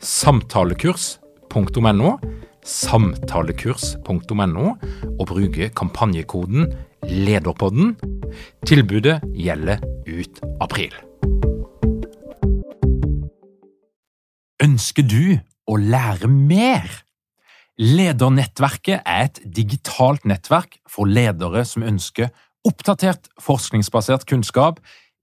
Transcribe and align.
samtalekurs.no, 0.00 2.14
samtalekurs.no, 2.64 4.66
og 5.18 5.26
bruke 5.28 5.68
kampanjekoden 5.76 6.72
LEDERPODDEN. 7.04 7.94
Tilbudet 8.66 9.20
gjelder 9.36 9.84
ut 10.08 10.40
april. 10.60 10.96
Ønsker 14.60 15.06
du 15.08 15.38
å 15.68 15.76
lære 15.76 16.28
mer? 16.28 16.88
Ledernettverket 17.80 19.06
er 19.08 19.30
et 19.30 19.40
digitalt 19.44 20.26
nettverk 20.28 20.80
for 20.88 21.08
ledere 21.08 21.64
som 21.64 21.86
ønsker 21.86 22.28
oppdatert 22.68 23.30
forskningsbasert 23.40 24.26
kunnskap, 24.28 24.82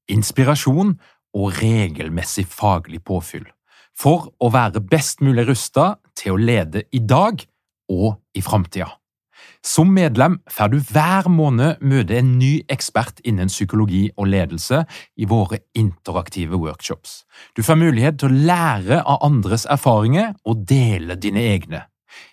inspirasjon 0.10 0.96
og 1.38 1.62
regelmessig 1.62 2.48
faglig 2.50 3.04
påfyll 3.06 3.46
for 3.98 4.30
å 4.40 4.52
være 4.54 4.84
best 4.86 5.24
mulig 5.26 5.48
rusta 5.48 5.96
til 6.18 6.36
å 6.36 6.42
lede 6.42 6.86
i 6.94 7.02
dag 7.02 7.42
og 7.92 8.18
i 8.38 8.44
framtida. 8.46 8.92
Som 9.66 9.90
medlem 9.94 10.38
får 10.52 10.72
du 10.72 10.78
hver 10.92 11.28
måned 11.32 11.82
møte 11.82 12.18
en 12.20 12.36
ny 12.40 12.52
ekspert 12.72 13.20
innen 13.28 13.50
psykologi 13.52 14.06
og 14.16 14.30
ledelse 14.32 14.84
i 15.18 15.28
våre 15.30 15.60
interaktive 15.78 16.60
workshops. 16.62 17.24
Du 17.58 17.64
får 17.66 17.80
mulighet 17.82 18.20
til 18.22 18.32
å 18.32 18.46
lære 18.50 19.02
av 19.04 19.24
andres 19.26 19.66
erfaringer 19.70 20.34
og 20.48 20.66
dele 20.70 21.18
dine 21.20 21.44
egne. 21.52 21.84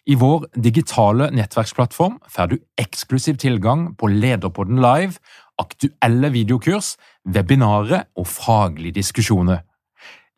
I 0.09 0.17
vår 0.21 0.47
digitale 0.57 1.31
nettverksplattform 1.35 2.21
får 2.31 2.53
du 2.53 2.57
eksklusiv 2.81 3.41
tilgang 3.41 3.91
på 3.99 4.09
Lederpodden 4.13 4.81
live, 4.81 5.19
aktuelle 5.61 6.31
videokurs, 6.33 6.95
webinarer 7.25 8.07
og 8.17 8.29
faglige 8.31 9.01
diskusjoner. 9.01 9.65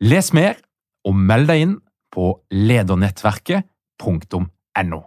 Les 0.03 0.33
mer 0.33 0.57
og 1.07 1.15
meld 1.15 1.47
deg 1.47 1.61
inn 1.63 1.79
på 2.11 2.43
ledernettverket.no. 2.51 5.01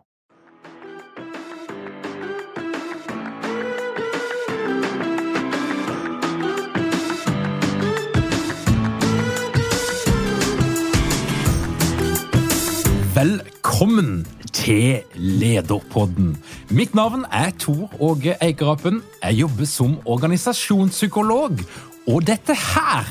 Velkommen 13.20 14.24
til 14.56 15.04
Lederpodden. 15.14 16.40
Mitt 16.72 16.96
navn 16.96 17.28
er 17.28 17.52
Tor 17.60 17.92
Åge 18.00 18.32
Eikerapen. 18.40 19.04
Jeg 19.20 19.42
jobber 19.42 19.68
som 19.68 20.00
organisasjonspsykolog, 20.08 21.60
og 22.08 22.24
dette 22.26 22.56
her 22.56 23.04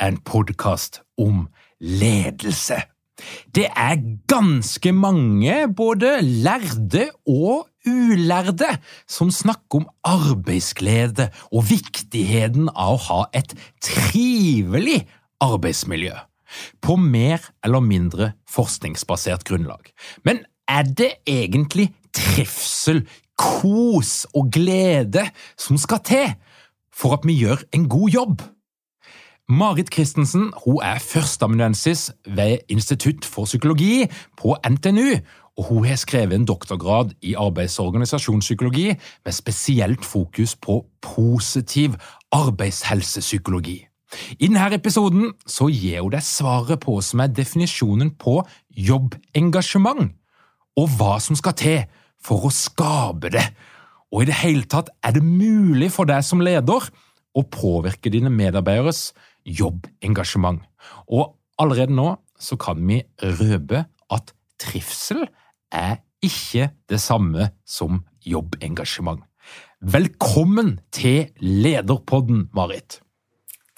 er 0.00 0.08
en 0.08 0.16
podkast 0.24 1.04
om 1.20 1.44
ledelse. 1.80 2.80
Det 3.54 3.66
er 3.76 4.00
ganske 4.28 4.92
mange, 4.92 5.68
både 5.76 6.20
lærde 6.22 7.10
og 7.28 7.68
ulærde, 7.86 8.68
som 9.08 9.30
snakker 9.30 9.82
om 9.82 9.88
arbeidsglede 10.04 11.30
og 11.52 11.68
viktigheten 11.70 12.70
av 12.72 12.96
å 12.96 13.04
ha 13.08 13.20
et 13.36 13.54
trivelig 13.84 15.02
arbeidsmiljø, 15.40 16.16
på 16.82 16.96
mer 16.96 17.44
eller 17.64 17.84
mindre 17.84 18.32
forskningsbasert 18.50 19.44
grunnlag. 19.48 19.92
Men 20.24 20.44
er 20.68 20.88
det 20.88 21.12
egentlig 21.28 21.90
trivsel, 22.16 23.04
kos 23.40 24.26
og 24.36 24.50
glede 24.52 25.22
som 25.56 25.78
skal 25.80 26.02
til 26.04 26.32
for 26.92 27.16
at 27.16 27.24
vi 27.24 27.38
gjør 27.40 27.62
en 27.72 27.86
god 27.88 28.10
jobb? 28.12 28.42
Marit 29.50 29.88
Christensen 29.90 30.52
hun 30.64 30.78
er 30.82 31.00
førsteamanuensis 31.02 32.12
ved 32.26 32.58
Institutt 32.68 33.24
for 33.26 33.44
psykologi 33.44 34.06
på 34.38 34.54
NTNU, 34.70 35.16
og 35.58 35.64
hun 35.64 35.84
har 35.84 35.96
skrevet 35.98 36.32
en 36.34 36.44
doktorgrad 36.46 37.10
i 37.22 37.34
arbeids- 37.34 37.80
og 37.80 37.86
organisasjonspsykologi 37.86 38.94
med 39.24 39.32
spesielt 39.32 40.04
fokus 40.04 40.54
på 40.56 40.84
positiv 41.02 41.94
arbeidshelsepsykologi. 42.32 43.86
I 44.38 44.46
denne 44.46 44.74
episoden 44.74 45.32
så 45.46 45.66
gir 45.66 46.04
hun 46.04 46.14
deg 46.14 46.22
svaret 46.22 46.78
på 46.80 47.00
som 47.02 47.20
er 47.20 47.34
definisjonen 47.34 48.14
på 48.14 48.36
jobbengasjement, 48.70 50.12
og 50.78 50.94
hva 50.94 51.18
som 51.18 51.34
skal 51.34 51.58
til 51.58 51.80
for 52.22 52.46
å 52.46 52.52
skape 52.54 53.32
det. 53.34 53.48
Og 54.14 54.22
i 54.22 54.30
det 54.30 54.38
hele 54.44 54.62
tatt, 54.62 54.94
er 55.02 55.18
det 55.18 55.26
mulig 55.26 55.90
for 55.90 56.06
deg 56.06 56.22
som 56.22 56.38
leder 56.38 56.86
å 57.34 57.42
påvirke 57.46 58.10
dine 58.10 58.30
medarbeideres 58.30 59.10
jobbengasjement. 59.44 60.60
Og 61.08 61.36
allerede 61.60 61.94
nå 61.94 62.14
så 62.40 62.56
kan 62.60 62.80
vi 62.88 63.02
røpe 63.22 63.84
at 64.10 64.34
trivsel 64.60 65.26
er 65.72 66.00
ikke 66.24 66.70
det 66.88 67.00
samme 67.00 67.50
som 67.66 68.04
jobbengasjement. 68.26 69.24
Velkommen 69.80 70.78
til 70.92 71.30
Lederpodden, 71.40 72.48
Marit. 72.54 73.00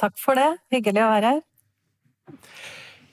Takk 0.00 0.16
for 0.18 0.38
det. 0.38 0.56
Hyggelig 0.74 1.04
å 1.04 1.10
være 1.12 1.34
her. 1.36 1.42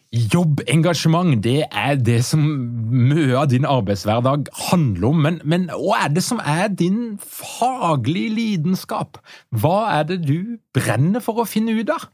Jobbengasjement 0.09 1.35
det 1.45 1.67
er 1.69 1.99
det 2.01 2.23
som 2.25 2.41
mye 2.41 3.35
av 3.37 3.51
din 3.51 3.67
arbeidshverdag 3.69 4.47
handler 4.71 5.11
om, 5.11 5.19
men, 5.21 5.37
men 5.45 5.67
hva 5.69 5.99
er 6.07 6.15
det 6.15 6.23
som 6.25 6.41
er 6.41 6.71
din 6.73 7.19
faglige 7.21 8.33
lidenskap? 8.33 9.21
Hva 9.53 9.99
er 9.99 10.07
det 10.09 10.23
du 10.25 10.57
brenner 10.73 11.21
for 11.21 11.43
å 11.43 11.45
finne 11.45 11.77
ut 11.77 11.93
av? 11.93 12.09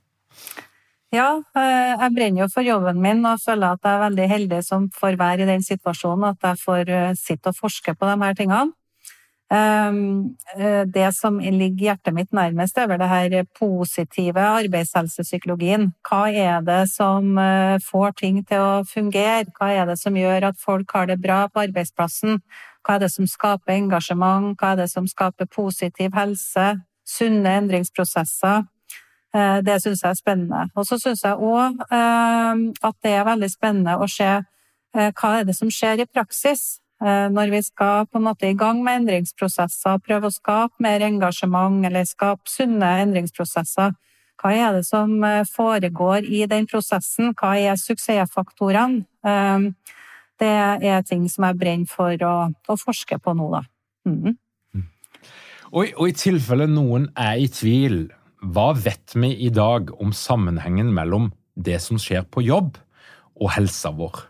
Ja, 1.14 1.38
eh, 1.56 1.94
jeg 1.94 2.14
brenner 2.16 2.44
jo 2.44 2.48
for 2.52 2.66
jobben 2.66 2.98
min 3.02 3.22
og 3.30 3.42
føler 3.44 3.76
at 3.76 3.86
jeg 3.86 3.94
er 3.94 4.02
veldig 4.08 4.26
heldig 4.32 4.64
som 4.66 4.88
får 4.94 5.20
være 5.20 5.46
i 5.46 5.52
den 5.52 5.62
situasjonen 5.64 6.32
at 6.32 6.50
jeg 6.50 6.62
får 6.64 6.90
eh, 6.90 7.14
sitte 7.20 7.54
og 7.54 7.60
forske 7.60 7.94
på 7.94 8.10
de 8.10 8.18
her 8.24 8.34
tingene. 8.34 8.74
Ehm, 9.54 10.36
eh, 10.58 10.82
det 10.90 11.12
som 11.14 11.38
ligger 11.38 11.92
hjertet 11.92 12.14
mitt 12.18 12.32
nærmest, 12.34 12.78
er 12.78 12.90
vel 12.90 13.00
det 13.00 13.10
her 13.12 13.46
positive 13.60 14.42
arbeidshelsepsykologien. 14.42 15.92
Hva 16.10 16.24
er 16.34 16.66
det 16.66 16.82
som 16.90 17.38
får 17.86 18.16
ting 18.18 18.42
til 18.44 18.58
å 18.58 18.84
fungere? 18.90 19.46
Hva 19.54 19.70
er 19.72 19.86
det 19.86 20.00
som 20.02 20.18
gjør 20.18 20.50
at 20.50 20.58
folk 20.58 20.92
har 20.98 21.06
det 21.06 21.22
bra 21.22 21.46
på 21.48 21.62
arbeidsplassen? 21.68 22.42
Hva 22.84 22.98
er 22.98 23.06
det 23.06 23.12
som 23.14 23.30
skaper 23.30 23.78
engasjement? 23.78 24.58
Hva 24.58 24.74
er 24.74 24.84
det 24.84 24.90
som 24.90 25.08
skaper 25.08 25.46
positiv 25.46 26.18
helse? 26.18 26.82
Sunne 27.06 27.60
endringsprosesser? 27.62 28.66
Eh, 29.36 29.60
det 29.68 29.82
syns 29.84 30.04
jeg 30.04 30.14
er 30.14 30.18
spennende. 30.20 30.64
Og 30.80 30.88
så 30.88 30.98
syns 31.02 31.24
jeg 31.26 31.36
òg 31.36 31.82
eh, 31.92 32.64
at 32.88 32.98
det 33.04 33.12
er 33.12 33.28
veldig 33.28 33.50
spennende 33.52 33.98
å 34.00 34.08
se 34.08 34.30
eh, 34.32 35.10
hva 35.12 35.32
er 35.40 35.48
det 35.48 35.58
som 35.58 35.72
skjer 35.72 36.06
i 36.06 36.10
praksis. 36.10 36.80
Når 37.06 37.50
vi 37.52 37.60
skal 37.60 38.06
på 38.08 38.18
en 38.18 38.24
måte 38.24 38.48
i 38.48 38.56
gang 38.56 38.78
med 38.82 39.02
endringsprosesser, 39.02 39.98
prøve 40.00 40.30
å 40.30 40.34
skape 40.34 40.80
mer 40.82 41.04
engasjement 41.04 41.84
eller 41.86 42.08
skape 42.08 42.48
sunne 42.48 42.88
endringsprosesser. 43.04 43.92
Hva 44.40 44.52
er 44.56 44.78
det 44.78 44.86
som 44.88 45.12
foregår 45.52 46.24
i 46.24 46.46
den 46.48 46.64
prosessen? 46.72 47.36
Hva 47.36 47.52
er 47.60 47.76
suksessfaktorene? 47.76 49.04
Det 50.40 50.54
er 50.88 51.04
ting 51.04 51.28
som 51.30 51.50
jeg 51.50 51.60
brenner 51.60 51.92
for 51.92 52.16
å, 52.16 52.34
å 52.56 52.80
forske 52.80 53.20
på 53.20 53.36
nå, 53.36 53.52
da. 53.58 53.62
Mm. 54.08 54.40
Og, 55.76 55.92
og 55.92 56.08
i 56.08 56.16
tilfelle 56.16 56.72
noen 56.72 57.12
er 57.12 57.44
i 57.44 57.52
tvil 57.52 58.06
hva 58.54 58.70
vet 58.78 59.16
vi 59.18 59.34
i 59.48 59.50
dag 59.50 59.90
om 60.02 60.14
sammenhengen 60.14 60.94
mellom 60.94 61.32
det 61.56 61.80
som 61.82 62.00
skjer 62.02 62.28
på 62.30 62.44
jobb, 62.46 62.78
og 63.36 63.52
helsa 63.56 63.92
vår? 63.96 64.22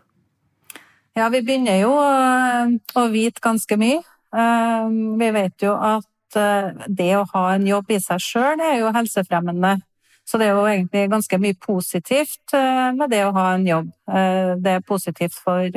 Ja, 1.16 1.28
vi 1.32 1.40
begynner 1.44 1.78
jo 1.80 1.94
å 1.96 3.06
vite 3.12 3.42
ganske 3.44 3.78
mye. 3.80 4.02
Eh, 4.36 4.88
vi 5.20 5.30
vet 5.32 5.62
jo 5.64 5.72
at 5.76 6.08
at 6.36 6.88
det 6.88 7.12
å 7.16 7.26
ha 7.32 7.44
en 7.54 7.66
jobb 7.66 7.90
i 7.90 8.00
seg 8.02 8.22
sjøl 8.22 8.60
er 8.60 8.80
jo 8.80 8.92
helsefremmende. 8.94 9.78
Så 10.26 10.40
det 10.40 10.48
er 10.48 10.56
jo 10.56 10.66
egentlig 10.66 11.04
ganske 11.10 11.38
mye 11.38 11.54
positivt 11.54 12.54
med 12.98 13.10
det 13.10 13.22
å 13.22 13.34
ha 13.36 13.52
en 13.54 13.66
jobb. 13.66 13.92
Det 14.58 14.72
er 14.72 14.82
positivt 14.86 15.36
for, 15.38 15.70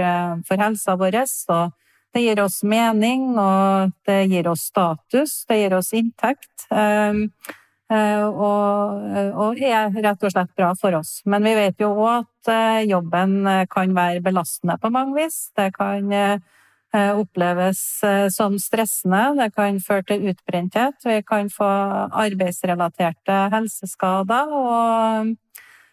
for 0.48 0.64
helsa 0.64 0.96
vår, 0.98 1.20
og 1.54 1.76
det 2.16 2.24
gir 2.24 2.42
oss 2.42 2.64
mening, 2.66 3.38
og 3.38 3.94
det 4.10 4.24
gir 4.32 4.50
oss 4.50 4.66
status, 4.72 5.44
det 5.46 5.60
gir 5.60 5.78
oss 5.78 5.94
inntekt. 5.94 6.66
Eh, 7.90 8.22
og, 8.22 9.02
og, 9.34 9.62
er 9.66 9.90
rett 9.90 10.22
og 10.22 10.30
slett 10.30 10.52
bra 10.58 10.70
for 10.78 10.94
oss. 11.00 11.20
Men 11.26 11.46
vi 11.48 11.56
vet 11.58 11.82
jo 11.82 11.90
òg 11.96 12.20
at 12.20 12.52
eh, 12.54 12.90
jobben 12.92 13.40
eh, 13.50 13.66
kan 13.72 13.96
være 13.98 14.22
belastende 14.26 14.78
på 14.78 14.92
mange 14.94 15.18
vis. 15.18 15.48
Det 15.58 15.72
kan 15.78 16.14
oppleves 16.90 17.80
som 18.34 18.56
stressende, 18.58 19.36
det 19.38 19.52
kan 19.54 19.76
føre 19.78 20.02
til 20.10 20.24
utbrenthet. 20.32 20.96
Vi 21.06 21.20
kan 21.22 21.46
få 21.54 21.68
arbeidsrelaterte 22.18 23.36
helseskader, 23.54 24.50
og 24.50 25.30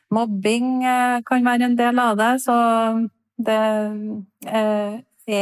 mobbing 0.09 0.81
kan 1.29 1.45
være 1.45 1.69
en 1.69 1.77
del 1.77 2.01
av 2.01 2.17
det. 2.17 2.31
Så 2.47 2.57
det 3.45 3.59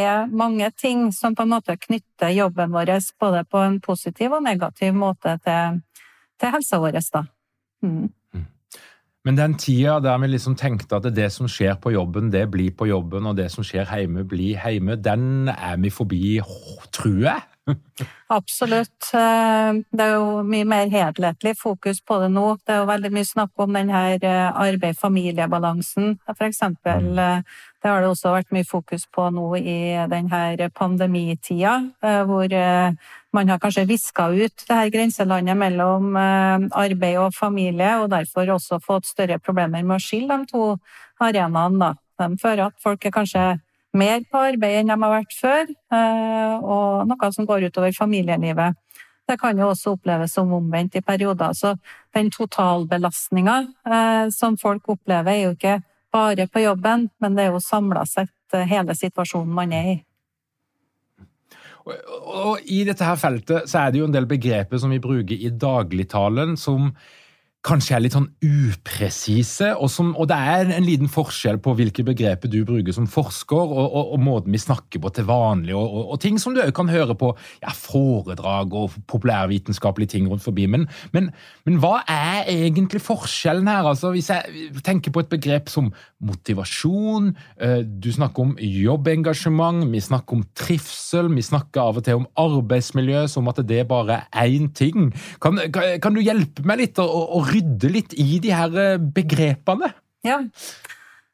er 0.01 0.27
mange 0.27 0.73
ting 0.75 1.07
som 1.15 1.39
på 1.39 1.47
en 1.47 1.55
måte 1.55 1.79
knytter 1.87 2.35
jobben 2.35 2.75
vår 2.75 2.91
både 3.23 3.47
på 3.47 3.63
en 3.63 3.79
positiv 3.79 4.35
og 4.35 4.43
negativ 4.51 4.91
måte 4.91 5.39
til 5.47 5.79
til 6.41 6.55
helsa 6.55 6.81
vår, 6.83 7.01
da. 7.15 7.25
Mm. 7.83 8.11
mm. 8.35 8.45
Men 9.25 9.39
den 9.39 9.55
tida 9.57 10.01
der 10.05 10.19
vi 10.21 10.29
liksom 10.29 10.57
tenkte 10.61 10.99
at 10.99 11.07
det 11.17 11.31
som 11.33 11.49
skjer 11.49 11.79
på 11.81 11.95
jobben, 11.95 12.29
det 12.33 12.45
blir 12.53 12.75
på 12.77 12.91
jobben, 12.91 13.27
og 13.27 13.39
det 13.39 13.49
som 13.53 13.65
skjer 13.65 13.89
hjemme, 13.89 14.27
blir 14.29 14.61
hjemme, 14.61 14.99
den 15.01 15.49
er 15.49 15.81
vi 15.81 15.91
forbi, 15.91 16.41
tror 16.93 17.21
jeg. 17.25 17.41
Absolutt. 18.29 19.09
Eh, 19.17 19.79
det 19.97 20.05
er 20.05 20.15
jo 20.19 20.43
mye 20.45 20.67
mer 20.69 20.91
helhetlig 20.93 21.55
fokus 21.57 22.03
på 22.05 22.19
det 22.21 22.31
nå. 22.35 22.59
Det 22.61 22.75
er 22.75 22.83
jo 22.83 22.91
veldig 22.91 23.13
mye 23.15 23.29
snakk 23.29 23.65
om 23.65 23.79
den 23.79 23.93
her 23.95 24.19
eh, 24.21 24.61
arbeid-familie-balansen, 24.67 26.19
f.eks. 26.35 26.61
Eh, 27.85 27.89
det 27.89 27.93
har 27.93 28.01
det 28.01 28.09
også 28.09 28.33
vært 28.33 28.55
mye 28.57 28.65
fokus 28.65 29.05
på 29.13 29.27
nå 29.31 29.45
i 29.61 29.79
denne 30.09 30.71
pandemitida, 30.73 31.75
hvor 32.01 32.55
man 33.37 33.49
har 33.53 33.59
kanskje 33.61 33.85
viska 33.87 34.31
ut 34.33 34.65
det 34.69 34.79
her 34.79 34.89
grenselandet 34.89 35.57
mellom 35.57 36.17
arbeid 36.17 37.19
og 37.21 37.37
familie, 37.37 37.99
og 38.01 38.09
derfor 38.11 38.57
også 38.57 38.81
fått 38.81 39.07
større 39.07 39.39
problemer 39.39 39.85
med 39.85 39.99
å 39.99 40.01
skille 40.01 40.41
de 40.41 40.49
to 40.49 40.65
arenaene. 41.21 41.93
De 42.19 42.41
fører 42.41 42.69
at 42.71 42.81
folk 42.81 43.05
er 43.05 43.13
kanskje 43.13 43.45
mer 43.95 44.25
på 44.31 44.43
arbeid 44.51 44.81
enn 44.81 44.91
de 44.91 44.97
har 44.99 45.13
vært 45.13 45.37
før, 45.39 45.71
eh, 45.71 46.57
og 46.59 47.07
noe 47.09 47.31
som 47.33 47.47
går 47.47 47.69
utover 47.69 47.95
familielivet. 47.97 48.77
Det 49.25 49.39
kan 49.41 49.57
jo 49.59 49.71
også 49.71 49.95
oppleves 49.95 50.35
som 50.37 50.53
omvendt 50.53 50.99
i 50.99 51.01
perioder. 51.01 51.55
Så 51.57 51.77
den 52.15 52.31
totalbelastninga 52.31 53.57
eh, 53.87 54.29
som 54.35 54.59
folk 54.61 54.89
opplever, 54.89 55.33
er 55.33 55.45
jo 55.47 55.55
ikke 55.55 55.79
bare 56.15 56.47
på 56.49 56.63
jobben, 56.63 57.09
men 57.21 57.37
det 57.37 57.47
er 57.47 57.55
jo 57.55 57.63
samla 57.63 58.05
sett 58.09 58.57
eh, 58.57 58.67
hele 58.71 58.95
situasjonen 58.97 59.55
man 59.55 59.75
er 59.75 59.91
i. 59.97 59.97
Og 61.85 62.63
I 62.73 62.81
dette 62.89 63.05
her 63.05 63.19
feltet 63.21 63.69
så 63.69 63.83
er 63.83 63.93
det 63.93 64.01
jo 64.01 64.07
en 64.09 64.15
del 64.15 64.29
begreper 64.29 64.81
som 64.81 64.95
vi 64.95 65.03
bruker 65.05 65.37
i 65.37 65.51
dagligtalen, 65.51 66.57
som 66.57 66.95
kanskje 67.65 67.97
er 67.97 68.03
litt 68.05 68.15
sånn 68.15 68.29
upresise, 68.45 69.71
og, 69.79 69.89
som, 69.93 70.13
og, 70.19 70.29
det 70.29 70.37
er 70.37 70.73
en 70.77 70.85
liten 70.85 71.09
forskjell 71.11 71.59
på 71.65 71.73
hvilke 71.79 72.05
begreper 72.07 72.51
du 72.53 72.59
bruker 72.69 72.93
som 72.93 73.07
forsker, 73.09 73.57
og, 73.57 73.87
og, 73.87 74.13
og 74.17 74.21
måten 74.21 74.53
vi 74.53 74.61
snakker 74.61 75.01
på 75.01 75.13
til 75.17 75.29
vanlig, 75.29 75.73
og, 75.77 76.15
ting 76.21 76.37
som 76.41 76.55
du 76.55 76.61
òg 76.63 76.73
kan 76.77 76.93
høre 76.93 77.17
på 77.19 77.33
ja, 77.63 77.73
foredrag 77.75 78.75
og 78.77 78.95
populærvitenskapelige 79.11 80.15
ting 80.15 80.29
rundt 80.31 80.45
forbi. 80.45 80.67
Men, 80.71 80.87
men, 81.17 81.31
men, 81.67 81.81
hva 81.83 82.03
er 82.11 82.49
egentlig 82.53 83.03
forskjellen 83.05 83.69
her? 83.69 83.89
Altså, 83.91 84.13
hvis 84.15 84.31
jeg 84.33 84.71
tenker 84.85 85.13
på 85.15 85.25
et 85.25 85.33
begrep 85.33 85.73
som 85.73 85.91
motivasjon, 86.25 87.33
eh, 87.65 87.81
du 87.85 88.11
snakker 88.15 88.45
om 88.45 88.55
jobbengasjement, 88.61 89.85
vi 89.93 90.05
snakker 90.05 90.39
om 90.39 90.45
trivsel, 90.57 91.33
vi 91.35 91.45
snakker 91.45 91.83
av 91.83 92.01
og 92.01 92.07
til 92.07 92.21
om 92.21 92.29
arbeidsmiljø 92.41 93.25
som 93.33 93.49
at 93.53 93.61
det 93.67 93.83
bare 93.89 94.23
er 94.29 94.53
én 94.53 94.71
ting. 94.77 95.11
Kan, 95.43 95.59
kan, 95.73 95.97
kan, 96.03 96.15
du 96.15 96.23
hjelpe 96.25 96.65
meg 96.69 96.81
litt 96.85 97.01
å, 97.03 97.09
rydde 97.55 97.91
litt 97.93 98.15
i 98.19 98.41
de 98.43 98.53
her 98.55 98.77
eh, 98.81 98.99
begrepene? 98.99 99.93
Ja, 100.25 100.41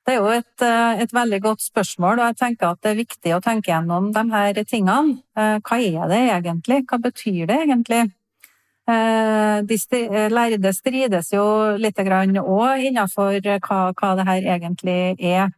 det 0.06 0.14
er 0.14 0.18
jo 0.18 0.30
et, 0.32 0.64
eh, 0.64 1.02
et, 1.04 1.12
veldig 1.14 1.40
godt 1.44 1.64
spørsmål, 1.64 2.18
og 2.18 2.30
jeg 2.30 2.38
tenker 2.40 2.72
at 2.72 2.80
det 2.82 2.92
er 2.92 3.02
viktig 3.02 3.34
å 3.36 3.42
tenke 3.44 3.72
gjennom 3.72 4.10
de 4.14 4.24
her 4.32 4.62
tingene. 4.64 5.20
Eh, 5.36 5.58
hva 5.60 5.78
er 5.78 6.10
det 6.10 6.24
egentlig? 6.30 6.82
Hva 6.88 7.00
betyr 7.02 7.46
det 7.50 7.60
egentlig? 7.66 8.08
De 8.90 9.76
lærde 10.34 10.70
strides 10.74 11.28
jo 11.30 11.44
litt 11.78 12.00
òg 12.00 12.80
innenfor 12.88 13.36
hva, 13.38 13.78
hva 13.94 14.08
det 14.18 14.24
her 14.26 14.48
egentlig 14.56 15.14
er. 15.20 15.52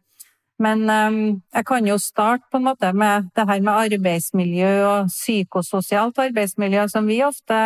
Men 0.61 0.85
jeg 0.85 1.65
kan 1.65 1.87
jo 1.87 1.97
starte 1.97 2.45
på 2.51 2.59
en 2.59 2.67
måte 2.67 2.91
med 2.93 3.31
det 3.33 3.47
her 3.49 3.63
med 3.65 3.95
arbeidsmiljø 3.95 4.69
og 4.85 5.09
psykososialt 5.09 6.19
arbeidsmiljø, 6.27 6.85
som 6.93 7.09
vi 7.09 7.23
ofte 7.25 7.57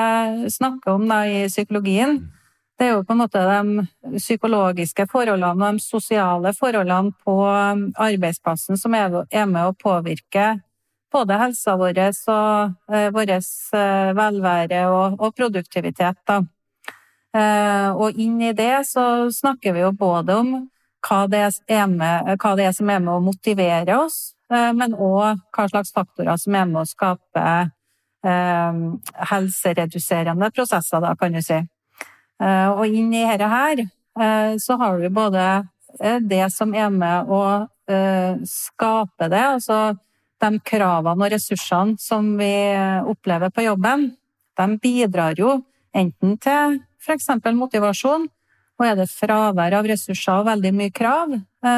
snakker 0.56 0.96
om 0.96 1.10
da, 1.10 1.26
i 1.28 1.50
psykologien. 1.52 2.22
Det 2.78 2.86
er 2.86 2.94
jo 2.94 3.04
på 3.04 3.16
en 3.16 3.22
måte 3.24 3.42
de 3.42 4.20
psykologiske 4.20 5.08
forholdene 5.10 5.50
og 5.50 5.80
de 5.80 5.82
sosiale 5.82 6.52
forholdene 6.54 7.16
på 7.26 7.36
um, 7.42 7.88
arbeidsplassen 7.98 8.78
som 8.78 8.94
er 8.94 9.10
med 9.50 9.64
å 9.64 9.74
påvirke 9.74 10.60
både 11.14 11.38
helsa 11.40 11.76
vår 11.80 12.00
og 12.04 12.94
eh, 12.94 13.10
vår 13.14 13.34
eh, 13.34 14.14
velvære 14.18 14.82
og, 14.92 15.36
produktivitet. 15.36 16.34
Eh, 17.38 17.90
og 17.92 18.20
inn 18.20 18.42
i 18.42 18.54
det 18.54 18.86
så 18.90 19.30
snakker 19.34 19.74
vi 19.74 19.86
jo 19.86 19.92
både 19.98 20.36
om 20.36 20.52
hva 21.08 21.22
det 21.32 21.46
er, 21.70 21.88
med, 21.88 22.36
hva 22.42 22.56
det 22.60 22.68
er 22.68 22.76
som 22.76 22.90
er 22.92 23.00
med 23.00 23.14
å 23.14 23.24
motivere 23.24 23.96
oss, 24.02 24.34
men 24.50 24.96
òg 24.96 25.40
hva 25.56 25.68
slags 25.70 25.94
faktorer 25.96 26.40
som 26.42 26.56
er 26.58 26.66
med 26.68 26.82
å 26.82 26.88
skape 26.90 27.44
helsereduserende 29.30 30.50
prosesser, 30.52 31.00
da, 31.04 31.14
kan 31.16 31.38
du 31.38 31.40
si. 31.46 31.62
Eh, 32.38 32.69
og 32.69 32.86
inn 32.86 33.13
i 33.16 33.25
dette 33.25 33.50
her 33.50 33.80
eh, 33.81 34.51
så 34.62 34.78
har 34.78 35.00
du 35.01 35.10
både 35.13 35.44
eh, 36.00 36.19
det 36.22 36.45
som 36.54 36.74
er 36.75 36.92
med 36.94 37.31
å 37.31 37.42
skape 37.88 39.30
det, 39.31 39.44
altså 39.56 39.78
de 40.44 40.50
kravene 40.68 41.24
og 41.24 41.31
ressursene 41.31 41.95
som 41.98 42.34
vi 42.36 42.51
opplever 43.07 43.48
på 43.56 43.63
jobben, 43.63 44.10
de 44.60 44.66
bidrar 44.84 45.39
jo 45.39 45.54
enten 45.95 46.33
til 46.44 46.76
f.eks. 47.00 47.30
motivasjon, 47.56 48.28
og 48.76 48.85
er 48.85 49.00
det 49.00 49.07
fravær 49.07 49.78
av 49.80 49.88
ressurser 49.88 50.42
og 50.42 50.50
veldig 50.50 50.73
mye 50.76 50.92
krav, 50.92 51.31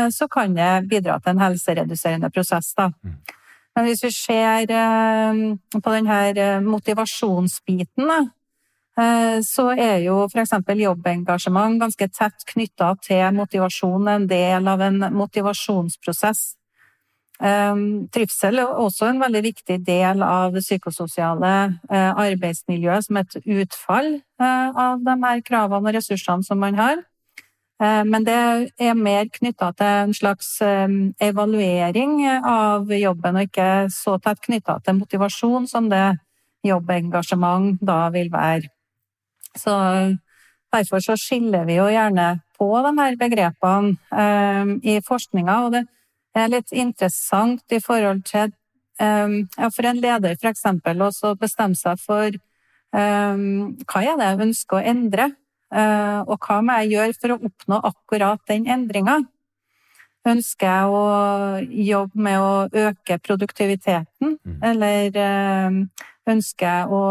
så 0.09 0.27
kan 0.33 0.57
det 0.57 0.71
bidra 0.89 1.19
til 1.21 1.35
en 1.35 1.43
helsereduserende 1.45 2.31
prosess. 2.33 2.73
Da. 2.73 2.89
Mm. 3.05 3.21
Men 3.77 3.87
hvis 3.91 4.03
vi 4.07 4.11
ser 4.17 4.73
på 5.77 5.93
denne 5.93 6.49
motivasjonsbiten, 6.65 8.09
så 9.45 9.65
er 9.79 10.01
jo 10.03 10.25
f.eks. 10.27 10.51
jobbengasjement 10.75 11.79
ganske 11.79 12.07
tett 12.11 12.45
knytta 12.51 12.93
til 13.05 13.35
motivasjon, 13.37 14.07
en 14.11 14.25
del 14.27 14.67
av 14.67 14.81
en 14.83 15.05
motivasjonsprosess. 15.15 16.41
Eh, 17.39 17.75
trivsel 18.11 18.59
er 18.59 18.79
også 18.83 19.07
en 19.07 19.21
veldig 19.21 19.41
viktig 19.45 19.77
del 19.87 20.23
av 20.25 20.57
det 20.57 20.63
psykososiale 20.65 21.51
eh, 21.87 22.09
arbeidsmiljøet 22.25 23.05
som 23.07 23.19
et 23.21 23.37
utfall 23.45 24.17
av 24.39 25.05
de 25.05 25.15
her 25.23 25.43
kravene 25.47 25.87
og 25.87 25.95
ressursene 25.95 26.43
som 26.43 26.59
man 26.59 26.75
har. 26.79 27.05
Men 27.79 28.25
det 28.27 28.35
er 28.83 28.97
mer 28.99 29.29
knytta 29.31 29.69
til 29.79 29.87
en 29.87 30.11
slags 30.11 30.49
evaluering 31.23 32.17
av 32.27 32.91
jobben, 32.91 33.37
og 33.39 33.47
ikke 33.47 33.67
så 33.95 34.17
tett 34.19 34.41
knytta 34.43 34.81
til 34.83 34.97
motivasjon 34.97 35.67
som 35.71 35.87
det 35.87 36.17
jobbengasjement 36.67 37.79
da 37.79 38.01
vil 38.11 38.27
være. 38.33 38.67
Så 39.57 39.73
derfor 40.73 41.01
så 41.03 41.15
skiller 41.17 41.65
vi 41.65 41.79
jo 41.79 41.87
gjerne 41.89 42.39
på 42.59 42.67
de 42.85 42.91
her 42.99 43.17
begrepene 43.19 43.95
um, 44.11 44.75
i 44.83 44.99
forskninga, 45.05 45.57
og 45.65 45.75
det 45.77 45.85
er 46.37 46.51
litt 46.51 46.73
interessant 46.75 47.63
i 47.73 47.79
forhold 47.83 48.21
til 48.27 48.51
um, 49.01 49.41
ja, 49.57 49.71
for 49.73 49.89
en 49.89 50.01
leder 50.03 50.37
f.eks. 50.37 50.65
å 50.67 51.35
bestemme 51.39 51.79
seg 51.79 52.01
for 52.03 52.37
um, 52.93 53.75
hva 53.87 54.03
er 54.03 54.19
det 54.19 54.29
jeg 54.29 54.41
ønsker 54.47 54.79
å 54.79 54.85
endre, 54.93 55.31
uh, 55.73 56.21
og 56.27 56.37
hva 56.45 56.61
må 56.61 56.79
jeg 56.81 56.95
gjøre 56.95 57.19
for 57.19 57.35
å 57.35 57.41
oppnå 57.49 57.81
akkurat 57.93 58.43
den 58.51 58.69
endringa? 58.69 59.21
Ønsker 60.27 60.67
jeg 60.67 60.93
å 60.93 61.03
jobbe 61.89 62.21
med 62.27 62.43
å 62.43 62.89
øke 62.89 63.17
produktiviteten, 63.23 64.35
mm. 64.35 64.57
eller 64.67 65.15
Ønsker 66.29 66.91
å 66.93 67.01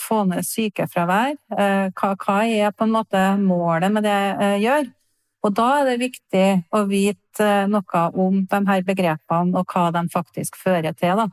få 0.00 0.22
ned 0.30 0.46
sykefravær? 0.46 1.34
Eh, 1.52 1.88
hva, 1.92 2.12
hva 2.16 2.36
er 2.48 2.72
på 2.72 2.86
en 2.86 2.94
måte 2.94 3.22
målet 3.40 3.92
med 3.92 4.06
det 4.06 4.16
jeg 4.16 4.62
gjør? 4.66 4.92
Og 5.46 5.54
da 5.54 5.66
er 5.78 5.90
det 5.90 5.96
viktig 6.00 6.46
å 6.74 6.82
vite 6.90 7.48
noe 7.70 8.04
om 8.18 8.40
de 8.50 8.60
her 8.70 8.86
begrepene 8.86 9.58
og 9.58 9.68
hva 9.70 9.90
de 9.94 10.02
faktisk 10.10 10.56
fører 10.58 10.96
til. 10.98 11.20
Da. 11.20 11.28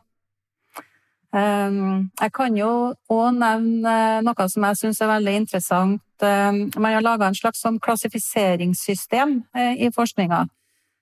Jeg 1.33 2.31
kan 2.35 2.57
jo 2.57 2.71
òg 3.09 3.39
nevne 3.39 3.95
noe 4.21 4.49
som 4.51 4.67
jeg 4.67 4.79
syns 4.83 5.01
er 5.01 5.09
veldig 5.15 5.33
interessant. 5.39 6.03
Man 6.21 6.91
har 6.93 7.01
laga 7.01 7.31
en 7.31 7.39
slags 7.39 7.63
sånn 7.63 7.79
klassifiseringssystem 7.81 9.39
i 9.81 9.89
forskninga. 9.95 10.43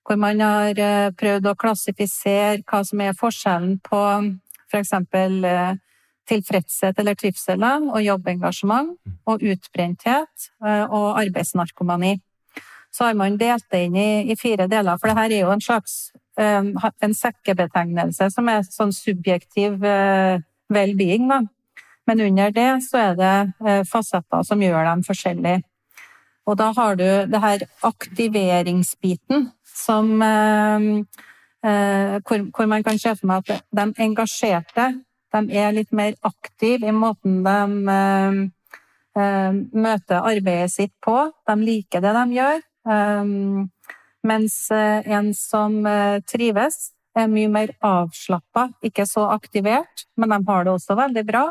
Hvor 0.08 0.18
man 0.18 0.40
har 0.40 0.80
prøvd 1.20 1.52
å 1.52 1.58
klassifisere 1.60 2.64
hva 2.64 2.80
som 2.88 3.04
er 3.04 3.18
forskjellen 3.18 3.76
på 3.84 4.00
f.eks. 4.72 4.94
For 5.12 5.80
tilfredshet 6.30 7.00
eller 7.02 7.18
trivsel 7.18 7.64
og 7.66 7.98
jobbengasjement 8.06 8.92
og 9.28 9.42
utbrenthet 9.42 10.52
og 10.62 11.08
arbeidsnarkomani. 11.20 12.20
Så 12.92 13.08
har 13.08 13.16
man 13.18 13.40
delt 13.40 13.66
det 13.72 13.86
inn 13.88 13.96
i, 13.96 14.10
i 14.32 14.36
fire 14.40 14.68
deler, 14.72 15.00
for 15.00 15.10
dette 15.10 15.26
er 15.30 15.42
jo 15.42 15.52
en 15.54 15.64
slags 15.64 16.12
um, 16.40 16.74
en 17.02 17.16
sekkebetegnelse 17.16 18.28
som 18.34 18.50
er 18.52 18.66
sånn 18.68 18.92
subjektiv 18.96 19.80
well-being. 20.72 21.30
Da. 21.32 21.42
Men 22.08 22.24
under 22.28 22.52
det 22.56 22.70
så 22.88 23.02
er 23.10 23.20
det 23.20 23.84
fasetter 23.90 24.44
som 24.48 24.64
gjør 24.64 24.88
dem 24.92 25.04
forskjellige. 25.08 25.64
Og 26.50 26.58
da 26.60 26.72
har 26.76 26.98
du 27.00 27.08
det 27.32 27.42
her 27.44 27.66
aktiveringsbiten 27.86 29.52
som 29.64 30.16
hvor, 31.62 32.40
hvor, 32.56 32.66
man 32.66 32.82
kan 32.82 32.98
se 32.98 33.12
for 33.14 33.30
meg 33.30 33.50
at 33.52 33.62
de 33.70 33.84
engasjerte 34.02 34.88
de 35.32 35.60
er 35.62 35.76
litt 35.76 35.92
mer 35.94 36.16
aktive 36.26 36.90
i 36.90 36.96
måten 36.96 37.44
de 37.46 38.50
møter 39.14 40.18
arbeidet 40.18 40.72
sitt 40.74 40.94
på. 41.06 41.14
De 41.48 41.56
liker 41.62 42.02
det 42.02 42.16
de 42.18 42.26
gjør. 42.40 42.66
Mens 44.28 44.56
eh, 44.72 45.08
en 45.18 45.32
som 45.34 45.82
eh, 45.88 46.22
trives, 46.30 46.92
er 47.18 47.28
mye 47.28 47.50
mer 47.52 47.74
avslappa, 47.84 48.70
ikke 48.88 49.04
så 49.10 49.26
aktivert, 49.34 50.06
men 50.16 50.32
de 50.32 50.38
har 50.48 50.64
det 50.64 50.72
også 50.72 50.96
veldig 50.96 51.24
bra. 51.28 51.44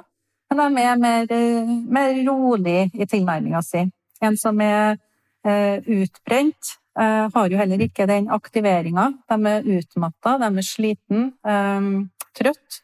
Men 0.51 0.61
de 0.63 0.85
er 0.87 1.01
mer, 1.03 1.33
eh, 1.35 1.73
mer 1.99 2.15
rolig 2.29 2.87
i 2.95 3.07
tilnærminga 3.07 3.63
si. 3.67 3.85
En 4.23 4.37
som 4.37 4.61
er 4.61 4.99
utbrent, 5.41 6.75
har 6.99 7.51
jo 7.53 7.59
heller 7.59 7.83
ikke 7.85 8.07
den 8.11 8.29
aktiveringa. 8.35 9.07
De 9.31 9.37
er 9.49 9.69
utmatta, 9.79 10.37
de 10.43 10.49
er 10.49 10.67
sliten, 10.67 11.33
ehm, 11.47 12.11
trøtt. 12.37 12.81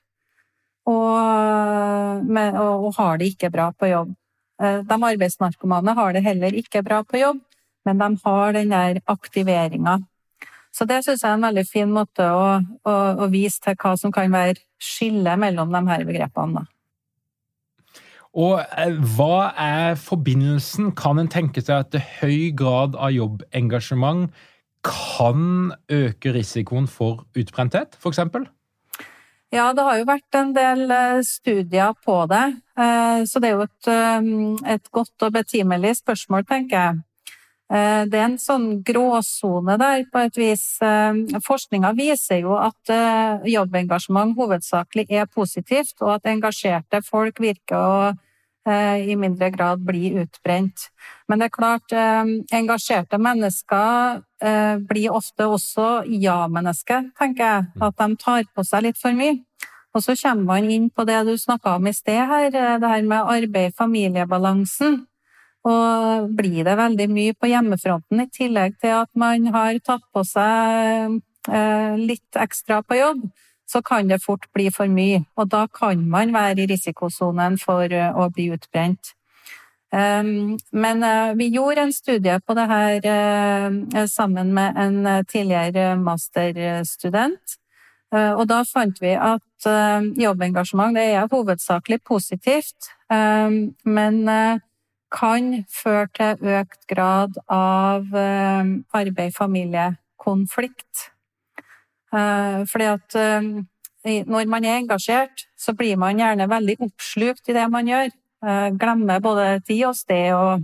Og, 0.86 1.18
og, 2.30 2.90
har 2.94 3.18
det 3.18 3.32
ikke 3.32 3.50
bra 3.50 3.72
på 3.74 3.90
jobb. 3.90 4.12
De 4.62 4.98
arbeidsnarkomane 5.10 5.96
har 5.98 6.12
det 6.14 6.22
heller 6.22 6.54
ikke 6.54 6.84
bra 6.86 7.02
på 7.02 7.18
jobb, 7.18 7.40
men 7.84 7.98
de 7.98 8.08
har 8.22 8.52
den 8.54 8.70
der 8.70 9.00
aktiveringa. 9.10 9.98
Så 10.76 10.84
det 10.84 11.02
syns 11.04 11.22
jeg 11.24 11.30
er 11.30 11.38
en 11.38 11.46
veldig 11.46 11.64
fin 11.64 11.92
måte 11.92 12.24
å, 12.28 12.48
å, 12.60 12.94
å, 13.24 13.28
vise 13.32 13.62
til 13.64 13.76
hva 13.80 13.94
som 13.96 14.12
kan 14.12 14.32
være 14.32 14.58
skillet 14.82 15.40
mellom 15.40 15.72
de 15.72 15.80
her 15.88 16.04
begrepene. 16.04 16.66
Og 18.36 18.60
eh, 18.60 18.98
hva 19.16 19.52
er 19.56 19.96
forbindelsen? 19.96 20.92
Kan 20.96 21.20
en 21.20 21.30
tenke 21.32 21.62
seg 21.64 21.86
at 21.86 21.96
høy 22.20 22.52
grad 22.56 22.96
av 23.00 23.14
jobbengasjement 23.14 24.28
kan 24.86 25.72
øke 25.90 26.34
risikoen 26.36 26.86
for 26.86 27.24
utbrenthet, 27.38 27.96
f.eks.? 27.96 28.20
Ja, 29.54 29.70
det 29.72 29.86
har 29.86 29.96
jo 29.96 30.06
vært 30.10 30.36
en 30.36 30.52
del 30.52 30.84
eh, 30.92 31.22
studier 31.24 31.96
på 32.04 32.18
det. 32.28 32.44
Eh, 32.76 33.24
så 33.24 33.40
det 33.40 33.50
er 33.50 33.56
jo 33.56 33.64
et, 33.64 33.90
et 34.76 34.92
godt 34.92 35.26
og 35.26 35.36
betimelig 35.38 35.96
spørsmål, 36.02 36.44
tenker 36.44 36.76
jeg. 36.76 37.02
Det 37.66 38.14
er 38.14 38.28
en 38.28 38.36
sånn 38.38 38.66
gråsone 38.86 39.74
der, 39.80 40.04
på 40.06 40.20
et 40.22 40.36
vis. 40.38 40.60
Forskninga 41.42 41.90
viser 41.98 42.44
jo 42.44 42.52
at 42.54 42.92
jobbengasjement 43.42 44.36
hovedsakelig 44.38 45.08
er 45.10 45.26
positivt, 45.26 45.96
og 45.98 46.12
at 46.12 46.30
engasjerte 46.30 47.00
folk 47.02 47.42
virker 47.42 47.74
å 47.74 48.12
i 48.66 49.14
mindre 49.18 49.50
grad 49.54 49.82
blir 49.86 50.20
utbrent. 50.24 50.88
Men 51.28 51.38
det 51.38 51.48
er 51.48 51.54
klart, 51.54 51.92
engasjerte 52.54 53.18
mennesker 53.22 54.22
blir 54.90 55.14
ofte 55.14 55.46
også 55.46 56.02
ja-mennesker, 56.10 57.10
tenker 57.18 57.44
jeg. 57.44 57.66
At 57.82 57.98
de 57.98 58.08
tar 58.20 58.48
på 58.54 58.64
seg 58.66 58.88
litt 58.88 58.98
for 59.00 59.14
mye. 59.16 59.38
Og 59.96 60.02
så 60.04 60.12
kommer 60.20 60.44
man 60.44 60.70
inn 60.70 60.90
på 60.92 61.06
det 61.08 61.22
du 61.24 61.32
snakka 61.40 61.78
om 61.78 61.86
i 61.88 61.94
sted 61.96 62.20
her, 62.28 62.50
det 62.52 62.90
her 62.90 63.04
med 63.06 63.30
arbeid-familiebalansen. 63.32 65.06
Og 65.66 66.28
blir 66.36 66.66
det 66.66 66.76
veldig 66.78 67.06
mye 67.10 67.34
på 67.34 67.48
hjemmefronten, 67.50 68.20
i 68.22 68.28
tillegg 68.30 68.76
til 68.82 68.92
at 69.00 69.10
man 69.18 69.48
har 69.54 69.80
tatt 69.82 70.04
på 70.14 70.22
seg 70.28 71.16
eh, 71.50 71.96
litt 71.98 72.38
ekstra 72.38 72.82
på 72.86 73.00
jobb, 73.00 73.24
så 73.66 73.82
kan 73.82 74.08
det 74.08 74.22
fort 74.22 74.46
bli 74.54 74.70
for 74.70 74.90
mye. 74.90 75.24
Og 75.36 75.50
da 75.50 75.66
kan 75.66 76.06
man 76.10 76.34
være 76.34 76.64
i 76.64 76.70
risikosonen 76.70 77.58
for 77.58 77.92
eh, 77.92 78.14
å 78.14 78.28
bli 78.30 78.50
utbrent. 78.54 79.12
Ehm, 79.94 80.56
men 80.72 81.04
eh, 81.06 81.34
vi 81.38 81.50
gjorde 81.54 81.86
en 81.86 81.94
studie 81.94 82.38
på 82.46 82.56
det 82.58 82.66
her 82.70 84.06
sammen 84.10 84.52
med 84.54 84.76
en 84.76 85.24
tidligere 85.26 85.94
masterstudent. 85.98 87.58
Og 88.16 88.44
da 88.48 88.60
fant 88.64 89.00
vi 89.02 89.16
at 89.18 89.66
jobbengasjement 90.16 90.96
er 90.96 91.26
hovedsakelig 91.26 91.98
positivt, 92.06 92.92
ehm, 93.10 93.74
men 93.84 94.22
kan 95.12 95.64
føre 95.70 96.08
til 96.16 96.36
økt 96.60 96.86
grad 96.90 97.38
av 97.52 98.14
eh, 98.14 98.64
arbeid-familie-konflikt. 99.00 101.10
Eh, 102.16 102.60
fordi 102.70 102.88
at 102.94 103.16
eh, 103.20 104.22
når 104.26 104.48
man 104.48 104.64
er 104.64 104.80
engasjert, 104.80 105.44
så 105.58 105.74
blir 105.76 105.98
man 106.00 106.18
gjerne 106.18 106.48
veldig 106.48 106.78
oppslukt 106.86 107.50
i 107.50 107.56
det 107.56 107.66
man 107.70 107.88
gjør. 107.90 108.14
Glemmer 108.78 109.18
både 109.24 109.44
tid 109.66 109.80
og 109.88 109.96
sted 109.96 110.28
og 110.36 110.60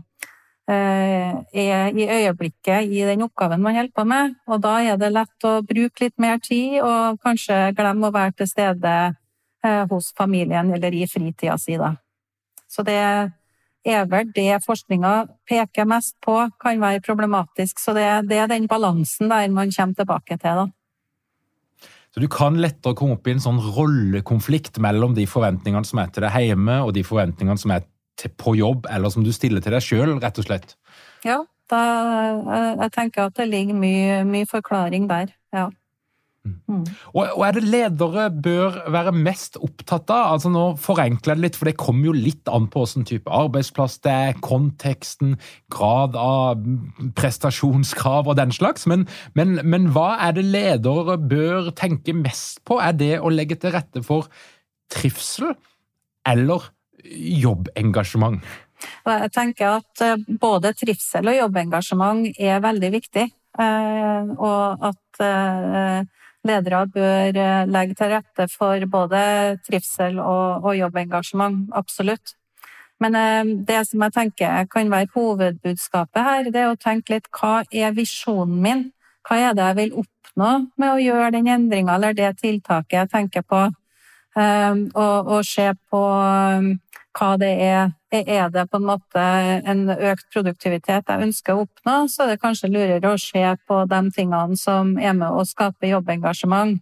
er 0.70 1.88
i 1.96 2.04
øyeblikket 2.06 2.84
i 2.86 3.00
den 3.08 3.24
oppgaven 3.24 3.64
man 3.64 3.74
holder 3.74 3.94
på 3.96 4.04
med. 4.06 4.36
Og 4.46 4.60
da 4.62 4.76
er 4.84 5.00
det 5.00 5.08
lett 5.10 5.46
å 5.48 5.56
bruke 5.66 6.04
litt 6.04 6.14
mer 6.22 6.38
tid 6.44 6.76
og 6.84 7.18
kanskje 7.24 7.72
glemme 7.74 8.06
å 8.06 8.14
være 8.14 8.36
til 8.38 8.50
stede 8.52 8.92
hos 9.90 10.12
familien 10.14 10.70
eller 10.76 10.94
i 10.94 11.08
fritida 11.10 11.56
si, 11.58 11.74
da. 11.80 11.96
Så 12.70 12.84
det 12.86 13.00
er 13.02 14.06
vel 14.12 14.30
det 14.36 14.60
forskninga 14.62 15.14
peker 15.48 15.88
mest 15.88 16.14
på 16.22 16.36
kan 16.62 16.80
være 16.80 17.02
problematisk. 17.02 17.82
Så 17.82 17.96
det, 17.96 18.06
det 18.30 18.38
er 18.38 18.52
den 18.52 18.70
balansen 18.70 19.32
der 19.32 19.50
man 19.50 19.74
kommer 19.74 19.98
tilbake 19.98 20.38
til, 20.38 20.62
da. 20.62 20.68
Så 22.12 22.20
du 22.20 22.28
kan 22.28 22.58
lettere 22.60 22.96
komme 22.98 23.16
opp 23.16 23.28
i 23.28 23.32
en 23.32 23.40
sånn 23.40 23.60
rollekonflikt 23.72 24.76
mellom 24.84 25.14
de 25.16 25.24
forventningene 25.28 25.88
som 25.88 26.02
er 26.02 26.12
til 26.12 26.26
deg 26.26 26.50
hjemme, 26.50 26.82
og 26.84 26.92
de 26.96 27.04
forventningene 27.06 27.60
som 27.60 27.72
er 27.72 27.86
på 28.38 28.52
jobb, 28.58 28.86
eller 28.92 29.12
som 29.12 29.24
du 29.24 29.32
stiller 29.32 29.64
til 29.64 29.72
deg 29.72 29.84
sjøl, 29.84 30.18
rett 30.20 30.38
og 30.38 30.46
slett? 30.46 30.74
Ja, 31.24 31.40
da, 31.72 31.80
jeg 32.84 32.92
tenker 32.92 33.30
at 33.30 33.38
det 33.40 33.48
ligger 33.48 33.78
mye, 33.78 34.20
mye 34.28 34.48
forklaring 34.50 35.08
der. 35.10 35.32
ja. 35.56 35.70
Mm. 36.42 36.82
Og, 37.12 37.20
og, 37.22 37.42
er 37.46 37.54
det 37.54 37.62
ledere 37.70 38.24
bør 38.42 38.78
være 38.90 39.12
mest 39.14 39.58
opptatt 39.62 40.10
av? 40.10 40.32
Altså 40.34 40.50
Nå 40.50 40.64
forenkler 40.82 41.36
jeg 41.36 41.38
det 41.38 41.44
litt, 41.44 41.58
for 41.58 41.70
det 41.70 41.76
kommer 41.78 42.08
jo 42.08 42.14
litt 42.16 42.50
an 42.50 42.66
på 42.72 42.82
hvilken 42.82 43.06
type 43.06 43.30
arbeidsplass 43.30 44.00
det 44.02 44.14
er, 44.14 44.40
konteksten, 44.42 45.36
grad 45.70 46.18
av 46.18 46.64
prestasjonskrav 47.18 48.30
og 48.32 48.38
den 48.40 48.54
slags. 48.54 48.88
Men, 48.90 49.06
men, 49.38 49.60
men 49.62 49.92
hva 49.94 50.16
er 50.26 50.34
det 50.38 50.48
ledere 50.48 51.18
bør 51.20 51.70
tenke 51.78 52.16
mest 52.16 52.64
på? 52.66 52.80
Er 52.82 52.96
det 52.98 53.14
å 53.20 53.30
legge 53.30 53.60
til 53.62 53.74
rette 53.76 54.02
for 54.06 54.26
trivsel 54.92 55.54
eller 56.28 56.72
jobbengasjement? 57.06 58.42
Jeg 59.06 59.30
tenker 59.34 59.76
at 59.78 60.02
eh, 60.02 60.24
både 60.42 60.72
trivsel 60.74 61.30
og 61.30 61.38
jobbengasjement 61.38 62.26
er 62.34 62.58
veldig 62.64 62.90
viktig. 62.96 63.28
Eh, 63.62 64.32
og 64.42 64.90
at 64.90 65.22
eh, 65.22 66.02
ledere 66.46 66.84
bør 66.90 67.38
eh, 67.38 67.66
legge 67.70 67.96
til 67.98 68.12
rette 68.12 68.46
for 68.50 68.86
både 68.90 69.22
trivsel 69.66 70.18
og, 70.20 70.64
og 70.64 70.76
jobbengasjement. 70.78 71.68
Absolutt. 71.74 72.34
Men 73.02 73.18
eh, 73.18 73.52
det 73.68 73.82
som 73.88 74.02
jeg 74.06 74.16
tenker 74.16 74.66
kan 74.72 74.90
være 74.90 75.10
hovedbudskapet 75.14 76.28
her, 76.28 76.50
det 76.50 76.64
er 76.64 76.72
å 76.72 76.80
tenke 76.80 77.16
litt 77.16 77.30
hva 77.38 77.62
er 77.70 77.94
visjonen 77.96 78.58
min? 78.62 78.88
Hva 79.26 79.38
er 79.38 79.54
det 79.54 79.68
jeg 79.70 79.78
vil 79.78 80.00
oppnå 80.02 80.52
med 80.80 80.90
å 80.90 81.02
gjøre 81.02 81.32
den 81.36 81.50
endringa 81.50 81.96
eller 81.96 82.16
det 82.18 82.34
tiltaket 82.42 82.98
jeg 82.98 83.12
tenker 83.14 83.46
på? 83.46 83.68
Um, 84.32 84.86
og, 84.96 85.28
og 85.28 85.42
se 85.44 85.66
på 85.92 86.00
hva 87.16 87.34
det 87.40 87.52
er. 87.62 87.92
Er 88.12 88.50
det 88.52 88.66
på 88.70 88.76
en 88.76 88.88
måte 88.90 89.22
en 89.72 89.86
økt 89.88 90.26
produktivitet 90.34 91.08
jeg 91.08 91.26
ønsker 91.26 91.54
å 91.56 91.64
oppnå, 91.64 91.94
så 92.12 92.24
er 92.24 92.34
det 92.34 92.42
kanskje 92.42 92.68
lurere 92.72 93.12
å 93.12 93.20
se 93.20 93.44
på 93.68 93.78
de 93.88 94.00
tingene 94.12 94.58
som 94.60 94.96
er 95.00 95.14
med 95.16 95.32
å 95.32 95.44
skape 95.48 95.88
jobbengasjement. 95.88 96.80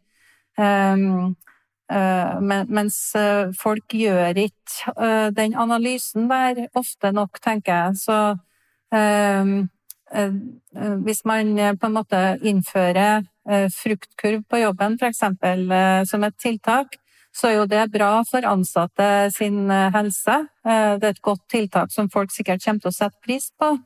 Um, 0.59 1.37
uh, 1.93 2.65
mens 2.67 2.99
uh, 3.17 3.51
folk 3.57 3.95
gjør 3.95 4.43
ikke 4.43 4.95
uh, 4.97 5.29
den 5.35 5.55
analysen 5.55 6.27
der 6.31 6.67
ofte 6.75 7.13
nok, 7.15 7.39
tenker 7.43 7.87
jeg. 7.87 8.01
Så 8.03 8.19
um, 8.91 9.69
hvis 11.07 11.23
man 11.23 11.55
på 11.79 11.87
en 11.87 11.95
måte 11.95 12.21
innfører 12.43 13.23
fruktkurv 13.71 14.41
på 14.51 14.59
jobben, 14.59 14.97
f.eks. 14.99 15.21
som 16.11 16.25
et 16.27 16.37
tiltak, 16.43 16.97
så 17.37 17.51
er 17.51 17.59
jo 17.61 17.67
det 17.71 17.87
bra 17.93 18.13
for 18.29 18.47
ansatte 18.49 19.31
sin 19.35 19.71
helse. 19.71 20.37
Det 20.65 21.07
er 21.07 21.13
et 21.13 21.23
godt 21.23 21.45
tiltak 21.53 21.93
som 21.95 22.11
folk 22.11 22.33
sikkert 22.35 22.65
kommer 22.65 22.83
til 22.83 22.91
å 22.91 22.97
sette 22.97 23.23
pris 23.25 23.51
på. 23.59 23.77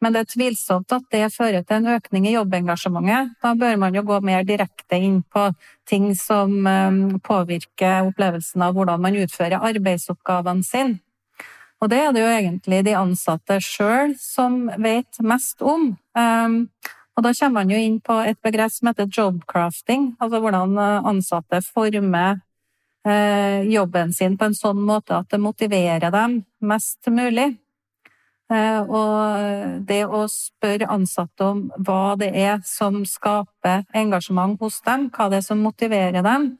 Men 0.00 0.12
det 0.12 0.22
er 0.22 0.32
tvilsomt 0.32 0.92
at 0.92 1.04
det 1.12 1.28
fører 1.32 1.64
til 1.64 1.78
en 1.78 1.94
økning 1.96 2.26
i 2.28 2.34
jobbengasjementet. 2.34 3.36
Da 3.42 3.54
bør 3.56 3.78
man 3.80 3.96
jo 3.96 4.04
gå 4.04 4.18
mer 4.24 4.44
direkte 4.48 4.98
inn 5.00 5.22
på 5.32 5.48
ting 5.88 6.10
som 6.18 6.56
påvirker 7.24 8.10
opplevelsen 8.10 8.64
av 8.64 8.76
hvordan 8.76 9.02
man 9.04 9.16
utfører 9.22 9.64
arbeidsoppgavene 9.70 10.66
sine. 10.66 11.00
Og 11.80 11.90
det 11.92 11.98
er 12.00 12.12
det 12.12 12.22
jo 12.22 12.28
egentlig 12.32 12.84
de 12.86 12.94
ansatte 12.96 13.58
sjøl 13.60 14.14
som 14.20 14.64
vet 14.80 15.20
mest 15.20 15.60
om. 15.60 15.90
Og 17.16 17.24
da 17.24 17.32
kommer 17.32 17.62
man 17.62 17.72
jo 17.72 17.80
inn 17.80 18.00
på 18.04 18.16
et 18.28 18.38
begrep 18.44 18.72
som 18.72 18.90
heter 18.90 19.08
jobcrafting, 19.08 20.10
altså 20.20 20.40
hvordan 20.40 20.76
ansatte 20.80 21.62
former 21.64 22.36
eh, 22.36 22.42
jobben 23.06 24.10
sin 24.12 24.34
på 24.34 24.48
en 24.48 24.54
sånn 24.56 24.80
måte 24.82 25.14
at 25.20 25.28
det 25.30 25.38
motiverer 25.38 26.10
dem 26.10 26.40
mest 26.66 27.06
mulig. 27.06 27.52
Eh, 28.46 28.78
og 28.78 29.86
det 29.88 30.04
å 30.06 30.20
spørre 30.30 30.86
ansatte 30.94 31.48
om 31.48 31.64
hva 31.82 32.14
det 32.18 32.28
er 32.38 32.60
som 32.66 33.00
skaper 33.02 33.82
engasjement 33.96 34.60
hos 34.62 34.78
dem, 34.86 35.08
hva 35.10 35.26
det 35.32 35.40
er 35.40 35.46
som 35.48 35.64
motiverer 35.64 36.22
dem, 36.22 36.52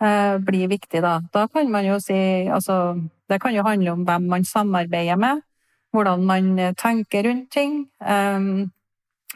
eh, 0.00 0.36
blir 0.36 0.68
viktig 0.68 1.00
da. 1.00 1.20
Da 1.32 1.46
kan 1.48 1.70
man 1.70 1.86
jo 1.86 1.98
si 2.00 2.48
altså 2.48 3.00
det 3.28 3.40
kan 3.40 3.54
jo 3.54 3.62
handle 3.62 3.92
om 3.92 4.04
hvem 4.04 4.28
man 4.28 4.44
samarbeider 4.44 5.16
med, 5.16 5.40
hvordan 5.92 6.26
man 6.26 6.74
tenker 6.76 7.24
rundt 7.24 7.50
ting, 7.50 7.88
eh, 8.00 8.68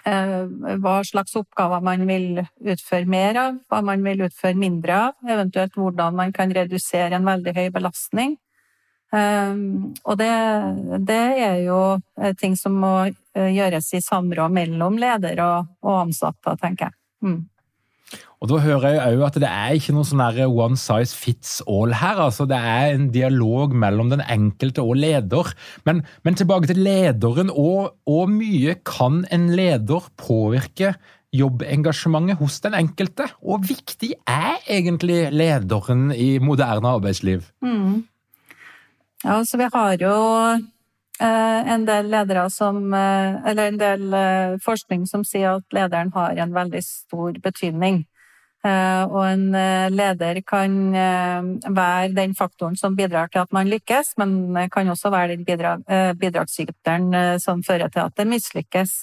hva 0.07 1.01
slags 1.03 1.35
oppgaver 1.35 1.81
man 1.83 2.05
vil 2.07 2.41
utføre 2.63 3.09
mer 3.11 3.39
av, 3.41 3.57
hva 3.67 3.81
man 3.83 4.05
vil 4.07 4.21
utføre 4.29 4.55
mindre 4.55 4.99
av, 5.09 5.17
eventuelt 5.27 5.75
hvordan 5.75 6.15
man 6.15 6.35
kan 6.37 6.53
redusere 6.55 7.19
en 7.19 7.27
veldig 7.27 7.55
høy 7.57 7.65
belastning. 7.75 8.37
Ehm, 9.15 9.95
og 10.05 10.19
det, 10.19 10.33
det, 11.07 11.25
er 11.47 11.59
jo 11.67 11.81
eh, 12.21 12.35
ting 12.39 12.57
som 12.59 12.75
må 12.83 12.95
eh, 13.07 13.51
gjøres 13.55 13.93
i 13.95 14.03
samråd 14.03 14.55
mellom 14.55 14.99
leder 14.99 15.43
og, 15.45 15.71
og 15.87 16.01
ansatte, 16.07 16.57
tenker 16.63 16.91
jeg. 16.91 16.99
Mm. 17.27 17.39
Og 18.47 18.53
Da 18.53 18.61
hører 18.63 18.93
jeg 18.95 19.17
òg 19.17 19.23
at 19.27 19.37
det 19.43 19.49
er 19.51 19.73
ikke 19.75 19.93
noe 19.97 20.07
sånn 20.07 20.23
one 20.47 20.79
size 20.79 21.17
fits 21.19 21.59
all 21.67 21.91
her. 21.99 22.21
altså 22.29 22.47
Det 22.47 22.55
er 22.55 22.95
en 22.95 23.09
dialog 23.11 23.75
mellom 23.75 24.13
den 24.13 24.23
enkelte 24.23 24.85
og 24.87 24.95
leder. 25.03 25.51
Men, 25.85 26.05
men 26.23 26.39
tilbake 26.39 26.71
til 26.71 26.79
lederen. 26.79 27.51
Hvor 27.51 28.31
mye 28.31 28.77
kan 28.87 29.25
en 29.35 29.51
leder 29.51 30.07
påvirke 30.15 30.95
jobbengasjementet 31.35 32.39
hos 32.39 32.61
den 32.63 32.79
enkelte? 32.79 33.27
Og 33.43 33.67
viktig 33.67 34.15
er 34.31 34.63
egentlig 34.71 35.33
lederen 35.35 36.13
i 36.15 36.39
moderne 36.39 36.95
arbeidsliv? 37.01 37.51
Mm. 37.67 38.07
Ja, 39.27 39.43
så 39.43 39.59
vi 39.59 39.67
har 39.75 39.99
jo 39.99 40.17
eh, 40.55 41.73
en 41.75 41.87
del 41.89 42.13
ledere 42.15 42.47
som 42.53 42.93
eh, 42.95 43.43
Eller 43.51 43.73
en 43.73 43.81
del 43.81 44.13
eh, 44.15 44.59
forskning 44.63 45.09
som 45.11 45.27
sier 45.27 45.57
at 45.59 45.75
lederen 45.75 46.15
har 46.15 46.39
en 46.39 46.55
veldig 46.55 46.85
stor 46.87 47.43
betydning. 47.43 48.05
Og 48.67 49.21
en 49.23 49.45
leder 49.95 50.41
kan 50.43 50.73
være 50.91 52.09
den 52.17 52.33
faktoren 52.35 52.75
som 52.77 52.97
bidrar 52.99 53.31
til 53.31 53.45
at 53.45 53.53
man 53.55 53.71
lykkes, 53.71 54.17
men 54.19 54.57
kan 54.73 54.91
også 54.91 55.13
være 55.15 55.37
den 55.37 55.45
bidrag, 55.47 55.85
bidragsyteren 56.19 57.39
som 57.39 57.63
fører 57.63 57.93
til 57.95 58.03
at 58.09 58.17
det 58.19 58.27
mislykkes. 58.27 58.97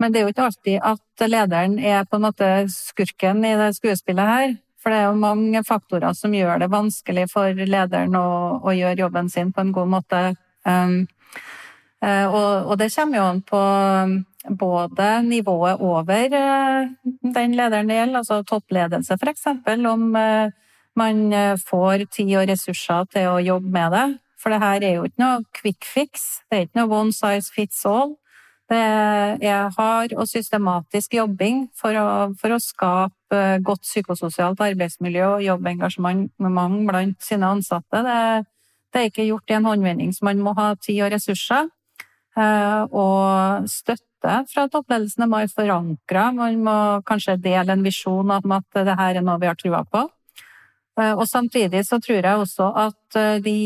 Men 0.00 0.12
det 0.12 0.20
er 0.20 0.24
jo 0.24 0.32
ikke 0.32 0.48
alltid 0.48 0.78
at 0.80 1.28
lederen 1.28 1.78
er 1.78 2.06
på 2.08 2.16
en 2.16 2.26
måte 2.26 2.50
skurken 2.72 3.44
i 3.44 3.54
det 3.60 3.74
skuespillet 3.76 4.30
her. 4.30 4.54
For 4.84 4.92
det 4.92 5.00
er 5.00 5.08
jo 5.08 5.16
mange 5.16 5.64
faktorer 5.64 6.12
som 6.12 6.34
gjør 6.36 6.60
det 6.60 6.72
vanskelig 6.72 7.24
for 7.32 7.56
lederen 7.56 8.16
å, 8.20 8.60
å 8.60 8.74
gjøre 8.76 9.00
jobben 9.00 9.30
sin 9.32 9.52
på 9.54 9.64
en 9.64 9.72
god 9.72 9.92
måte. 9.94 10.22
Um, 10.68 11.06
og, 12.04 12.68
og, 12.68 12.74
det 12.76 12.90
kommer 12.92 13.16
jo 13.16 13.24
an 13.30 13.40
på 13.48 13.60
både 14.50 15.22
nivået 15.26 15.80
over 15.80 16.34
uh, 16.34 16.90
den 17.34 17.56
lederen 17.56 17.88
det 17.88 17.96
gjelder, 18.00 18.20
altså 18.22 18.42
toppledelse 18.42 19.16
f.eks., 19.20 19.46
om 19.86 20.10
uh, 20.14 20.50
man 20.94 21.32
får 21.58 22.04
tid 22.14 22.36
og 22.38 22.48
ressurser 22.48 23.08
til 23.10 23.32
å 23.32 23.40
jobbe 23.42 23.72
med 23.74 23.96
det. 23.96 24.04
For 24.38 24.52
det 24.52 24.60
her 24.62 24.84
er 24.84 24.92
jo 24.98 25.06
ikke 25.08 25.22
noe 25.22 25.40
quick 25.56 25.86
fix, 25.88 26.44
det 26.46 26.58
er 26.58 26.68
ikke 26.68 26.82
noe 26.82 27.00
one 27.00 27.16
size 27.16 27.50
fits 27.50 27.80
all. 27.88 28.14
Det 28.70 28.80
er 29.44 29.68
hard 29.76 30.14
og 30.16 30.28
systematisk 30.28 31.14
jobbing 31.18 31.66
for 31.76 31.96
å, 32.00 32.06
for 32.40 32.54
å 32.54 32.60
skape 32.62 33.40
godt 33.64 33.84
psykososialt 33.84 34.62
arbeidsmiljø 34.64 35.26
og 35.34 35.44
jobbengasjement 35.44 36.30
blant 36.88 37.24
sine 37.24 37.50
ansatte. 37.56 38.00
Det, 38.06 38.18
det, 38.94 39.00
er 39.02 39.10
ikke 39.10 39.28
gjort 39.28 39.52
i 39.52 39.58
en 39.58 39.68
håndvending, 39.68 40.14
så 40.16 40.28
man 40.30 40.40
må 40.44 40.54
ha 40.56 40.70
tid 40.80 41.02
og 41.04 41.12
ressurser. 41.12 41.68
Eh, 42.34 42.82
og 42.90 43.68
støtte 43.70 44.40
fra 44.50 44.66
toppledelsen 44.72 45.28
må 45.28 45.42
være 45.42 45.52
forankra. 45.54 46.30
Man 46.34 46.62
må 46.66 46.76
kanskje 47.06 47.36
dele 47.38 47.76
en 47.76 47.84
visjon 47.86 48.32
om 48.34 48.56
at 48.56 48.66
dette 48.74 48.96
er 49.06 49.20
noe 49.22 49.40
vi 49.42 49.50
har 49.50 49.58
trua 49.60 49.84
på. 49.86 50.02
Eh, 50.98 51.12
og 51.12 51.26
samtidig 51.30 51.84
så 51.86 52.00
tror 52.02 52.20
jeg 52.20 52.42
også 52.42 52.70
at 52.86 53.20
eh, 53.20 53.38
de 53.44 53.58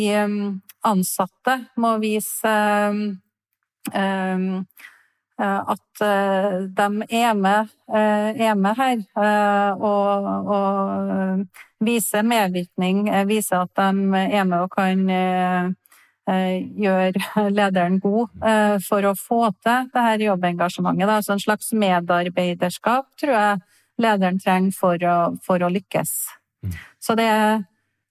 ansatte 0.88 1.56
må 1.80 1.96
vise 2.02 2.52
at 5.38 6.00
de 6.00 6.86
er 7.08 7.34
med, 7.38 7.68
er 7.88 8.54
med 8.58 8.74
her 8.78 9.02
og, 9.78 10.28
og 10.54 11.84
viser 11.84 12.26
medvirkning, 12.26 13.06
viser 13.28 13.64
at 13.64 13.70
de 13.78 14.22
er 14.22 14.44
med 14.44 14.58
og 14.60 14.70
kan 14.74 15.04
gjøre 16.28 17.48
lederen 17.58 17.98
god 18.02 18.28
for 18.84 19.06
å 19.08 19.14
få 19.16 19.40
til 19.64 19.88
det 19.94 20.04
her 20.04 20.24
jobbengasjementet. 20.26 21.08
Altså 21.08 21.34
en 21.36 21.42
slags 21.42 21.72
medarbeiderskap 21.72 23.08
tror 23.20 23.34
jeg 23.34 23.58
lederen 23.98 24.38
trenger 24.42 24.76
for 24.76 25.08
å, 25.08 25.16
for 25.44 25.64
å 25.64 25.72
lykkes. 25.72 26.14
Mm. 26.62 26.78
Så 27.02 27.16
det 27.18 27.26
er, 27.32 27.60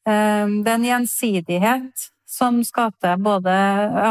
det 0.04 0.72
er 0.72 0.76
en 0.76 0.88
gjensidighet 0.88 2.08
som 2.28 2.60
skal 2.68 2.92
til 3.02 3.22
både 3.24 3.54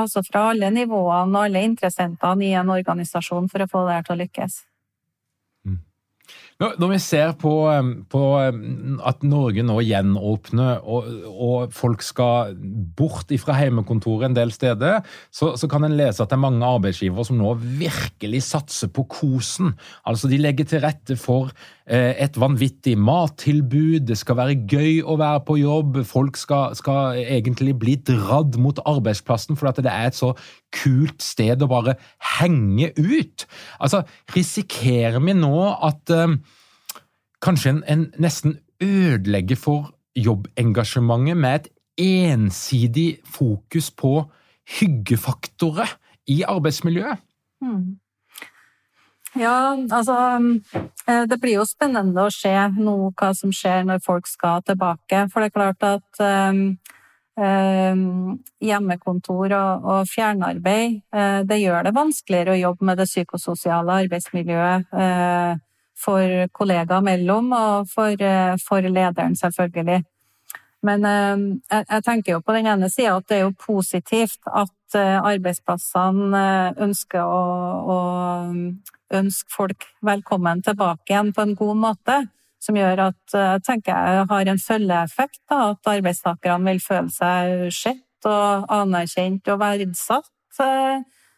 altså 0.00 0.22
fra 0.24 0.48
alle 0.52 0.70
nivåene 0.72 1.36
og 1.36 1.42
alle 1.46 1.66
interessentene 1.68 2.48
i 2.48 2.54
en 2.56 2.72
organisasjon 2.72 3.50
for 3.52 3.64
å 3.64 3.70
få 3.70 3.84
det 3.86 3.98
her 3.98 4.06
til 4.06 4.16
å 4.16 4.20
lykkes. 4.22 4.56
Når 6.56 6.88
vi 6.88 6.98
ser 7.04 7.34
på, 7.36 7.50
på, 8.08 8.20
at 9.04 9.24
Norge 9.28 9.60
nå 9.66 9.74
gjenåpner 9.84 10.86
og, 10.88 11.10
og, 11.28 11.74
folk 11.76 12.00
skal 12.00 12.54
bort 12.96 13.28
fra 13.42 13.58
hjemmekontoret 13.60 14.30
en 14.30 14.38
del 14.38 14.54
steder, 14.54 15.02
så, 15.28 15.50
så, 15.60 15.68
kan 15.68 15.84
en 15.84 15.98
lese 15.98 16.24
at 16.24 16.32
det 16.32 16.38
er 16.38 16.44
mange 16.46 16.64
arbeidsgivere 16.64 17.26
som 17.28 17.36
nå 17.36 17.52
virkelig 17.60 18.40
satser 18.48 18.88
på 18.88 19.04
kosen. 19.18 19.74
Altså 20.08 20.32
De 20.32 20.40
legger 20.40 20.70
til 20.70 20.80
rette 20.86 21.18
for 21.20 21.52
eh, 21.84 22.16
et 22.24 22.40
vanvittig 22.40 22.96
mattilbud, 23.04 24.06
det 24.08 24.16
skal 24.16 24.40
være 24.40 24.56
gøy 24.64 25.04
å 25.04 25.18
være 25.20 25.44
på 25.44 25.58
jobb, 25.60 26.00
folk 26.08 26.40
skal, 26.40 26.72
skal 26.78 27.20
egentlig 27.20 27.76
bli 27.84 27.98
dratt 28.00 28.56
mot 28.56 28.80
arbeidsplassen 28.88 29.60
fordi 29.60 29.84
det 29.84 29.92
er 29.92 30.08
et 30.08 30.16
så 30.16 30.32
kult 30.72 31.20
sted 31.24 31.60
å 31.60 31.68
bare 31.68 31.98
henge 32.38 32.94
ut. 32.96 33.44
Altså, 33.76 34.06
risikerer 34.32 35.20
vi 35.20 35.36
nå 35.36 35.56
at 35.84 36.16
kanskje 37.42 37.74
en, 37.74 37.82
en, 37.88 38.06
nesten 38.18 38.58
ødelegger 38.82 39.56
for 39.56 39.92
jobbengasjementet 40.16 41.36
med 41.36 41.54
et 41.54 41.68
ensidig 41.98 43.18
fokus 43.24 43.90
på 43.90 44.24
hyggefaktorer 44.78 45.98
i 46.26 46.42
arbeidsmiljøet? 46.42 47.18
Hmm. 47.60 47.98
Ja, 49.36 49.76
altså 49.92 50.16
eh, 51.08 51.24
Det 51.28 51.40
blir 51.40 51.58
jo 51.58 51.68
spennende 51.68 52.24
å 52.24 52.32
se 52.32 52.52
noe, 52.78 53.12
hva 53.16 53.32
som 53.36 53.52
skjer 53.52 53.84
når 53.84 54.00
folk 54.04 54.28
skal 54.28 54.62
tilbake. 54.64 55.26
For 55.32 55.42
det 55.42 55.50
er 55.50 55.56
klart 55.56 55.86
at 55.86 56.22
um, 56.24 56.62
hjemmekontor 58.64 59.52
og, 59.58 60.08
fjernarbeid, 60.08 61.02
eh, 61.12 61.40
det 61.44 61.60
gjør 61.60 61.84
det 61.84 61.96
vanskeligere 61.96 62.54
å 62.54 62.62
jobbe 62.62 62.88
med 62.88 63.00
det 63.00 63.08
psykososiale 63.10 64.00
arbeidsmiljøet 64.06 64.96
eh, 65.04 65.60
for 65.96 66.48
kollegaer 66.56 67.04
mellom, 67.04 67.52
og 67.56 67.88
for, 67.90 68.12
eh, 68.20 68.54
for 68.62 68.80
lederen, 68.84 69.36
selvfølgelig. 69.36 70.04
Men 70.86 71.02
jeg, 71.72 72.02
tenker 72.04 72.32
jo 72.36 72.40
på 72.44 72.52
den 72.54 72.66
ene 72.70 72.86
sida 72.92 73.16
at 73.16 73.24
det 73.26 73.38
er 73.38 73.46
jo 73.46 73.54
positivt 73.58 74.44
at 74.46 74.94
arbeidsplassene 74.94 76.76
ønsker 76.84 77.24
å, 77.24 77.40
å 77.90 77.96
ønske 79.16 79.50
folk 79.50 79.88
velkommen 80.06 80.62
tilbake 80.62 81.10
igjen 81.10 81.32
på 81.34 81.42
en 81.42 81.56
god 81.58 81.80
måte 81.80 82.20
som 82.66 82.78
gjør 82.78 83.02
at 83.10 83.34
jeg 83.34 83.58
eh, 83.58 83.60
tenker 83.64 83.92
jeg 83.94 84.26
har 84.30 84.50
en 84.50 84.62
følgeeffekt. 84.62 85.40
Da, 85.50 85.60
at 85.72 85.92
arbeidstakerne 85.92 86.72
vil 86.72 86.82
føle 86.82 87.12
seg 87.14 87.68
sett 87.74 88.28
og 88.28 88.66
anerkjent 88.72 89.52
og 89.52 89.60
verdsatt. 89.62 90.32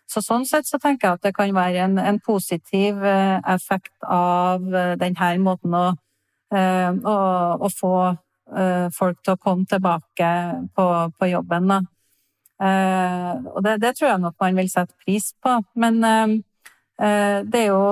Så 0.08 0.22
sånn 0.24 0.46
sett 0.48 0.68
så 0.68 0.80
tenker 0.80 1.08
jeg 1.08 1.18
at 1.18 1.26
det 1.26 1.34
kan 1.36 1.52
være 1.54 1.84
en, 1.84 1.98
en 2.00 2.20
positiv 2.24 3.02
eh, 3.04 3.36
effekt 3.52 3.92
av 4.04 4.64
eh, 4.72 4.94
denne 5.00 5.34
måten 5.44 5.76
å, 5.76 5.86
å, 6.48 7.18
å 7.60 7.68
få 7.68 7.94
folk 8.96 9.18
til 9.20 9.34
å 9.34 9.40
komme 9.42 9.68
tilbake 9.68 10.28
på, 10.72 10.84
på 11.20 11.26
jobben. 11.28 11.66
Da. 11.68 11.76
Og 13.52 13.58
det, 13.66 13.74
det, 13.82 13.90
tror 13.98 14.08
jeg 14.08 14.22
nok 14.22 14.38
man 14.40 14.56
vil 14.56 14.70
sette 14.72 14.96
pris 15.04 15.26
på. 15.44 15.58
Men 15.76 16.00
det 16.00 17.60
er 17.60 17.68
jo 17.68 17.82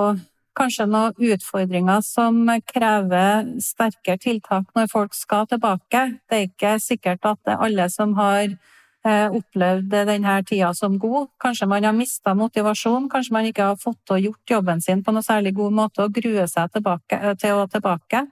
kanskje 0.57 0.87
noen 0.89 1.29
utfordringer 1.33 2.01
som 2.05 2.39
krever 2.71 3.45
sterkere 3.63 4.19
tiltak 4.21 4.71
når 4.77 4.89
folk 4.91 5.15
skal 5.17 5.47
tilbake. 5.49 6.03
Det 6.27 6.39
er 6.39 6.47
ikke 6.47 6.73
sikkert 6.83 7.27
at 7.29 7.41
det 7.45 7.55
er 7.55 7.63
alle 7.67 7.87
som 7.93 8.15
har 8.17 8.45
eh, 8.47 8.57
opplevd 9.07 9.93
denne 10.09 10.37
tida 10.47 10.73
som 10.75 10.97
god. 10.99 11.29
Kanskje 11.41 11.67
man 11.69 11.85
har 11.85 11.95
mista 11.95 12.33
motivasjon, 12.37 13.09
kanskje 13.09 13.35
man 13.35 13.49
ikke 13.49 13.69
har 13.71 13.77
fått 13.81 14.13
og 14.13 14.23
gjort 14.23 14.55
jobben 14.57 14.81
sin 14.81 15.03
på 15.03 15.13
noe 15.15 15.25
særlig 15.25 15.53
god 15.57 15.75
måte 15.81 16.03
og 16.05 16.15
gruer 16.15 16.49
seg 16.51 16.71
tilbake, 16.73 17.19
eh, 17.19 17.37
til 17.39 17.61
å 17.61 17.67
tilbake. 17.71 18.25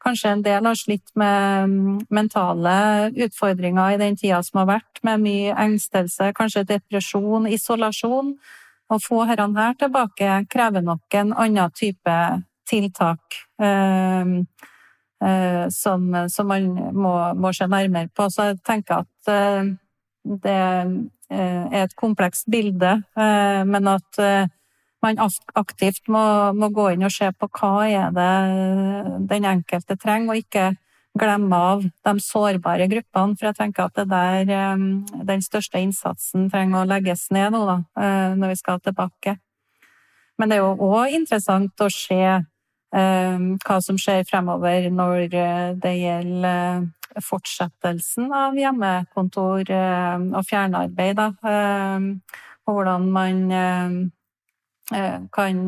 Kanskje 0.00 0.30
en 0.32 0.42
del 0.42 0.64
har 0.64 0.78
slitt 0.78 1.10
med 1.20 1.68
mm, 1.68 1.98
mentale 2.08 2.74
utfordringer 3.26 3.94
i 3.94 4.00
den 4.00 4.16
tida 4.16 4.40
som 4.42 4.62
har 4.62 4.70
vært, 4.78 5.02
med 5.04 5.20
mye 5.20 5.56
engstelse, 5.66 6.32
kanskje 6.36 6.64
depresjon, 6.68 7.48
isolasjon. 7.50 8.34
Å 8.90 8.96
få 8.98 9.22
dette 9.28 9.46
her 9.54 9.76
tilbake 9.78 10.38
krever 10.50 10.82
nok 10.82 11.14
en 11.14 11.34
annen 11.36 11.76
type 11.76 12.14
tiltak 12.70 13.36
eh, 13.62 14.32
eh, 15.28 15.68
som, 15.68 16.08
som, 16.28 16.48
man 16.48 16.72
må, 16.94 17.12
må, 17.34 17.52
se 17.52 17.68
nærmere 17.70 18.10
på. 18.14 18.26
Så 18.32 18.50
jeg 18.50 18.60
tenker 18.66 19.04
at 19.04 19.30
eh, 19.30 19.70
det 20.24 20.56
eh, 21.30 21.64
er 21.70 21.84
et 21.84 21.96
komplekst 21.96 22.48
bilde, 22.50 23.00
eh, 23.16 23.62
men 23.66 23.88
at 23.88 24.20
eh, 24.20 24.50
man 25.00 25.20
aktivt 25.56 26.08
må, 26.12 26.52
må, 26.52 26.68
gå 26.68 26.90
inn 26.92 27.06
og 27.06 27.14
se 27.14 27.30
på 27.32 27.48
hva 27.56 27.86
er 27.88 28.10
det 28.12 29.28
den 29.30 29.46
enkelte 29.48 29.96
trenger, 29.96 30.34
og 30.34 30.42
ikke 30.42 30.66
glemme 31.20 31.56
av 31.56 31.86
de 31.88 32.12
sårbare 32.20 32.86
gruppene. 32.90 33.38
For 33.38 33.48
jeg 33.48 33.56
tenker 33.56 33.88
at 33.88 33.96
det 33.96 34.10
der 34.10 34.76
den 35.24 35.42
største 35.42 35.80
innsatsen 35.80 36.50
trenger 36.52 36.82
å 36.82 36.90
legges 36.90 37.30
ned 37.32 37.56
nå, 37.56 37.64
da, 37.64 37.78
når 38.36 38.52
vi 38.52 38.58
skal 38.60 38.84
tilbake. 38.84 39.38
Men 40.36 40.52
det 40.52 40.60
er 40.60 40.66
jo 40.66 40.92
òg 40.92 41.16
interessant 41.16 41.80
å 41.80 41.88
se 41.88 42.20
hva 42.92 43.80
som 43.80 43.98
skjer 43.98 44.28
fremover 44.28 44.90
når 44.92 45.26
det 45.80 45.96
gjelder 45.96 46.84
fortsettelsen 47.18 48.30
av 48.34 48.58
hjemmekontor 48.58 49.72
og 49.72 50.46
fjernarbeid. 50.46 51.18
Da. 51.18 51.30
Ehm, 51.42 52.08
og 52.66 52.76
hvordan 52.76 53.10
man 53.10 53.42
kan 55.34 55.58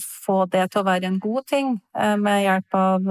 få 0.00 0.36
det 0.48 0.70
til 0.72 0.80
å 0.80 0.86
være 0.86 1.08
en 1.10 1.18
god 1.20 1.42
ting 1.48 1.74
med 1.94 2.44
hjelp 2.46 2.76
av 2.78 3.10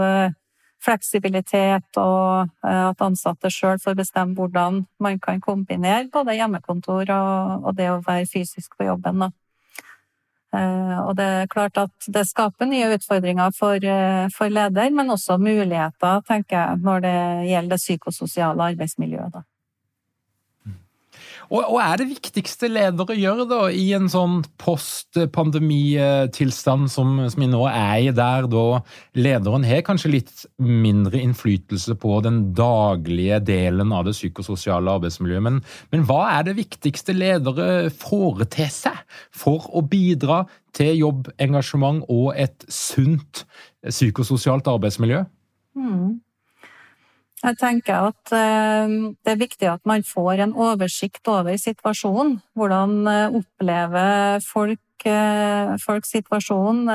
fleksibilitet 0.83 1.99
og 2.01 2.49
eh, 2.65 2.83
at 2.89 3.03
ansatte 3.03 3.51
sjøl 3.53 3.79
får 3.81 3.97
bestemme 3.99 4.35
hvordan 4.37 4.83
man 5.03 5.19
kan 5.23 5.41
kombinere 5.43 6.09
både 6.13 6.37
hjemmekontor 6.37 7.11
og, 7.15 7.71
det 7.77 7.89
å 7.91 8.01
være 8.03 8.27
fysisk 8.29 8.77
på 8.77 8.87
jobben. 8.89 9.27
Eh, 9.27 9.31
og 10.53 11.15
det 11.17 11.25
er 11.25 11.47
klart 11.51 11.77
at 11.81 12.09
det 12.13 12.25
skaper 12.29 12.69
nye 12.69 12.91
utfordringer 12.95 13.53
for, 13.57 13.75
eh, 13.75 14.27
for 14.35 14.53
leder, 14.53 14.91
men 14.93 15.09
også 15.09 15.37
muligheter, 15.41 16.21
tenker 16.27 16.57
jeg, 16.57 16.77
når 16.83 16.99
det 17.05 17.17
gjelder 17.49 17.69
det 17.75 17.81
psykososiale 17.81 18.69
arbeidsmiljøet. 18.73 19.33
Da. 19.33 19.41
Og, 21.53 21.61
og 21.69 21.75
er 21.83 21.99
det 22.01 22.07
viktigste 22.09 22.65
ledere 22.71 23.13
gjør 23.13 23.43
da, 23.45 23.69
i 23.69 23.93
en 23.93 24.09
sånn 24.09 24.39
post-pandemitilstand 24.61 26.89
som, 26.89 27.29
som 27.29 27.41
vi 27.43 27.47
nå 27.51 27.67
er 27.69 27.99
i, 28.07 28.11
der 28.15 28.47
da 28.49 28.81
lederen 29.13 29.63
har 29.67 29.81
kanskje 29.85 30.09
litt 30.15 30.45
mindre 30.57 31.19
innflytelse 31.21 31.93
på 32.01 32.21
den 32.25 32.55
daglige 32.57 33.37
delen 33.45 33.93
av 33.93 34.05
det 34.07 34.15
psykososiale 34.17 34.89
arbeidsmiljøet. 34.97 35.45
Men, 35.45 35.61
men 35.93 36.01
hva 36.09 36.39
er 36.39 36.49
det 36.49 36.57
viktigste 36.57 37.13
ledere 37.13 37.93
foretar 37.93 38.73
seg 38.73 38.97
for 39.29 39.69
å 39.69 39.85
bidra 39.85 40.49
til 40.73 40.97
jobbengasjement 41.03 42.01
og 42.09 42.33
et 42.33 42.65
sunt 42.65 43.45
psykososialt 43.85 44.65
arbeidsmiljø? 44.73 45.21
Mm. 45.77 46.17
Jeg 47.43 47.57
tenker 47.59 48.07
at 48.07 48.31
eh, 48.31 48.93
det 49.19 49.33
er 49.33 49.39
viktig 49.41 49.67
at 49.67 49.83
man 49.89 50.05
får 50.07 50.45
en 50.45 50.53
oversikt 50.55 51.27
over 51.27 51.57
situasjonen. 51.59 52.37
Hvordan 52.55 52.93
eh, 53.11 53.35
opplever 53.39 54.39
folk, 54.47 55.07
eh, 55.09 55.73
folk 55.83 56.07
situasjonen? 56.07 56.87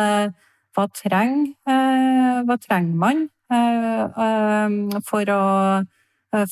Hva 0.78 0.84
trenger, 0.94 1.52
hva 2.46 2.54
trenger 2.62 2.98
man 3.00 3.24
for 5.08 5.30
å, 5.34 5.40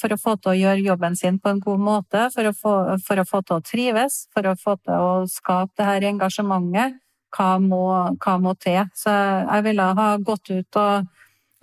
for 0.01 0.15
å, 0.15 0.19
få 0.19 0.33
til 0.41 0.51
å 0.51 0.57
gjøre 0.57 0.83
jobben 0.83 1.15
sin 1.15 1.37
på 1.39 1.53
en 1.53 1.61
god 1.63 1.85
måte? 1.87 2.25
For 2.35 2.51
å, 2.51 2.53
få, 2.57 2.73
for 3.07 3.23
å 3.23 3.27
få 3.29 3.43
til 3.47 3.61
å 3.61 3.63
trives? 3.63 4.17
For 4.35 4.49
å 4.51 4.57
få 4.59 4.75
til 4.81 4.97
å 4.97 5.13
skape 5.31 5.77
det 5.79 5.87
her 5.87 6.09
engasjementet? 6.11 6.99
Hva 7.37 7.53
må, 7.63 7.85
hva 8.19 8.35
må 8.43 8.57
til? 8.59 8.83
Så 8.99 9.13
jeg 9.13 9.67
ville 9.69 9.87
ha 10.01 10.09
gått 10.27 10.51
ut 10.51 10.81
og 10.83 11.07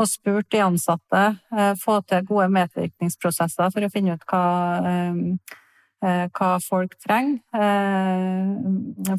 og 0.03 0.09
spurt 0.11 0.49
de 0.51 0.61
ansatte, 0.63 1.23
eh, 1.55 1.73
få 1.79 2.01
til 2.07 2.25
gode 2.27 2.49
medvirkningsprosesser 2.53 3.71
for 3.73 3.85
å 3.85 3.91
finne 3.91 4.13
ut 4.17 4.25
hva, 4.29 4.45
eh, 4.91 5.13
eh, 6.03 6.25
hva 6.35 6.51
folk 6.61 6.97
trenger 6.99 7.39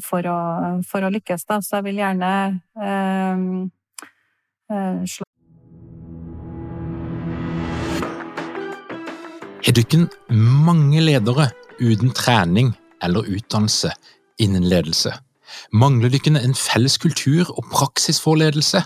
for 0.05 0.21
å, 0.29 0.39
for 0.85 1.01
å 1.01 1.13
lykkes. 1.13 1.45
Da. 1.49 1.59
Så 1.61 1.77
jeg 1.79 1.83
vil 1.89 2.01
gjerne 2.03 2.31
slå 5.05 5.23
Er 9.65 9.73
dere 9.73 10.07
mange 10.29 11.01
ledere 11.01 11.49
uten 11.81 12.11
trening 12.13 12.75
eller 13.01 13.25
utdannelse 13.25 13.91
innen 14.37 14.69
ledelse? 14.69 15.11
Mangler 15.73 16.09
dere 16.13 16.37
en 16.43 16.53
felles 16.53 16.97
kultur 17.01 17.49
og 17.49 17.65
praksis 17.71 18.21
for 18.21 18.37
ledelse? 18.37 18.85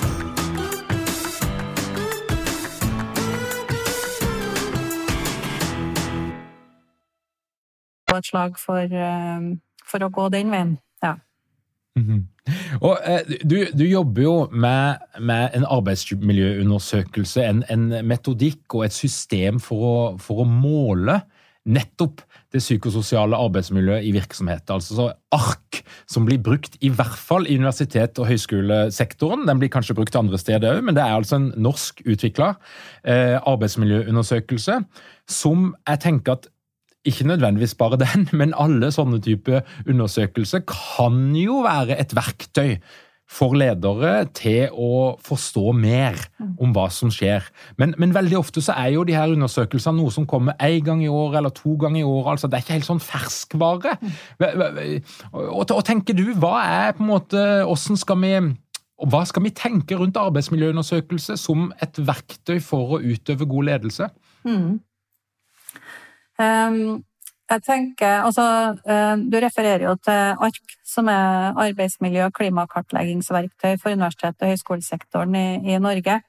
et 8.17 8.29
slag 8.31 8.59
for, 8.59 8.81
eh, 8.81 9.51
for, 9.87 10.03
å 10.03 10.13
gå 10.13 10.29
den 10.33 10.51
veien. 10.51 10.77
Ja. 11.03 11.17
Mm 11.95 12.07
-hmm. 12.07 12.21
Og 12.81 12.97
eh, 13.05 13.19
du, 13.43 13.65
du, 13.77 13.85
jobber 13.85 14.21
jo 14.21 14.49
med, 14.51 14.97
med 15.19 15.49
en 15.53 15.65
arbeidsmiljøundersøkelse, 15.65 17.43
en, 17.43 17.63
en, 17.69 18.07
metodikk 18.07 18.73
og 18.73 18.85
et 18.85 18.93
system 18.93 19.59
for 19.59 19.77
å, 19.77 20.17
for 20.17 20.41
å 20.41 20.47
måle 20.47 21.21
nettopp 21.69 22.23
det 22.51 22.59
psykososiale 22.59 23.37
arbeidsmiljøet 23.37 24.05
i 24.07 24.13
virksomheter. 24.15 24.73
Altså 24.73 24.95
så 24.97 25.07
ARK, 25.35 25.81
som 26.09 26.25
blir 26.25 26.41
brukt 26.41 26.77
i 26.81 26.89
hvert 26.89 27.19
fall 27.19 27.45
i 27.47 27.57
universitet- 27.59 28.17
og 28.19 28.27
høyskolesektoren. 28.31 29.45
Den 29.47 29.61
blir 29.61 29.69
kanskje 29.69 29.95
brukt 29.97 30.17
andre 30.17 30.39
steder 30.41 30.79
òg, 30.79 30.81
men 30.87 30.97
det 30.97 31.03
er 31.03 31.19
altså 31.19 31.37
en 31.37 31.51
norsk 31.61 32.01
utvikla 32.05 32.55
eh, 33.05 33.37
arbeidsmiljøundersøkelse 33.37 34.81
som 35.29 35.75
jeg 35.87 36.03
tenker 36.07 36.39
at 36.39 36.49
ikke 37.07 37.27
nødvendigvis 37.27 37.75
bare 37.75 37.99
den, 38.01 38.27
men 38.39 38.57
alle 38.57 38.91
sånne 38.93 39.21
type 39.23 39.63
undersøkelser 39.87 40.65
kan 40.69 41.31
jo 41.37 41.61
være 41.65 41.99
et 42.01 42.15
verktøy 42.17 42.77
for 43.31 43.55
ledere 43.55 44.25
til 44.35 44.73
å 44.75 45.15
forstå 45.23 45.71
mer 45.77 46.17
om 46.59 46.73
hva 46.75 46.89
som 46.91 47.11
skjer. 47.13 47.45
Men, 47.79 47.93
men, 48.01 48.11
veldig 48.15 48.35
ofte 48.41 48.63
så 48.63 48.75
er 48.75 48.91
jo 48.97 49.05
de 49.07 49.15
her 49.15 49.31
undersøkelsene 49.31 50.01
noe 50.01 50.11
som 50.11 50.27
kommer 50.27 50.57
én 50.59 50.83
gang 50.83 51.03
i 51.03 51.07
året 51.07 51.39
eller 51.39 51.53
to 51.55 51.77
ganger 51.79 52.01
i 52.01 52.07
året. 52.07 52.33
altså 52.33 52.49
Det 52.51 52.59
er 52.59 52.65
ikke 52.65 52.75
helt 52.75 52.89
sånn 52.89 53.05
ferskvare. 53.05 53.95
Og, 55.31 55.63
og 55.63 55.85
tenker 55.87 56.17
du, 56.17 56.25
hva 56.43 56.57
er 56.65 56.97
på 56.97 57.05
en 57.05 57.11
måte, 57.13 57.45
hvordan 57.63 58.03
skal 58.03 58.21
vi 58.25 58.35
hva 59.01 59.23
skal 59.25 59.41
vi 59.47 59.55
tenke 59.57 59.97
rundt 59.97 60.19
arbeidsmiljøundersøkelse 60.19 61.33
som 61.39 61.71
et 61.81 61.97
verktøy 61.97 62.59
for 62.61 62.97
å 62.97 63.01
utøve 63.01 63.47
god 63.49 63.71
ledelse? 63.71 64.11
Mm. 64.45 64.75
Ehm, 66.41 67.03
jeg 67.51 67.63
tenker, 67.63 68.23
altså, 68.25 68.77
eh, 68.85 69.15
Du 69.29 69.37
refererer 69.37 69.83
jo 69.83 69.95
til 69.95 70.35
ARK, 70.47 70.75
som 70.83 71.07
er 71.07 71.53
arbeidsmiljø- 71.53 72.25
og 72.25 72.33
klimakartleggingsverktøy 72.33 73.79
for 73.79 73.89
universitet- 73.91 74.41
og 74.41 74.47
høyskolesektoren 74.47 75.35
i, 75.35 75.73
i 75.73 75.77
Norge. 75.77 76.21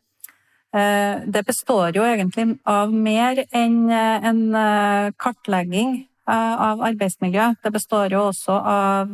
Det 0.72 1.44
består 1.44 1.92
jo 1.92 2.02
egentlig 2.02 2.58
av 2.64 2.90
mer 2.90 3.44
enn 3.52 3.90
en 3.90 5.12
kartlegging 5.12 6.06
av 6.26 6.80
arbeidsmiljø. 6.80 7.56
Det 7.62 7.72
består 7.74 8.08
jo 8.10 8.30
også 8.30 8.56
av 8.56 9.08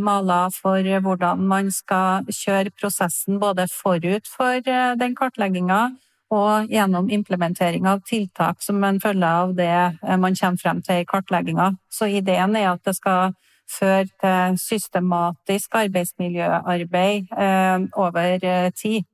maler 0.00 0.50
for 0.50 0.82
hvordan 0.82 1.38
man 1.38 1.70
skal 1.70 2.26
kjøre 2.26 2.74
prosessen 2.74 3.38
både 3.38 3.68
forut 3.70 4.26
for 4.26 4.58
den 4.98 5.14
kartlegginga 5.14 5.92
og 6.34 6.70
gjennom 6.70 7.10
implementering 7.10 7.86
av 7.86 8.00
tiltak 8.06 8.62
som 8.62 8.82
en 8.84 8.98
følge 9.00 9.26
av 9.26 9.54
det 9.54 9.72
eh, 9.72 10.16
man 10.18 10.34
kommer 10.34 10.58
frem 10.58 10.82
til 10.82 11.02
i 11.02 11.06
kartlegginga. 11.06 11.72
Så 11.90 12.08
ideen 12.10 12.56
er 12.56 12.72
at 12.72 12.82
det 12.86 12.96
skal 12.98 13.36
føre 13.70 14.06
til 14.22 14.58
systematisk 14.62 15.74
arbeidsmiljøarbeid 15.74 17.30
eh, 17.30 17.86
over 17.94 18.38
eh, 18.42 18.72
tid. 18.74 19.04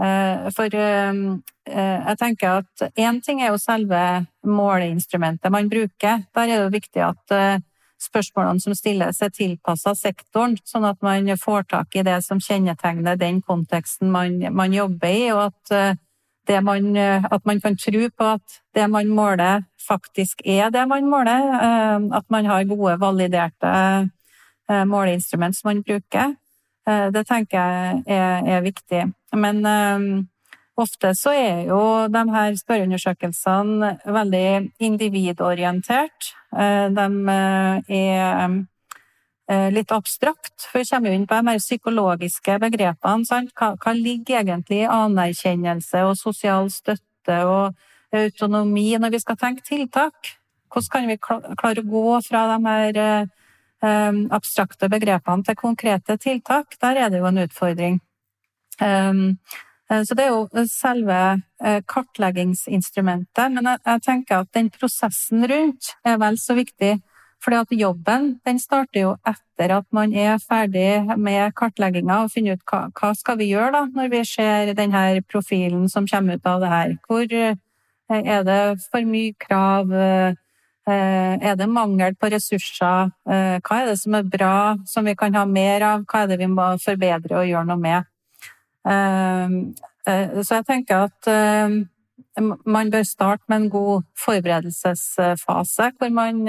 For 0.00 0.72
jeg 0.72 2.16
tenker 2.16 2.62
at 2.62 2.82
én 2.96 3.18
ting 3.20 3.42
er 3.42 3.50
jo 3.50 3.58
selve 3.60 3.98
måleinstrumentet 4.48 5.52
man 5.52 5.68
bruker. 5.68 6.22
Der 6.32 6.48
er 6.48 6.62
det 6.62 6.72
viktig 6.72 7.02
at 7.04 7.34
spørsmålene 8.00 8.64
som 8.64 8.72
stilles 8.72 9.20
er 9.20 9.28
tilpassa 9.28 9.92
sektoren, 9.92 10.56
sånn 10.64 10.86
at 10.88 11.04
man 11.04 11.28
får 11.36 11.68
tak 11.68 12.00
i 12.00 12.06
det 12.08 12.16
som 12.24 12.40
kjennetegner 12.40 13.20
den 13.20 13.42
konteksten 13.44 14.08
man, 14.08 14.40
man 14.56 14.72
jobber 14.72 15.12
i, 15.12 15.28
og 15.34 15.50
at 15.50 16.00
man, 16.62 16.96
eh, 16.96 17.24
at 17.30 17.44
man 17.46 17.60
kan 17.60 17.76
tro 17.76 18.08
på 18.08 18.24
at 18.34 18.60
det 18.74 18.88
man 18.90 19.08
måler, 19.08 19.62
faktisk 19.88 20.42
er 20.44 20.70
det 20.70 20.88
man 20.88 21.06
måler. 21.06 21.46
Eh, 21.54 22.16
at 22.16 22.26
man 22.30 22.46
har 22.46 22.64
gode, 22.64 23.00
validerte 23.00 23.70
eh, 24.70 24.84
måleinstrument 24.84 25.56
som 25.56 25.68
man 25.70 25.82
bruker. 25.82 26.36
Det 26.86 27.22
tenker 27.28 27.58
jeg 27.58 28.02
er, 28.08 28.46
er 28.56 28.62
viktig. 28.64 29.02
Men 29.36 29.60
ofte 30.76 31.12
så 31.14 31.30
er 31.30 31.68
jo 31.68 32.08
de 32.10 32.22
her 32.32 32.56
spørreundersøkelsene 32.56 33.90
veldig 34.06 34.72
individorientert. 34.80 36.32
De 36.50 37.06
er 37.94 38.56
litt 39.74 39.92
abstrakt. 39.92 40.54
For 40.62 40.78
vi 40.78 40.88
kommer 40.90 41.14
inn 41.14 41.26
på 41.26 41.34
de 41.34 41.46
mer 41.46 41.58
psykologiske 41.58 42.58
begrepene. 42.62 43.46
Hva, 43.50 43.72
hva, 43.74 43.94
ligger 43.96 44.40
egentlig 44.44 44.84
i 44.84 44.90
anerkjennelse 44.90 46.04
og 46.06 46.18
sosial 46.18 46.70
støtte 46.70 47.38
og 47.48 47.74
autonomi 48.14 48.92
når 48.98 49.16
vi 49.16 49.22
skal 49.22 49.38
tenke 49.40 49.66
tiltak? 49.66 50.36
Hvordan 50.70 50.90
kan 50.94 51.10
vi 51.10 51.18
klare 51.58 51.82
å 51.82 51.90
gå 51.90 52.20
fra 52.28 52.44
de 52.52 52.58
her 52.68 53.00
um, 53.82 54.20
abstrakte 54.30 54.90
begrepene 54.92 55.46
til 55.46 55.58
konkrete 55.58 56.16
tiltak? 56.22 56.78
Der 56.78 57.06
er 57.06 57.10
det 57.10 57.18
jo 57.18 57.30
en 57.30 57.42
utfordring. 57.42 57.98
Så 59.90 60.14
det 60.14 60.24
er 60.24 60.30
jo 60.30 60.64
selve 60.70 61.42
kartleggingsinstrumentet, 61.90 63.50
men 63.52 63.66
jeg 63.74 64.02
tenker 64.06 64.44
at 64.44 64.52
den 64.54 64.70
prosessen 64.70 65.42
rundt 65.50 65.90
er 66.06 66.20
vel 66.22 66.38
så 66.38 66.54
viktig 66.56 66.94
fordi 67.40 67.56
at 67.56 67.72
jobben 67.72 68.34
den 68.44 68.58
starter 68.60 69.00
jo 69.00 69.14
etter 69.28 69.72
at 69.78 69.86
man 69.96 70.12
er 70.12 70.36
ferdig 70.42 71.16
med 71.16 71.54
kartlegginga 71.56 72.22
og 72.24 72.32
finner 72.34 72.58
ut 72.58 72.64
hva, 72.68 72.82
hva 72.92 73.12
skal 73.16 73.38
vi 73.40 73.50
gjøre 73.54 73.72
da, 73.78 73.82
når 73.96 74.12
vi 74.12 74.20
ser 74.28 74.72
denne 74.76 75.22
profilen 75.28 75.88
som 75.88 76.08
kommer 76.08 76.36
ut 76.36 76.48
av 76.48 76.60
det 76.60 76.70
her. 76.72 76.94
Hvor 77.08 77.24
eh, 77.24 77.56
er 78.20 78.44
det 78.44 78.60
for 78.84 79.08
mye 79.08 79.36
krav? 79.40 79.94
Eh, 79.96 80.34
er 80.90 81.56
det 81.56 81.68
mangel 81.70 82.16
på 82.20 82.28
ressurser? 82.32 83.12
Eh, 83.24 83.56
hva 83.64 83.78
er 83.78 83.88
det 83.88 83.96
som 84.02 84.18
er 84.18 84.28
bra, 84.28 84.56
som 84.88 85.08
vi 85.08 85.16
kan 85.16 85.36
ha 85.38 85.46
mer 85.48 85.86
av? 85.86 86.04
Hva 86.04 86.24
er 86.24 86.34
det 86.34 86.40
vi 86.42 86.50
må 86.50 86.74
forbedre 86.82 87.40
og 87.40 87.48
gjøre 87.48 87.70
noe 87.70 87.80
med? 87.80 88.10
Så 88.80 90.56
jeg 90.56 90.64
tenker 90.64 91.10
at 91.10 91.26
man 92.64 92.88
bør 92.90 93.02
starte 93.04 93.44
med 93.52 93.58
en 93.58 93.72
god 93.74 94.06
forberedelsesfase, 94.16 95.90
hvor 96.00 96.14
man 96.16 96.40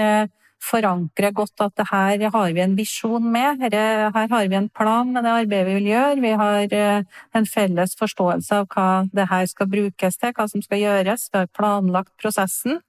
forankre 0.61 1.31
godt 1.33 1.63
at 1.65 1.81
her 1.89 2.21
har 2.33 2.53
vi 2.53 2.61
en 2.63 2.75
visjon 2.77 3.25
med, 3.33 3.63
her, 3.63 4.11
har 4.13 4.47
vi 4.47 4.55
en 4.55 4.69
plan 4.69 5.09
med 5.13 5.25
det 5.25 5.33
arbeidet 5.33 5.67
vi 5.67 5.77
vil 5.79 5.89
gjøre. 5.91 6.21
Vi 6.21 6.31
har 6.43 6.75
eh, 6.77 7.03
en 7.35 7.49
felles 7.49 7.95
forståelse 7.99 8.61
av 8.61 8.69
hva 8.71 8.87
det 9.11 9.27
her 9.31 9.49
skal 9.49 9.69
brukes 9.71 10.17
til, 10.21 10.33
hva 10.37 10.47
som 10.51 10.63
skal 10.63 10.83
gjøres. 10.83 11.29
Vi 11.33 11.41
har 11.41 11.51
planlagt 11.51 12.13
prosessen. 12.21 12.79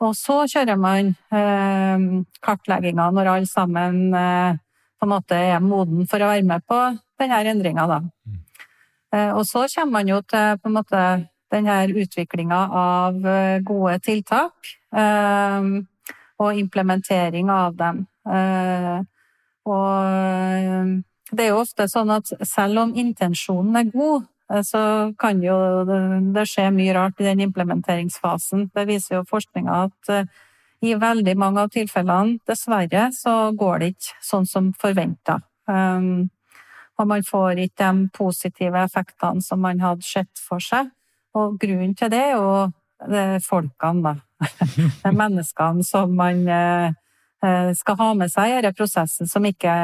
Og 0.00 0.14
så 0.16 0.42
kjører 0.48 0.78
man 0.80 1.12
eh, 1.34 2.06
kartlegginga 2.40 3.10
når 3.12 3.34
alle 3.34 3.50
sammen 3.50 4.14
eh, 4.16 4.60
på 5.00 5.08
en 5.08 5.14
måte 5.14 5.36
er 5.36 5.60
moden 5.64 6.06
for 6.08 6.22
å 6.22 6.30
være 6.30 6.46
med 6.46 6.64
på 6.68 6.78
denne 7.20 7.42
endringa, 7.52 7.86
da. 7.88 8.00
Mm. 8.00 8.40
Eh, 9.16 9.30
og 9.34 9.44
så 9.48 9.66
kommer 9.74 9.98
man 9.98 10.08
jo 10.08 10.20
til 10.22 10.56
på 10.60 10.70
en 10.70 10.76
måte 10.76 11.04
denne 11.50 11.76
utviklinga 12.02 12.60
av 12.80 13.26
eh, 13.26 13.62
gode 13.66 13.98
tiltak. 14.06 14.74
Eh, 14.94 15.70
og 16.40 16.56
implementering 16.56 17.50
av 17.52 17.76
dem. 17.76 18.04
Eh, 18.28 18.98
og 19.68 19.94
eh, 20.08 20.92
det 21.30 21.46
er 21.46 21.52
jo 21.52 21.62
ofte 21.62 21.86
sånn 21.90 22.12
at 22.14 22.32
selv 22.48 22.84
om 22.86 22.94
intensjonen 22.98 23.76
er 23.82 23.90
god, 23.92 24.26
eh, 24.50 24.62
så 24.66 24.82
kan 25.20 25.42
jo 25.44 25.56
det 25.86 26.46
skje 26.48 26.70
mye 26.74 26.96
rart 26.96 27.20
i 27.20 27.28
den 27.28 27.44
implementeringsfasen. 27.48 28.70
Det 28.74 28.86
viser 28.88 29.18
jo 29.18 29.28
forskninga 29.28 29.82
at 29.88 30.14
i 30.80 30.94
veldig 30.96 31.36
mange 31.36 31.60
av 31.60 31.72
tilfellene, 31.74 32.38
dessverre, 32.48 33.10
så 33.12 33.52
går 33.52 33.82
det 33.82 33.90
ikke 33.92 34.22
sånn 34.24 34.46
som 34.48 34.70
forventa. 34.80 35.36
Og 35.68 37.08
man 37.08 37.26
får 37.26 37.60
ikke 37.66 37.84
de 37.84 38.08
positive 38.16 38.80
effektene 38.88 39.44
som 39.44 39.60
man 39.60 39.84
hadde 39.84 40.08
sett 40.08 40.40
for 40.40 40.64
seg. 40.64 40.88
Og 41.36 41.60
grunnen 41.60 41.92
til 42.00 42.08
det 42.08 42.22
er 42.30 42.32
jo 42.32 42.48
folkene, 43.44 44.00
da. 44.08 44.14
Menneskene 45.20 45.84
som 45.86 46.14
man 46.16 46.46
eh, 46.48 46.92
eh, 47.44 47.70
skal 47.76 47.98
ha 48.00 48.08
med 48.18 48.32
seg 48.32 48.50
i 48.50 48.56
denne 48.58 48.76
prosessen, 48.76 49.28
som 49.30 49.46
ikke 49.46 49.74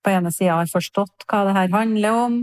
på 0.00 0.12
ene 0.14 0.32
sida 0.32 0.56
har 0.56 0.70
forstått 0.70 1.26
hva 1.28 1.42
det 1.44 1.56
her 1.58 1.72
handler 1.74 2.20
om, 2.22 2.36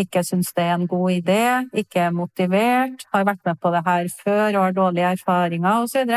ikke 0.00 0.24
syns 0.26 0.50
det 0.56 0.64
er 0.64 0.74
en 0.74 0.88
god 0.90 1.12
idé, 1.14 1.44
ikke 1.84 2.08
er 2.08 2.16
motivert, 2.16 3.06
har 3.14 3.28
vært 3.28 3.44
med 3.46 3.60
på 3.62 3.70
det 3.70 3.84
her 3.86 4.10
før 4.24 4.48
og 4.48 4.62
har 4.64 4.74
dårlige 4.80 5.12
erfaringer 5.18 5.84
osv. 5.84 6.10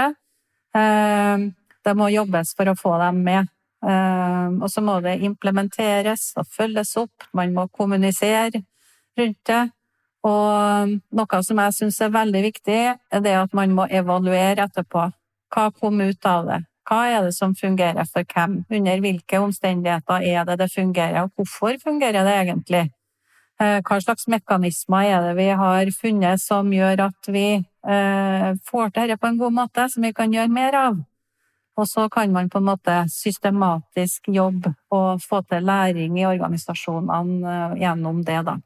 Eh, 0.81 1.45
det 1.85 1.95
må 1.95 2.09
jobbes 2.11 2.55
for 2.57 2.71
å 2.71 2.77
få 2.77 2.97
dem 3.03 3.21
med. 3.27 3.53
Og 3.87 4.65
så 4.73 4.81
må 4.83 4.97
det 5.05 5.13
implementeres 5.23 6.33
og 6.41 6.47
følges 6.51 6.95
opp. 6.99 7.27
Man 7.37 7.53
må 7.55 7.67
kommunisere 7.71 8.63
rundt 9.15 9.39
det. 9.47 9.61
Og 10.25 10.97
noe 11.19 11.43
som 11.45 11.61
jeg 11.61 11.75
syns 11.75 12.01
er 12.01 12.15
veldig 12.15 12.41
viktig, 12.47 12.81
er 12.97 13.21
det 13.23 13.35
at 13.37 13.53
man 13.57 13.75
må 13.77 13.85
evaluere 13.85 14.65
etterpå. 14.65 15.05
Hva 15.53 15.69
kom 15.71 16.01
ut 16.01 16.25
av 16.27 16.49
det? 16.49 16.61
Hva 16.87 16.99
er 17.11 17.25
det 17.27 17.33
som 17.35 17.55
fungerer 17.55 18.07
for 18.07 18.23
hvem? 18.31 18.61
Under 18.71 19.01
hvilke 19.03 19.39
omstendigheter 19.43 20.23
er 20.23 20.45
det 20.47 20.59
det 20.61 20.69
fungerer, 20.71 21.25
og 21.25 21.31
hvorfor 21.35 21.75
fungerer 21.83 22.23
det 22.23 22.35
egentlig? 22.43 22.85
Eh, 23.59 23.79
hva 23.81 23.97
slags 23.99 24.27
mekanismer 24.29 25.09
er 25.09 25.23
det 25.25 25.35
vi 25.39 25.47
har 25.59 25.91
funnet 25.95 26.41
som 26.41 26.69
gjør 26.71 27.07
at 27.07 27.29
vi 27.33 27.47
eh, 27.57 28.49
får 28.69 28.91
til 28.93 29.09
dette 29.09 29.19
på 29.19 29.31
en 29.31 29.39
god 29.39 29.55
måte, 29.55 29.87
som 29.89 30.05
vi 30.05 30.13
kan 30.13 30.33
gjøre 30.33 30.53
mer 30.53 30.77
av? 30.77 30.99
Og 31.77 31.85
så 31.89 32.07
kan 32.09 32.31
man 32.33 32.49
på 32.49 32.61
en 32.61 32.69
måte 32.69 32.95
systematisk 33.11 34.29
jobbe 34.33 34.71
og 34.93 35.21
få 35.21 35.41
til 35.49 35.65
læring 35.65 36.19
i 36.21 36.25
organisasjonene 36.29 37.55
eh, 37.55 37.77
gjennom 37.83 38.23
det, 38.25 38.39
da. 38.45 38.57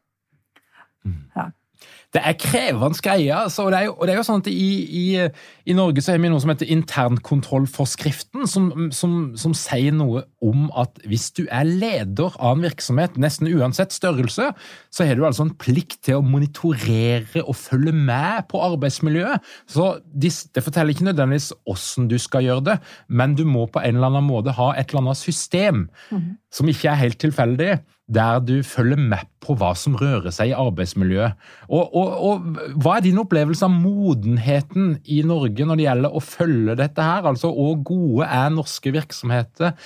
Ja. 1.35 1.49
Det 2.11 2.19
er 2.27 2.35
krevende 2.35 2.99
greier. 2.99 3.45
Altså, 3.45 3.63
og, 3.63 3.71
det 3.71 3.79
er 3.79 3.85
jo, 3.87 3.93
og 3.95 4.07
det 4.07 4.13
er 4.13 4.17
jo 4.19 4.25
sånn 4.27 4.41
at 4.43 4.49
i, 4.51 4.71
i, 4.83 5.03
i, 5.63 5.75
Norge 5.77 6.03
så 6.03 6.11
har 6.11 6.19
vi 6.19 6.31
noe 6.31 6.41
som 6.43 6.51
heter 6.51 6.71
internkontrollforskriften, 6.73 8.43
som, 8.51 8.67
som, 8.95 9.13
som, 9.39 9.53
sier 9.55 9.95
noe 9.95 10.25
om 10.43 10.67
at 10.77 10.99
hvis 11.07 11.29
du 11.37 11.45
er 11.47 11.69
leder 11.69 12.35
av 12.35 12.57
en 12.57 12.65
virksomhet, 12.65 13.15
nesten 13.21 13.47
uansett 13.53 13.95
størrelse, 13.95 14.49
så 14.91 15.07
har 15.07 15.15
du 15.15 15.23
altså 15.27 15.47
en 15.47 15.55
plikt 15.61 16.01
til 16.09 16.19
å 16.19 16.25
monitorere 16.25 17.45
og 17.45 17.55
følge 17.55 17.95
med 17.95 18.49
på 18.51 18.59
arbeidsmiljøet. 18.65 19.47
Så 19.71 19.93
det 20.11 20.65
forteller 20.65 20.91
ikke 20.91 21.07
nødvendigvis 21.07 21.53
hvordan 21.63 22.11
du 22.11 22.17
skal 22.19 22.43
gjøre 22.49 22.67
det, 22.73 22.77
men 23.07 23.39
du 23.39 23.45
må 23.47 23.69
på 23.71 23.79
en 23.79 23.95
eller 23.95 24.11
annen 24.11 24.27
måte 24.27 24.57
ha 24.59 24.73
et 24.75 24.91
eller 24.91 25.05
annet 25.05 25.21
system 25.21 25.87
mm. 26.11 26.29
som 26.51 26.67
ikke 26.67 26.91
er 26.91 27.03
helt 27.05 27.21
tilfeldig 27.23 27.79
der 28.12 28.41
du 28.43 28.60
følger 28.65 29.00
med 29.00 29.28
på 29.41 29.56
hva 29.58 29.71
som 29.78 29.95
rører 30.00 30.34
seg 30.36 30.52
i 30.52 30.58
arbeidsmiljøet. 30.58 31.38
Og, 31.69 31.95
og, 31.95 32.13
og, 32.28 32.62
Hva 32.84 32.97
er 32.97 33.06
din 33.06 33.19
opplevelse 33.21 33.65
av 33.67 33.74
modenheten 33.74 34.97
i 35.06 35.21
Norge 35.28 35.67
når 35.67 35.80
det 35.80 35.88
gjelder 35.88 36.15
å 36.15 36.24
følge 36.24 36.78
dette 36.80 37.06
her? 37.08 37.28
Altså, 37.32 37.52
Hvor 37.56 37.78
gode 37.88 38.28
er 38.28 38.52
norske 38.54 38.93
virksomheter 38.93 39.78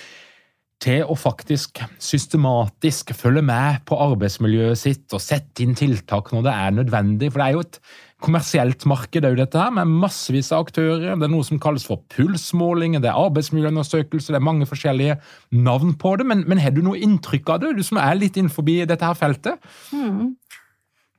til 0.84 1.06
å 1.08 1.16
faktisk 1.18 1.80
systematisk 2.04 3.14
følge 3.16 3.46
med 3.46 3.86
på 3.88 3.98
arbeidsmiljøet 4.10 4.80
sitt 4.80 5.16
og 5.16 5.24
sette 5.24 5.64
inn 5.64 5.78
tiltak 5.78 6.34
når 6.34 6.50
det 6.50 6.58
er 6.66 6.76
nødvendig? 6.82 7.32
For 7.32 7.42
det 7.42 7.48
er 7.48 7.56
jo 7.56 7.66
et 7.66 7.80
kommersielt 8.26 8.86
marked 8.90 9.24
er 9.24 9.34
jo 9.34 9.40
dette 9.40 9.60
her, 9.60 9.74
med 9.76 9.92
massevis 10.04 10.52
av 10.56 10.66
aktører. 10.66 11.14
Det 11.14 11.28
er 11.28 11.34
noe 11.34 11.46
som 11.46 11.62
kalles 11.62 11.86
for 11.88 12.02
pulsmåling, 12.14 12.98
det 13.00 13.12
er 13.12 13.20
arbeidsmiljøundersøkelse, 13.22 14.34
det 14.34 14.40
er 14.40 14.48
mange 14.48 14.68
forskjellige 14.70 15.20
navn 15.56 15.94
på 16.02 16.16
det. 16.20 16.28
Men, 16.30 16.44
men 16.50 16.62
har 16.62 16.74
du 16.76 16.82
noe 16.86 17.00
inntrykk 17.02 17.54
av 17.54 17.64
det, 17.64 17.76
du 17.78 17.86
som 17.86 18.02
er 18.02 18.18
litt 18.20 18.40
innenfor 18.40 18.66
dette 18.66 19.06
her 19.06 19.18
feltet? 19.20 19.62
Mm. 19.94 20.36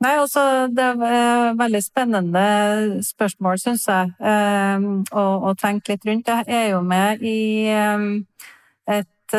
Nei, 0.03 0.13
altså, 0.21 0.67
Det 0.69 0.83
er 0.83 1.55
veldig 1.57 1.81
spennende 1.81 2.43
spørsmål, 3.05 3.57
syns 3.61 3.87
jeg, 3.89 4.13
å, 5.09 5.53
tenke 5.57 5.95
litt 5.95 6.05
rundt. 6.05 6.29
Jeg 6.29 6.45
er 6.53 6.69
jo 6.75 6.83
med 6.85 7.23
i 7.25 7.71
et 8.93 9.37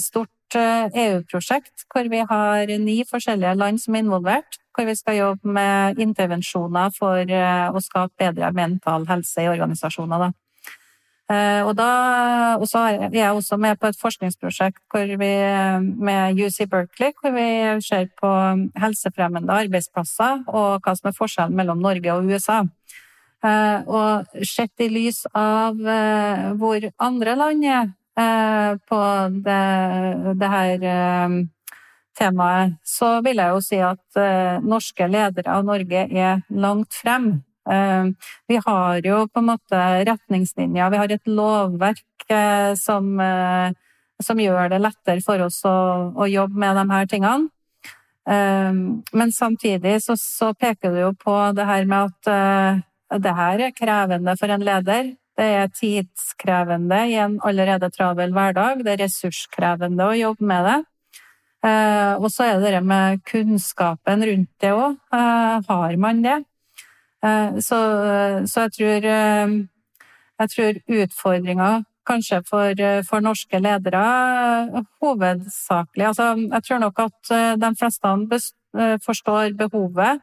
stort 0.00 0.56
EU-prosjekt 0.56 1.84
hvor 1.92 2.08
vi 2.08 2.22
har 2.30 2.72
ni 2.80 3.02
forskjellige 3.04 3.58
land 3.58 3.82
som 3.82 3.94
er 3.94 4.06
involvert. 4.06 4.60
Hvor 4.78 4.86
vi 4.86 4.94
skal 4.94 5.16
jobbe 5.18 5.50
med 5.50 5.98
intervensjoner 5.98 6.92
for 6.94 7.26
å 7.26 7.80
skape 7.82 8.14
bedre 8.22 8.52
mental 8.54 9.08
helse 9.08 9.42
i 9.42 9.48
organisasjoner. 9.50 10.22
Da. 10.22 10.28
Eh, 11.28 11.60
og, 11.60 11.74
da, 11.76 11.88
er 12.56 13.12
jeg 13.12 13.32
også 13.36 13.58
med 13.60 13.76
på 13.76 13.90
et 13.90 13.98
forskningsprosjekt 14.00 14.80
vi, 15.20 15.32
med 16.00 16.40
UC 16.40 16.64
Berkeley, 16.70 17.12
hvor 17.20 17.34
vi 17.34 17.48
ser 17.84 18.08
på 18.16 18.30
helsefremmende 18.80 19.52
arbeidsplasser 19.52 20.46
og 20.48 20.80
hva 20.80 20.94
som 20.96 21.10
er 21.10 21.18
forskjellen 21.18 21.58
mellom 21.58 21.84
Norge 21.84 22.14
og 22.14 22.32
USA. 22.32 22.62
Eh, 23.44 23.84
og 23.84 24.40
sett 24.48 24.80
i 24.80 24.88
lys 24.88 25.26
av 25.36 25.76
eh, 25.84 26.48
hvor 26.56 26.88
andre 26.96 27.36
land 27.36 27.68
er 27.68 28.80
på 28.88 29.02
det, 29.44 29.60
det 30.40 30.48
her 30.50 30.88
temaet, 32.18 32.74
så 32.82 33.18
vil 33.22 33.38
jeg 33.40 33.54
jo 33.54 33.60
si 33.64 33.78
at 33.82 34.62
norske 34.66 35.06
ledere 35.06 35.54
av 35.54 35.66
Norge 35.66 36.04
er 36.10 36.42
langt 36.50 36.96
frem 36.98 37.36
Eh, 37.70 38.04
vi 38.46 38.60
har 38.66 39.04
jo 39.04 39.26
på 39.28 39.42
en 39.42 39.50
måte 39.50 39.82
retningslinjer, 40.08 40.90
vi 40.90 41.00
har 41.02 41.12
et 41.12 41.28
lovverk 41.28 42.30
eh, 42.32 42.72
som, 42.80 43.10
eh, 43.20 43.76
som 44.24 44.40
gjør 44.40 44.72
det 44.72 44.80
lettere 44.80 45.24
for 45.24 45.44
oss 45.44 45.60
å, 45.68 45.76
å, 46.16 46.28
jobbe 46.28 46.56
med 46.64 46.78
de 46.80 46.86
her 46.94 47.08
tingene. 47.10 47.48
Men 48.28 49.30
samtidig 49.32 49.94
så, 50.04 50.12
så 50.20 50.50
peker 50.52 50.92
du 50.92 50.98
jo 51.00 51.12
på 51.16 51.32
det 51.56 51.64
her 51.64 51.86
med 51.88 52.10
at 52.10 53.22
det 53.24 53.32
her 53.38 53.62
er 53.64 53.72
krevende 53.72 54.34
for 54.36 54.52
en 54.52 54.66
leder. 54.68 55.14
Det 55.38 55.46
er 55.62 55.70
tidskrevende 55.72 56.98
i 57.08 57.14
en 57.22 57.38
allerede 57.40 57.88
travel 57.94 58.34
hverdag. 58.36 58.82
Det 58.84 58.92
er 58.92 59.00
ressurskrevende 59.06 60.10
å 60.10 60.18
jobbe 60.18 60.44
med 60.44 60.68
det. 60.68 60.76
Og 61.62 62.28
så 62.30 62.44
er 62.44 62.60
det 62.62 62.70
det 62.76 62.82
med 62.86 63.18
kunnskapen 63.26 64.22
rundt 64.22 64.50
det 64.62 64.70
òg. 64.70 64.94
Har 65.10 65.96
man 65.98 66.22
det? 66.22 66.36
Eh, 67.24 67.58
så, 67.60 67.78
så 68.46 68.60
jeg 68.60 68.72
tror, 68.72 69.06
eh, 69.10 69.48
jeg 70.38 70.50
tror 70.50 70.78
utfordringa 71.02 71.70
kanskje 72.06 72.42
for, 72.46 72.74
for, 73.08 73.20
norske 73.20 73.58
ledere 73.58 74.02
hovedsakelig 75.02 76.06
altså, 76.06 76.36
Jeg 76.52 76.62
tror 76.62 76.78
nok 76.78 76.98
at 76.98 77.30
eh, 77.30 77.56
de 77.58 77.74
fleste 77.76 78.40
forstår 79.04 79.56
behovet 79.58 80.20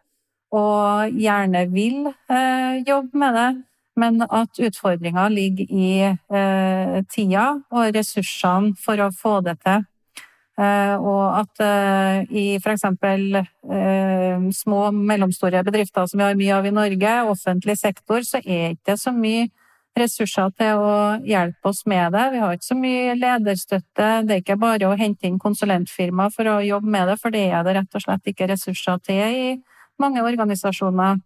og 0.52 1.12
gjerne 1.12 1.66
vil 1.72 2.14
jobbe 2.88 3.18
med 3.18 3.34
det, 3.34 3.64
men 3.98 4.22
at 4.22 4.60
utfordringa 4.62 5.28
ligger 5.28 5.66
i 5.70 7.04
tida 7.12 7.48
og 7.72 7.96
ressursene 7.98 8.76
for 8.80 9.02
å 9.02 9.10
få 9.12 9.42
det 9.44 9.58
til. 9.66 9.84
Eh, 10.56 10.96
og 11.04 11.36
at 11.42 11.60
eh, 11.66 12.22
i 12.32 12.46
f.eks. 12.56 12.86
Eh, 12.88 14.46
små 14.56 14.86
og 14.88 14.96
mellomstore 14.96 15.64
bedrifter 15.68 16.08
som 16.08 16.22
vi 16.22 16.24
har 16.24 16.38
mye 16.40 16.56
av 16.56 16.68
i 16.68 16.72
Norge, 16.76 17.16
offentlig 17.28 17.76
sektor, 17.82 18.24
så 18.24 18.40
er 18.40 18.70
det 18.72 18.78
ikke 18.78 18.96
så 19.02 19.12
mye 19.16 19.50
ressurser 20.00 20.52
til 20.56 20.80
å 20.80 20.96
hjelpe 21.28 21.72
oss 21.72 21.84
med 21.88 22.16
det. 22.16 22.24
Vi 22.32 22.40
har 22.44 22.56
ikke 22.56 22.70
så 22.70 22.80
mye 22.80 23.18
lederstøtte. 23.20 24.10
Det 24.28 24.38
er 24.38 24.44
ikke 24.44 24.60
bare 24.60 24.88
å 24.88 24.96
hente 25.00 25.28
inn 25.28 25.40
konsulentfirma 25.40 26.30
for 26.32 26.52
å 26.52 26.58
jobbe 26.64 26.92
med 26.92 27.12
det, 27.12 27.20
for 27.20 27.36
det 27.36 27.46
er 27.50 27.64
det 27.68 27.76
rett 27.78 28.00
og 28.00 28.04
slett 28.04 28.32
ikke 28.32 28.50
ressurser 28.52 29.00
til 29.04 29.40
i 29.40 29.54
mange 30.00 30.24
organisasjoner. 30.24 31.20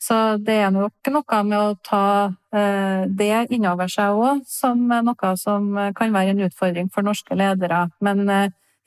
Så 0.00 0.16
det 0.42 0.56
er 0.64 0.70
nok 0.72 1.10
noe 1.12 1.42
med 1.44 1.58
å 1.58 1.74
ta 1.84 2.04
det 2.50 3.34
innover 3.52 3.90
seg 3.92 4.16
òg, 4.16 4.40
som 4.48 4.88
noe 4.88 5.32
som 5.38 5.68
kan 5.94 6.14
være 6.14 6.32
en 6.32 6.46
utfordring 6.48 6.88
for 6.90 7.06
norske 7.06 7.36
ledere. 7.36 7.84
Men 8.00 8.24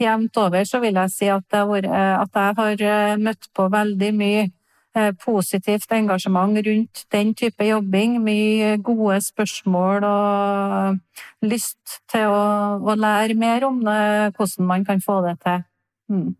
jevnt 0.02 0.38
over 0.38 0.66
så 0.68 0.80
vil 0.84 0.98
jeg 1.00 1.12
si 1.14 1.30
at, 1.32 1.46
eh, 1.54 1.86
jeg 1.86 2.56
har 2.58 2.82
eh, 2.82 3.16
møtt 3.18 3.50
på 3.56 3.68
veldig 3.72 4.12
mye 4.16 4.44
eh, 4.96 5.12
positivt 5.26 5.92
engasjement 5.92 6.58
rundt 6.68 7.06
den 7.12 7.34
type 7.34 7.64
jobbing. 7.64 8.20
Mye 8.24 8.78
gode 8.78 9.22
spørsmål 9.22 10.04
og 10.04 10.98
lyst 11.46 12.00
til 12.12 12.28
å, 12.28 12.80
å 12.82 12.96
lære 12.96 13.36
mer 13.36 13.68
om 13.68 13.84
det, 13.86 14.34
hvordan 14.38 14.68
man 14.68 14.86
kan 14.86 15.02
få 15.02 15.22
det 15.28 15.38
til. 15.44 15.64
Mm. 16.10 16.36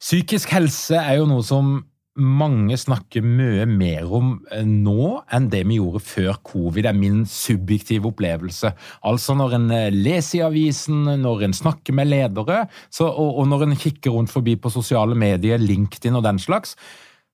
Psykisk 0.00 0.50
helse 0.52 0.96
er 0.96 1.20
jo 1.20 1.26
noe 1.26 1.42
som 1.42 1.78
mange 2.16 2.76
snakker 2.80 3.24
mye 3.24 3.66
mer 3.68 4.10
om 4.16 4.34
eh, 4.52 4.64
nå 4.66 5.22
enn 5.32 5.48
det 5.52 5.62
vi 5.68 5.78
gjorde 5.80 6.02
før 6.04 6.38
covid. 6.46 6.86
Det 6.86 6.92
er 6.92 6.98
min 6.98 7.24
subjektive 7.30 8.10
opplevelse. 8.10 8.72
Altså 9.08 9.36
når 9.38 9.56
en 9.58 9.66
eh, 9.74 9.88
leser 9.94 10.40
i 10.40 10.44
avisen, 10.46 11.04
når 11.22 11.46
en 11.46 11.56
snakker 11.56 11.96
med 11.96 12.10
ledere, 12.10 12.64
så, 12.88 13.08
og, 13.08 13.42
og, 13.42 13.48
når 13.50 13.66
en 13.66 13.76
kikker 13.80 14.16
rundt 14.16 14.32
forbi 14.32 14.56
på 14.60 14.72
sosiale 14.72 15.18
medier, 15.18 15.60
LinkedIn 15.60 16.16
og 16.16 16.24
den 16.26 16.40
slags, 16.42 16.76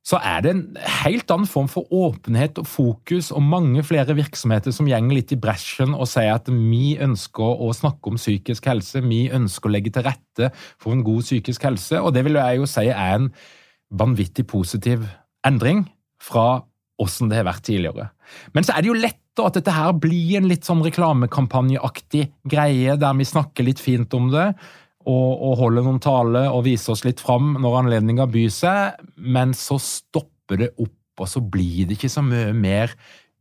så 0.03 0.19
er 0.19 0.43
det 0.43 0.51
en 0.51 0.63
helt 1.05 1.31
annen 1.31 1.47
form 1.47 1.69
for 1.71 1.87
åpenhet 1.95 2.59
og 2.59 2.67
fokus, 2.67 3.31
og 3.31 3.45
mange 3.47 3.85
flere 3.87 4.17
virksomheter 4.19 4.75
som 4.75 4.89
gjenger 4.91 5.15
litt 5.15 5.35
i 5.35 5.39
bresjen 5.39 5.95
og 5.95 6.11
sier 6.11 6.35
at 6.35 6.51
vi 6.51 6.97
ønsker 6.99 7.63
å 7.63 7.71
snakke 7.77 8.11
om 8.11 8.19
psykisk 8.19 8.67
helse, 8.67 9.05
vi 9.07 9.29
ønsker 9.31 9.71
å 9.71 9.75
legge 9.77 9.95
til 9.95 10.07
rette 10.09 10.51
for 10.83 10.97
en 10.97 11.07
god 11.07 11.23
psykisk 11.23 11.69
helse, 11.71 12.03
og 12.03 12.17
det 12.17 12.27
vil 12.27 12.41
jeg 12.41 12.59
jo 12.59 12.67
si 12.67 12.89
er 12.91 13.21
en 13.21 13.31
vanvittig 13.93 14.47
positiv 14.51 15.05
endring 15.47 15.85
fra 16.23 16.63
åssen 17.03 17.31
det 17.31 17.41
har 17.41 17.49
vært 17.49 17.67
tidligere. 17.67 18.11
Men 18.55 18.67
så 18.67 18.75
er 18.75 18.85
det 18.85 18.93
jo 18.93 19.01
lett 19.01 19.19
at 19.43 19.57
dette 19.57 19.73
her 19.75 19.95
blir 19.97 20.37
en 20.39 20.49
litt 20.51 20.67
sånn 20.69 20.85
reklamekampanjeaktig 20.85 22.27
greie, 22.53 22.97
der 23.01 23.19
vi 23.19 23.27
snakker 23.27 23.67
litt 23.67 23.81
fint 23.83 24.13
om 24.17 24.29
det 24.33 24.51
og, 25.09 25.31
og 25.33 25.57
holder 25.59 25.87
noen 25.87 26.03
taler 26.03 26.51
og 26.53 26.67
viser 26.69 26.95
oss 26.95 27.05
litt 27.07 27.23
fram 27.23 27.57
når 27.63 27.79
anledninga 27.81 28.29
byr 28.31 28.53
seg, 28.55 29.01
men 29.17 29.57
så 29.57 29.81
stopper 29.83 30.61
det 30.63 30.71
opp, 30.77 30.99
og 31.19 31.29
så 31.29 31.43
blir 31.43 31.89
det 31.89 31.99
ikke 31.99 32.13
så 32.13 32.23
mye 32.25 32.53
mer 32.57 32.95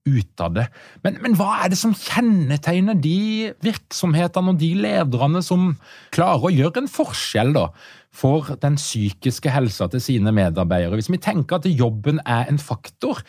ut 0.07 0.41
av 0.41 0.55
det. 0.55 0.65
Men, 1.05 1.19
men, 1.21 1.35
hva 1.37 1.61
er 1.61 1.71
det 1.71 1.77
som 1.79 1.93
kjennetegner 1.93 2.97
de 2.97 3.51
virksomhetene 3.61 4.53
og 4.53 4.61
de 4.61 4.71
lederne 4.81 5.41
som 5.45 5.75
klarer 6.15 6.47
å 6.47 6.53
gjøre 6.53 6.83
en 6.83 6.91
forskjell 6.91 7.53
da, 7.57 7.67
for 8.11 8.49
den 8.63 8.79
psykiske 8.81 9.53
helsa 9.53 9.87
til 9.91 10.03
sine 10.03 10.33
medarbeidere? 10.35 10.97
Hvis 10.97 11.11
vi 11.11 11.21
tenker 11.21 11.59
at 11.59 11.69
jobben 11.69 12.21
er 12.25 12.49
en 12.49 12.61
faktor 12.61 13.21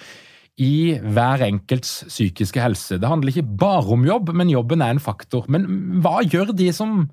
i 0.61 0.99
hver 1.01 1.43
enkelts 1.47 2.03
psykiske 2.11 2.61
helse. 2.61 2.99
Det 3.01 3.09
handler 3.09 3.33
ikke 3.33 3.57
bare 3.61 3.95
om 3.95 4.05
jobb, 4.05 4.35
men 4.37 4.53
jobben 4.53 4.85
er 4.85 4.93
en 4.93 5.01
faktor. 5.03 5.47
Men 5.53 5.65
hva 6.05 6.21
gjør 6.25 6.53
de 6.57 6.69
som 6.77 7.07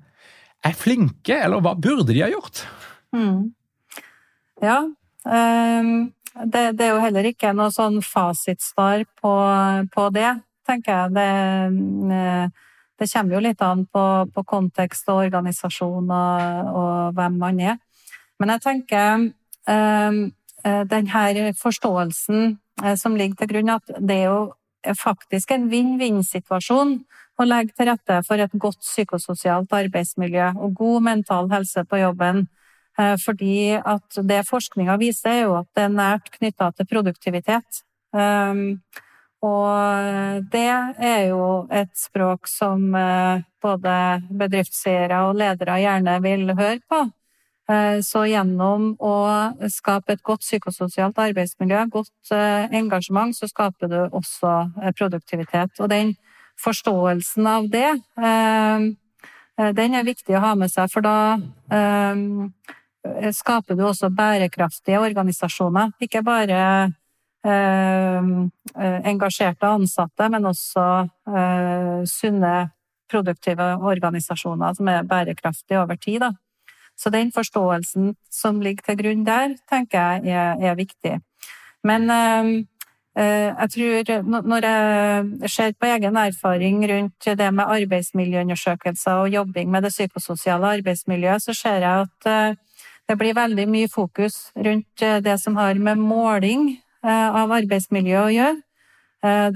er 0.64 0.76
flinke, 0.76 1.38
eller 1.38 1.62
hva 1.64 1.72
burde 1.72 2.12
de 2.12 2.20
ha 2.20 2.28
gjort? 2.32 2.64
Mm. 3.16 3.50
Ja, 4.60 4.82
um 5.24 6.10
det, 6.34 6.72
det, 6.78 6.84
er 6.86 6.94
jo 6.94 7.02
heller 7.02 7.26
ikke 7.30 7.52
noe 7.56 7.72
sånn 7.74 7.98
fasitsvar 8.04 9.04
på, 9.20 9.32
på 9.94 10.06
det, 10.14 10.30
tenker 10.68 10.92
jeg. 10.92 11.14
Det, 11.16 11.30
det, 13.00 13.08
kommer 13.12 13.36
jo 13.36 13.42
litt 13.44 13.64
an 13.66 13.86
på, 13.90 14.04
på 14.34 14.44
kontekst 14.46 15.10
og 15.10 15.24
organisasjon 15.26 16.06
og, 16.06 16.70
og, 16.70 16.92
hvem 17.18 17.40
man 17.40 17.62
er. 17.72 17.80
Men 18.40 18.54
jeg 18.54 18.64
tenker 18.64 19.26
um, 19.68 20.20
denne 20.62 21.50
forståelsen 21.58 22.46
eh, 22.84 22.96
som 22.96 23.16
ligger 23.16 23.42
til 23.42 23.50
grunn, 23.54 23.74
at 23.74 23.92
det 23.98 24.22
er 24.22 24.30
jo 24.30 24.94
faktisk 24.96 25.52
en 25.52 25.66
vinn-vinn-situasjon 25.72 26.94
å 27.40 27.44
legge 27.48 27.74
til 27.76 27.88
rette 27.90 28.22
for 28.24 28.40
et 28.40 28.54
godt 28.60 28.80
psykososialt 28.84 29.72
arbeidsmiljø 29.76 30.54
og 30.56 30.78
god 30.78 31.04
mental 31.10 31.50
helse 31.52 31.84
på 31.88 32.00
jobben 32.00 32.46
Eh, 32.46 32.59
fordi 33.22 33.76
at 33.78 34.18
det 34.28 34.42
forskninga 34.48 34.96
viser, 35.00 35.30
er 35.30 35.46
jo 35.46 35.54
at 35.60 35.68
det 35.76 35.86
er 35.86 35.94
nært 35.94 36.32
knytta 36.34 36.70
til 36.76 36.88
produktivitet. 36.90 37.84
Um, 38.12 38.80
og 39.40 40.42
det 40.52 40.68
er 41.00 41.22
jo 41.30 41.44
et 41.72 41.92
språk 41.96 42.48
som 42.50 42.90
eh, 42.92 43.40
både 43.62 43.94
bedriftseiere 44.36 45.22
og 45.24 45.38
ledere 45.40 45.78
gjerne 45.80 46.18
vil 46.20 46.52
høre 46.52 46.80
på. 46.84 46.98
Eh, 47.72 48.02
så 48.04 48.26
gjennom 48.28 48.90
å 49.00 49.14
skape 49.72 50.12
et 50.12 50.24
godt 50.26 50.44
psykososialt 50.44 51.16
arbeidsmiljø, 51.24 51.86
godt 51.88 52.34
engasjement, 52.34 53.32
så 53.32 53.48
skaper 53.48 53.88
du 53.88 54.00
også 54.10 54.92
produktivitet. 54.98 55.72
Og 55.80 55.88
den 55.88 56.12
forståelsen 56.60 57.48
av 57.48 57.70
det, 57.72 57.88
den 59.80 59.94
er 59.96 60.04
viktig 60.04 60.36
å 60.36 60.42
ha 60.44 60.52
med 60.60 60.68
seg, 60.68 60.92
for 60.92 61.00
da 61.00 61.16
Eh, 61.70 62.16
skaper 63.32 63.74
du 63.74 63.84
også 63.86 64.10
bærekraftige 64.12 65.00
organisasjoner. 65.00 65.92
Ikke 66.00 66.22
bare 66.22 66.92
eh, 67.44 68.26
eh, 68.76 69.00
engasjerte 69.10 69.66
ansatte, 69.66 70.28
men 70.28 70.46
også 70.46 70.86
eh, 71.28 72.04
sunne, 72.08 72.70
produktive 73.10 73.64
organisasjoner 73.82 74.74
som 74.78 74.88
er 74.88 75.02
bærekraftige 75.02 75.80
over 75.80 75.96
tid. 75.98 76.20
Da. 76.20 76.30
Så 76.96 77.10
den 77.10 77.32
forståelsen 77.32 78.14
som 78.30 78.60
ligger 78.60 78.86
til 78.86 79.00
grunn 79.00 79.24
der, 79.26 79.56
tenker 79.70 79.98
jeg 79.98 80.36
er, 80.36 80.60
er 80.70 80.76
viktig. 80.78 81.16
Men 81.82 82.10
eh, 82.10 82.52
jeg 83.18 83.70
tror 83.74 84.22
når 84.46 84.66
jeg 84.68 85.50
ser 85.50 85.72
på 85.74 85.86
egen 85.90 86.16
erfaring 86.16 86.84
rundt 86.92 87.24
det 87.24 87.54
med 87.54 87.64
arbeidsmiljøundersøkelser 87.80 89.24
og 89.24 89.34
jobbing 89.34 89.70
med 89.70 89.82
det 89.82 89.90
psykososiale 89.90 90.66
arbeidsmiljøet, 90.78 91.42
så 91.42 91.54
ser 91.54 91.82
jeg 91.82 92.06
at 92.06 92.56
det 93.10 93.16
blir 93.18 93.34
veldig 93.34 93.66
mye 93.66 93.90
fokus 93.90 94.52
rundt 94.54 95.02
det 95.26 95.36
som 95.42 95.56
har 95.58 95.74
med 95.82 95.98
måling 95.98 96.76
av 97.02 97.50
arbeidsmiljø 97.56 98.20
å 98.20 98.30
gjøre. 98.30 98.60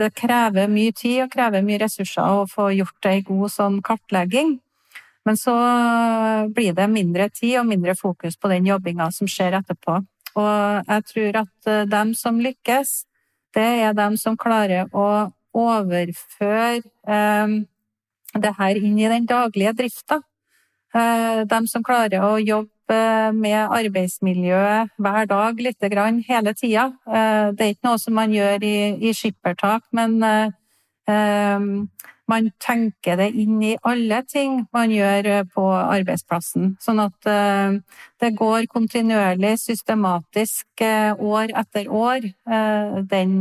Det 0.00 0.09
krever 0.18 0.66
mye 0.68 0.92
tid 0.96 1.20
og 1.22 1.30
krever 1.32 1.62
mye 1.62 1.78
ressurser 1.84 2.34
å 2.34 2.48
få 2.50 2.66
gjort 2.74 3.07
ei 3.09 3.22
god 3.24 3.52
sånn 3.55 3.76
kartlegging. 3.86 4.57
Men 5.24 5.38
så 5.38 5.55
blir 6.50 6.74
det 6.74 6.88
mindre 6.90 7.30
tid 7.30 7.61
og 7.62 7.70
mindre 7.70 7.94
fokus 7.94 8.36
på 8.36 8.50
den 8.50 8.66
jobbinga 8.66 9.07
som 9.14 9.30
skjer 9.30 9.61
etterpå. 9.61 10.00
Og 10.34 10.90
jeg 10.90 11.07
tror 11.12 11.40
at 11.44 11.72
dem 11.94 12.12
som 12.18 12.42
lykkes, 12.42 13.05
det 13.55 13.70
er 13.86 13.94
dem 13.94 14.18
som 14.18 14.36
klarer 14.36 14.90
å 14.90 15.30
overføre 15.55 16.82
eh, 17.07 17.57
det 18.34 18.55
her 18.59 18.80
inn 18.80 18.98
i 18.98 19.11
den 19.11 19.28
daglige 19.30 19.74
drifta. 19.78 20.20
Eh, 20.94 21.44
dem 21.46 21.68
som 21.70 21.84
klarer 21.86 22.26
å 22.26 22.36
jobbe 22.42 22.74
med 22.91 23.70
arbeidsmiljøet 23.72 24.91
hver 25.01 25.24
dag 25.30 25.61
lite 25.61 25.89
grann 25.89 26.20
hele 26.26 26.53
tida. 26.55 26.91
Eh, 27.09 27.53
det 27.57 27.64
er 27.64 27.72
ikke 27.74 27.89
noe 27.89 28.01
som 28.03 28.14
man 28.18 28.35
gjør 28.35 28.64
i, 28.64 28.76
i 29.09 29.12
skippertak, 29.16 29.87
men 29.93 30.18
eh, 30.22 31.64
man 32.24 32.47
tenker 32.61 33.18
det 33.20 33.30
inn 33.37 33.59
i 33.62 33.74
alle 33.85 34.22
ting 34.28 34.62
man 34.72 34.93
gjør 34.93 35.45
på 35.53 35.64
arbeidsplassen. 35.76 36.70
Sånn 36.80 37.03
at 37.03 37.28
det 37.28 38.30
går 38.39 38.64
kontinuerlig, 38.72 39.59
systematisk, 39.61 40.64
år 40.80 41.53
etter 41.53 41.91
år, 41.93 42.24
den, 43.12 43.35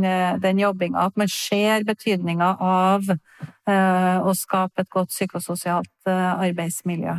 den 0.44 0.60
jobbinga. 0.60 1.06
At 1.08 1.16
man 1.16 1.32
ser 1.32 1.88
betydninga 1.88 2.50
av 2.60 3.08
å 3.08 4.36
skape 4.36 4.84
et 4.84 4.92
godt 4.92 5.16
psykososialt 5.16 6.12
arbeidsmiljø. 6.12 7.16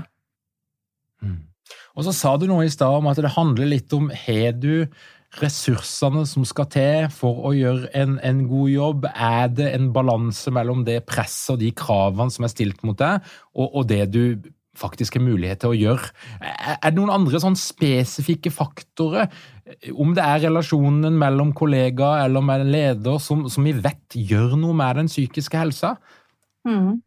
Mm. 1.25 1.54
Og 1.95 2.07
så 2.07 2.13
sa 2.15 2.35
du 2.37 2.47
noe 2.49 2.65
i 2.67 2.71
stad 2.71 2.99
om 2.99 3.07
at 3.07 3.19
det 3.23 3.35
handler 3.37 3.71
litt 3.71 3.93
om 3.95 4.09
har 4.11 4.57
du 4.59 4.85
ressursene 5.41 6.23
som 6.27 6.45
skal 6.47 6.67
til 6.71 7.07
for 7.11 7.47
å 7.49 7.53
gjøre 7.55 7.89
en, 7.97 8.17
en 8.23 8.43
god 8.49 8.69
jobb? 8.71 9.07
Er 9.11 9.49
det 9.51 9.71
en 9.75 9.89
balanse 9.95 10.51
mellom 10.53 10.85
det 10.87 11.01
presset 11.07 11.55
og 11.55 11.63
de 11.63 11.71
kravene 11.75 12.31
som 12.31 12.47
er 12.47 12.53
stilt 12.53 12.83
mot 12.87 12.99
deg, 12.99 13.23
og, 13.55 13.67
og 13.67 13.89
det 13.91 14.03
du 14.13 14.23
faktisk 14.75 15.15
har 15.15 15.23
mulighet 15.23 15.63
til 15.63 15.71
å 15.71 15.79
gjøre? 15.79 16.11
Er, 16.43 16.79
det 16.85 16.95
noen 16.99 17.13
andre 17.15 17.39
sånn 17.43 17.55
spesifikke 17.59 18.51
faktorer, 18.51 19.31
om 19.95 20.13
det 20.15 20.23
er 20.23 20.45
relasjonen 20.47 21.15
mellom 21.19 21.55
kollega 21.57 22.17
eller 22.25 22.43
med 22.45 22.67
leder, 22.69 23.19
som, 23.23 23.47
som 23.51 23.67
vi 23.67 23.75
vet 23.75 24.19
gjør 24.19 24.55
noe 24.59 24.75
med 24.77 25.03
den 25.03 25.11
psykiske 25.11 25.59
helsa? 25.59 25.95
Mm. 26.67 26.97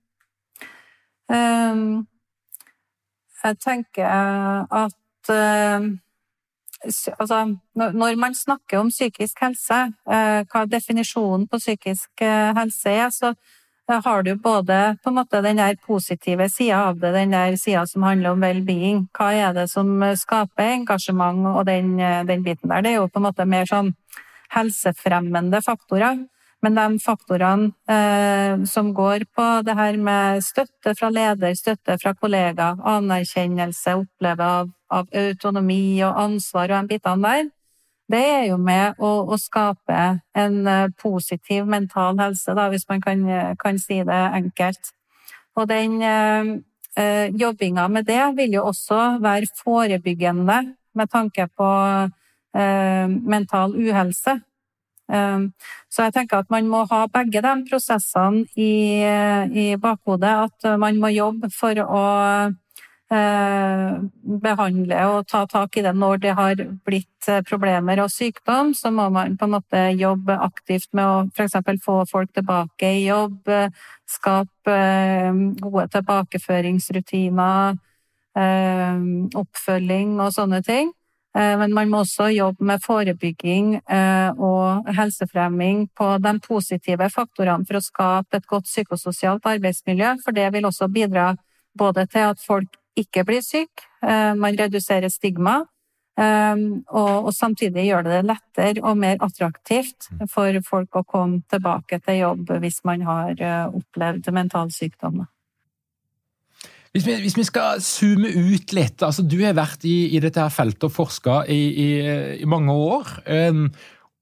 Um 1.29 2.07
jeg 3.45 3.59
tenker 3.65 4.07
at 4.85 5.33
uh, 5.33 5.89
Altså, 7.19 7.57
når 7.75 8.17
man 8.17 8.35
snakker 8.39 8.79
om 8.79 8.89
psykisk 8.89 9.41
helse, 9.43 9.79
uh, 10.07 10.45
hva 10.47 10.61
definisjonen 10.71 11.49
på 11.51 11.59
psykisk 11.59 12.23
uh, 12.23 12.55
helse 12.55 12.93
er, 12.93 13.09
så 13.11 13.33
har 14.05 14.23
du 14.23 14.37
både 14.37 14.95
måte 15.11 15.41
den 15.43 15.59
der 15.59 15.75
positive 15.87 16.47
sida 16.49 16.85
av 16.93 17.01
det, 17.01 17.11
den 17.17 17.35
der 17.35 17.57
sida 17.57 17.83
som 17.87 18.07
handler 18.07 18.31
om 18.31 18.45
well-being. 18.45 19.09
Hva 19.11 19.33
er 19.35 19.53
det 19.57 19.67
som 19.73 19.91
skaper 20.15 20.77
engasjement 20.77 21.51
og 21.51 21.67
den, 21.67 21.97
den 21.99 22.45
biten 22.47 22.71
der? 22.71 22.81
Det 22.81 22.93
er 22.93 23.01
jo 23.01 23.09
på 23.09 23.19
en 23.19 23.27
måte 23.27 23.49
mer 23.49 23.67
sånn 23.67 23.95
helsefremmende 24.55 25.63
faktorer. 25.67 26.29
Men 26.63 26.75
de 26.75 26.99
faktorene 26.99 27.71
eh, 27.87 28.65
som 28.67 28.91
går 28.95 29.29
på 29.35 29.47
det 29.67 29.77
her 29.79 29.97
med 30.03 30.43
støtte 30.43 30.95
fra 30.99 31.11
leder, 31.15 31.55
støtte 31.55 31.95
fra 32.03 32.15
kollega, 32.19 32.73
anerkjennelse, 32.83 33.95
oppleve 34.01 34.49
av, 34.59 34.73
av, 34.91 35.07
autonomi 35.15 36.01
og 36.03 36.19
ansvar 36.25 36.73
og 36.73 36.81
de 36.81 36.97
bitene 36.97 37.29
der, 37.29 37.51
det 38.09 38.25
er 38.25 38.45
jo 38.49 38.57
med 38.59 38.99
å, 38.99 39.11
å 39.29 39.37
skape 39.39 40.01
en 40.35 40.59
eh, 40.67 40.89
positiv 40.99 41.69
mental 41.69 42.19
helse, 42.19 42.57
da, 42.57 42.67
hvis 42.73 42.89
man 42.89 43.05
kan, 43.05 43.27
kan 43.61 43.79
si 43.79 44.01
det 44.03 44.23
enkelt. 44.41 44.91
Og 45.59 45.69
den 45.71 46.01
eh, 46.03 46.57
eh 46.99 47.31
jobbinga 47.39 47.87
med 47.89 48.07
det 48.09 48.23
vil 48.35 48.59
jo 48.59 48.65
også 48.73 49.21
være 49.23 49.53
forebyggende 49.63 50.59
med 50.95 51.11
tanke 51.11 51.47
på 51.47 51.71
eh, 52.59 53.07
mental 53.07 53.77
uhelse. 53.77 54.41
Ehm, 55.09 55.51
så 55.89 56.07
jeg 56.07 56.15
tenker 56.19 56.43
at 56.43 56.51
man 56.53 56.69
må 56.69 56.85
ha 56.91 57.05
begge 57.13 57.43
de 57.45 57.55
prosessene 57.69 58.45
i, 58.57 59.03
i 59.49 59.69
bakhodet. 59.81 60.35
At 60.49 60.79
man 60.81 61.01
må 61.01 61.13
jobbe 61.15 61.51
for 61.55 61.81
å 61.85 62.03
eh, 63.15 63.95
behandle 64.45 65.01
og 65.13 65.29
ta 65.31 65.45
tak 65.49 65.79
i 65.79 65.85
det 65.87 65.95
når 65.97 66.21
det 66.25 66.35
har 66.39 66.63
blitt 66.87 67.31
problemer 67.49 68.03
og 68.05 68.13
sykdom. 68.13 68.75
Så 68.77 68.93
må 68.95 69.09
man 69.15 69.37
på 69.41 69.49
en 69.49 69.57
måte 69.57 69.85
jobbe 69.97 70.37
aktivt 70.49 70.93
med 70.93 71.05
å 71.09 71.17
f.eks. 71.33 71.57
få 71.85 72.03
folk 72.11 72.33
tilbake 72.37 72.93
i 73.01 73.07
jobb, 73.09 73.49
skape 74.09 74.77
eh, 74.77 75.43
gode 75.63 75.89
tilbakeføringsrutiner, 75.97 77.81
eh, 78.37 79.03
oppfølging 79.41 80.19
og 80.21 80.33
sånne 80.37 80.63
ting. 80.67 80.93
Eh, 81.37 81.59
men 81.59 81.75
man 81.75 81.91
må 81.91 82.03
også 82.03 82.31
jobbe 82.33 82.65
med 82.65 82.83
forebygging 82.85 83.75
eh, 83.85 84.31
og 84.33 84.89
helsefremming 84.97 85.89
på 85.97 86.11
de 86.25 86.35
positive 86.45 87.11
faktorene 87.13 87.69
for 87.69 87.79
å 87.79 87.85
skape 87.85 88.41
et 88.41 88.49
godt 88.49 88.69
psykososialt 88.69 89.47
arbeidsmiljø, 89.47 90.17
for 90.25 90.37
det 90.37 90.49
vil 90.55 90.69
også 90.69 90.89
bidra 90.93 91.35
både 91.79 92.07
til 92.11 92.31
at 92.33 92.41
folk 92.43 92.79
ikke 92.99 93.27
blir 93.29 93.45
syke, 93.45 93.85
eh, 94.03 94.33
man 94.35 94.57
reduserer 94.59 95.13
stigma, 95.13 95.65
og, 96.19 97.29
samtidig 97.31 97.85
gjør 97.87 98.03
det 98.03 98.17
det 98.17 98.25
lettere 98.27 98.83
og 98.83 98.97
mer 98.99 99.21
attraktivt 99.23 100.09
for 100.27 100.57
folk 100.67 100.99
å 100.99 101.05
komme 101.07 101.45
tilbake 101.47 102.01
til 102.03 102.19
jobb 102.25 102.51
hvis 102.59 102.81
man 102.83 103.05
har 103.07 103.39
opplevd 103.69 104.27
mental 104.35 104.73
sykdom. 104.75 105.29
Hvis 106.93 107.07
vi, 107.07 107.15
hvis 107.21 107.37
vi, 107.37 107.45
skal 107.45 107.83
zoome 107.85 108.31
ut 108.33 108.73
litt 108.77 109.03
altså 109.05 109.25
Du 109.27 109.37
har 109.43 109.57
vært 109.59 109.85
i, 109.89 110.09
i 110.17 110.21
dette 110.25 110.41
her 110.41 110.53
feltet 110.53 110.89
og 110.89 110.95
forska 110.95 111.43
i, 111.53 111.61
i, 111.69 111.89
i, 112.41 112.49
mange 112.49 112.73
år. 112.73 113.11
Um, 113.29 113.69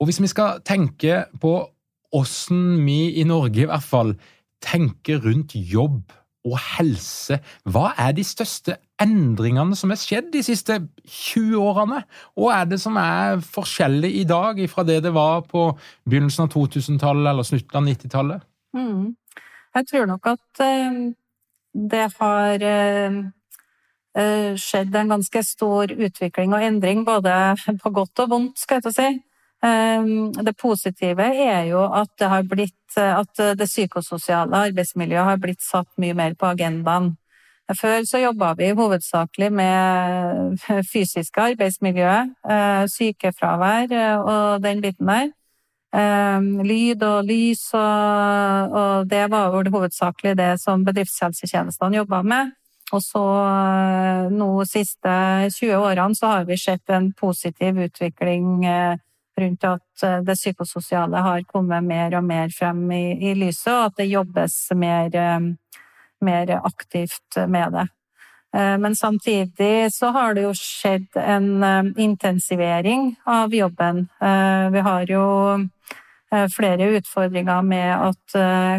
og 0.01 0.09
hvis 0.11 0.21
vi 0.21 0.31
skal 0.31 0.61
tenke 0.67 1.25
på 1.41 1.59
åssen 2.17 2.85
vi 2.87 3.17
i 3.21 3.25
Norge 3.27 3.65
i 3.65 3.69
hvert 3.69 3.85
fall 3.85 4.15
tenker 4.65 5.21
rundt 5.25 5.55
jobb 5.57 6.15
og 6.47 6.55
helse, 6.77 7.41
hva 7.67 7.91
er 7.99 8.13
de 8.15 8.23
største 8.25 8.77
endringene 9.03 9.75
som 9.77 9.91
har 9.91 9.99
skjedd 9.99 10.31
de 10.35 10.45
siste 10.47 10.79
20 11.03 11.57
årene? 11.59 12.05
Og 12.39 12.53
er 12.55 12.69
det 12.71 12.79
som 12.83 12.99
er 13.01 13.43
forskjellig 13.43 14.13
i 14.21 14.25
dag 14.29 14.61
fra 14.71 14.87
det 14.87 15.01
det 15.05 15.13
var 15.17 15.43
på 15.51 15.69
begynnelsen 16.07 16.47
av 16.47 16.55
2000-tallet 16.55 17.33
eller 17.33 17.47
slutten 17.47 17.81
av 17.81 17.89
90-tallet? 17.91 18.47
Mm. 18.79 19.17
Jeg 19.77 19.91
tror 19.91 20.07
nok 20.13 20.31
at 20.37 20.67
um 20.67 21.01
det 21.77 22.09
har 22.19 22.63
eh, 22.63 23.19
eh, 24.19 24.57
skjedd 24.57 24.95
en 24.97 25.13
ganske 25.17 25.43
stor 25.45 25.93
utvikling 25.93 26.55
og 26.57 26.65
endring, 26.65 27.05
både 27.05 27.33
på 27.83 27.93
godt 28.01 28.25
og 28.25 28.33
vondt, 28.33 28.59
skal 28.61 28.79
jeg 28.81 28.87
til 28.87 28.95
å 28.95 28.97
si. 28.97 29.11
Eh, 29.67 30.09
det 30.47 30.57
positive 30.61 31.29
er 31.45 31.69
jo 31.71 31.85
at 31.85 32.13
det 32.21 32.33
blitt 32.49 32.75
at 32.97 33.43
det 33.59 33.67
psykososiale 33.69 34.57
arbeidsmiljøet 34.71 35.27
har 35.29 35.41
blitt 35.43 35.61
satt 35.61 35.89
mye 36.01 36.15
mer 36.17 36.37
på 36.39 36.49
agendaen. 36.49 37.11
Før 37.77 38.07
så 38.07 38.23
jobba 38.23 38.55
vi 38.57 38.71
hovedsakelig 38.79 39.51
med 39.53 40.63
fysiske 40.87 41.43
arbeidsmiljøet, 41.51 42.31
sykefravær 42.95 43.91
og 44.23 44.63
den 44.65 44.81
biten 44.81 45.11
der. 45.11 45.33
Um, 45.97 46.59
lyd 46.61 47.01
og 47.07 47.25
lys, 47.25 47.71
og, 47.73 48.75
og 48.77 49.07
det 49.09 49.23
var 49.33 49.55
jo 49.55 49.63
hovedsakelig 49.73 50.35
det 50.37 50.51
som 50.61 50.83
bedriftshelsetjenestene 50.85 52.03
jobba 52.03 52.19
med. 52.27 52.51
Og 52.93 53.01
så 53.01 53.23
uh, 53.23 54.27
nå 54.29 54.51
de 54.61 54.69
siste 54.69 55.15
20 55.57 55.73
årene 55.79 56.19
så 56.19 56.35
har 56.35 56.45
vi 56.45 56.59
sett 56.61 56.93
en 56.93 57.09
positiv 57.17 57.81
utvikling 57.87 58.67
uh, 58.69 58.99
rundt 59.41 59.65
at 59.65 60.05
uh, 60.05 60.21
det 60.27 60.37
psykososiale 60.37 61.25
har 61.25 61.49
kommet 61.49 61.89
mer 61.89 62.19
og 62.21 62.29
mer 62.29 62.53
frem 62.53 62.85
i, 62.93 63.05
i 63.31 63.35
lyset, 63.39 63.73
og 63.73 63.89
at 63.89 64.03
det 64.03 64.11
jobbes 64.11 64.59
mer, 64.77 65.17
mer 66.21 66.57
aktivt 66.61 67.41
med 67.49 67.73
det. 67.73 67.89
Men 68.55 68.97
samtidig 68.97 69.93
så 69.93 70.11
har 70.15 70.35
det 70.35 70.47
jo 70.47 70.53
skjedd 70.57 71.17
en 71.21 71.95
intensivering 71.99 73.11
av 73.27 73.55
jobben. 73.55 74.07
Vi 74.73 74.85
har 74.87 75.11
jo 75.11 75.25
flere 76.55 76.89
utfordringer 76.97 77.63
med 77.63 77.91
at 78.09 78.37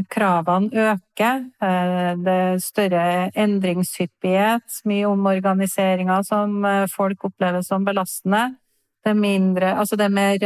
kravene 0.09 0.88
øker. 0.93 1.43
Det 2.24 2.34
er 2.34 2.61
større 2.63 3.03
endringshyppighet, 3.38 4.82
mye 4.89 5.07
omorganiseringer 5.11 6.26
som 6.26 6.65
folk 6.95 7.28
opplever 7.30 7.61
som 7.61 7.86
belastende. 7.86 8.55
Det 9.07 9.13
er, 9.13 9.22
mindre, 9.22 9.80
altså 9.80 9.95
det 9.95 10.05
er 10.05 10.09
mer 10.09 10.41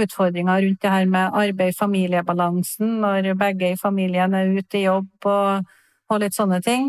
utfordringer 0.00 0.64
rundt 0.64 0.82
det 0.82 0.90
her 0.90 1.04
med 1.06 1.36
arbeid-familiebalansen 1.38 2.96
når 3.04 3.34
begge 3.38 3.72
i 3.72 3.78
familien 3.78 4.34
er 4.34 4.50
ute 4.56 4.80
i 4.80 4.86
jobb 4.88 5.28
og, 5.30 5.68
og 6.10 6.18
litt 6.24 6.34
sånne 6.34 6.58
ting. 6.64 6.88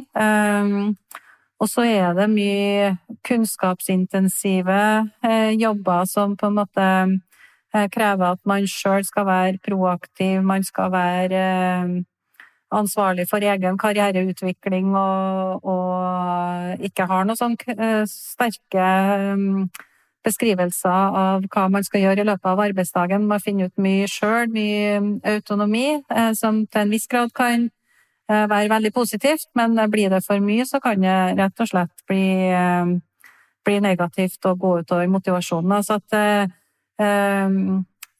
Og 1.63 1.69
så 1.71 1.85
er 1.87 2.15
det 2.17 2.25
mye 2.27 2.89
kunnskapsintensive 3.23 4.79
jobber 5.55 6.09
som 6.11 6.33
på 6.35 6.49
en 6.49 6.57
måte 6.57 6.87
krever 7.93 8.33
at 8.33 8.41
man 8.45 8.67
sjøl 8.67 9.05
skal 9.07 9.25
være 9.29 9.61
proaktiv, 9.63 10.43
man 10.43 10.65
skal 10.67 10.91
være 10.91 11.45
ansvarlig 12.73 13.29
for 13.29 13.45
egen 13.45 13.77
karriereutvikling 13.79 14.91
og, 14.97 15.63
og 15.63 16.83
ikke 16.83 17.07
har 17.07 17.25
noen 17.29 17.39
sånn 17.39 17.57
sterke 18.11 18.89
beskrivelser 20.23 20.89
av 21.19 21.47
hva 21.51 21.67
man 21.71 21.85
skal 21.85 22.05
gjøre 22.05 22.23
i 22.23 22.27
løpet 22.27 22.49
av 22.49 22.61
arbeidsdagen. 22.63 23.27
Man 23.27 23.43
finner 23.43 23.69
ut 23.69 23.81
mye 23.81 24.07
sjøl, 24.09 24.51
mye 24.53 24.99
autonomi, 25.35 25.87
eh, 26.09 26.31
som 26.37 26.63
til 26.67 26.85
en 26.85 26.93
viss 26.93 27.09
grad 27.11 27.33
kan 27.35 27.67
eh, 27.67 27.71
være 28.51 28.69
veldig 28.71 28.93
positivt, 28.93 29.47
men 29.55 29.75
blir 29.91 30.09
det 30.13 30.23
for 30.25 30.39
mye, 30.43 30.65
så 30.65 30.79
kan 30.83 31.01
det 31.01 31.37
rett 31.39 31.63
og 31.63 31.69
slett 31.69 32.05
bli, 32.09 32.49
eh, 32.49 32.85
bli 33.65 33.79
negativt 33.83 34.45
og 34.49 34.59
gå 34.59 34.71
utover 34.83 35.07
motivasjonen. 35.07 35.83
Så 35.83 35.99
at 36.01 36.09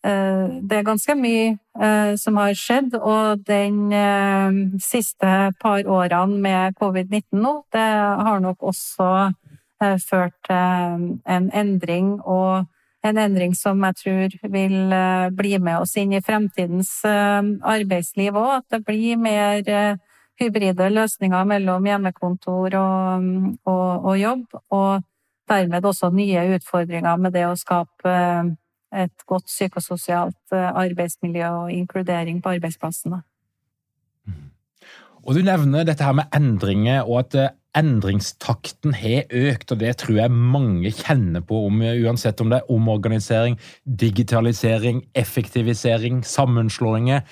det 0.04 0.78
er 0.78 0.84
ganske 0.84 1.16
mye 1.16 2.18
som 2.18 2.36
har 2.40 2.54
skjedd, 2.58 2.96
og 2.96 3.44
den 3.48 4.80
siste 4.82 5.54
par 5.62 5.84
årene 5.84 6.42
med 6.42 6.76
covid-19 6.80 7.40
nå, 7.44 7.54
det 7.72 7.90
har 8.28 8.40
nok 8.44 8.64
også 8.72 9.32
Eh, 9.84 10.00
ført 10.10 10.36
til 10.46 10.56
eh, 10.56 11.36
en 11.36 11.52
endring, 11.54 12.22
og 12.22 12.66
en 13.04 13.20
endring 13.20 13.54
som 13.58 13.82
jeg 13.88 14.00
tror 14.00 14.36
vil 14.52 14.94
eh, 14.96 15.30
bli 15.36 15.58
med 15.60 15.84
oss 15.84 15.96
inn 16.00 16.14
i 16.16 16.24
fremtidens 16.24 16.96
arbeidsliv 17.06 18.38
òg. 18.40 18.62
At 18.62 18.78
det 18.78 18.84
blir 18.88 19.20
mer 19.20 19.98
hybride 20.42 20.90
løsninger 20.90 21.50
mellom 21.50 21.86
hjemmekontor 21.88 22.78
og, 22.80 23.28
og, 23.68 23.90
og, 24.06 24.16
jobb. 24.18 24.46
Og 24.74 25.04
dermed 25.50 25.86
også 25.86 26.10
nye 26.16 26.48
utfordringer 26.56 27.20
med 27.20 27.36
det 27.36 27.46
å 27.50 27.60
skape 27.60 28.16
et 28.94 29.28
godt 29.30 29.50
psykososialt 29.50 30.54
arbeidsmiljø 30.54 31.52
og 31.64 31.72
inkludering 31.74 32.42
på 32.42 32.56
arbeidsplassene. 32.56 33.24
Og 35.24 35.38
Du 35.38 35.44
nevner 35.46 35.86
dette 35.88 36.04
her 36.04 36.16
med 36.18 36.32
endringer, 36.36 37.08
og 37.08 37.24
at 37.24 37.54
endringstakten 37.78 38.94
har 38.98 39.26
økt, 39.34 39.72
og 39.74 39.82
det 39.82 39.96
tror 40.02 40.20
jeg 40.22 40.34
mange 40.34 40.92
kjenner 40.94 41.44
på, 41.46 41.66
om, 41.68 41.82
uansett 41.82 42.42
om 42.44 42.52
det 42.52 42.62
er 42.62 42.72
omorganisering, 42.74 43.58
digitalisering, 43.84 45.04
effektivisering, 45.18 46.22
sammenslåinger. 46.28 47.26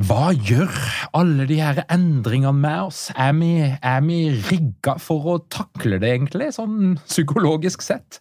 Hva 0.00 0.30
gjør 0.32 0.72
alle 1.16 1.44
de 1.48 1.58
her 1.60 1.82
endringene 1.92 2.56
med 2.56 2.88
oss? 2.88 3.02
Er 3.12 3.34
vi, 3.36 3.52
er 3.68 4.00
vi 4.06 4.20
rigga 4.48 4.96
for 5.02 5.34
å 5.34 5.36
takle 5.52 5.98
det, 6.00 6.14
egentlig, 6.14 6.52
sånn 6.56 6.96
psykologisk 7.04 7.84
sett? 7.84 8.20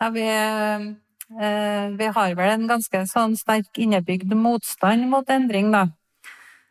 Ja, 0.00 0.08
vi, 0.14 0.24
eh, 0.24 1.86
vi 2.00 2.12
har 2.16 2.36
vel 2.38 2.54
en 2.54 2.68
ganske 2.70 3.02
sånn 3.10 3.36
sterk 3.36 3.76
innebygd 3.82 4.32
motstand 4.32 5.10
mot 5.12 5.28
endring, 5.32 5.68
da. 5.74 5.90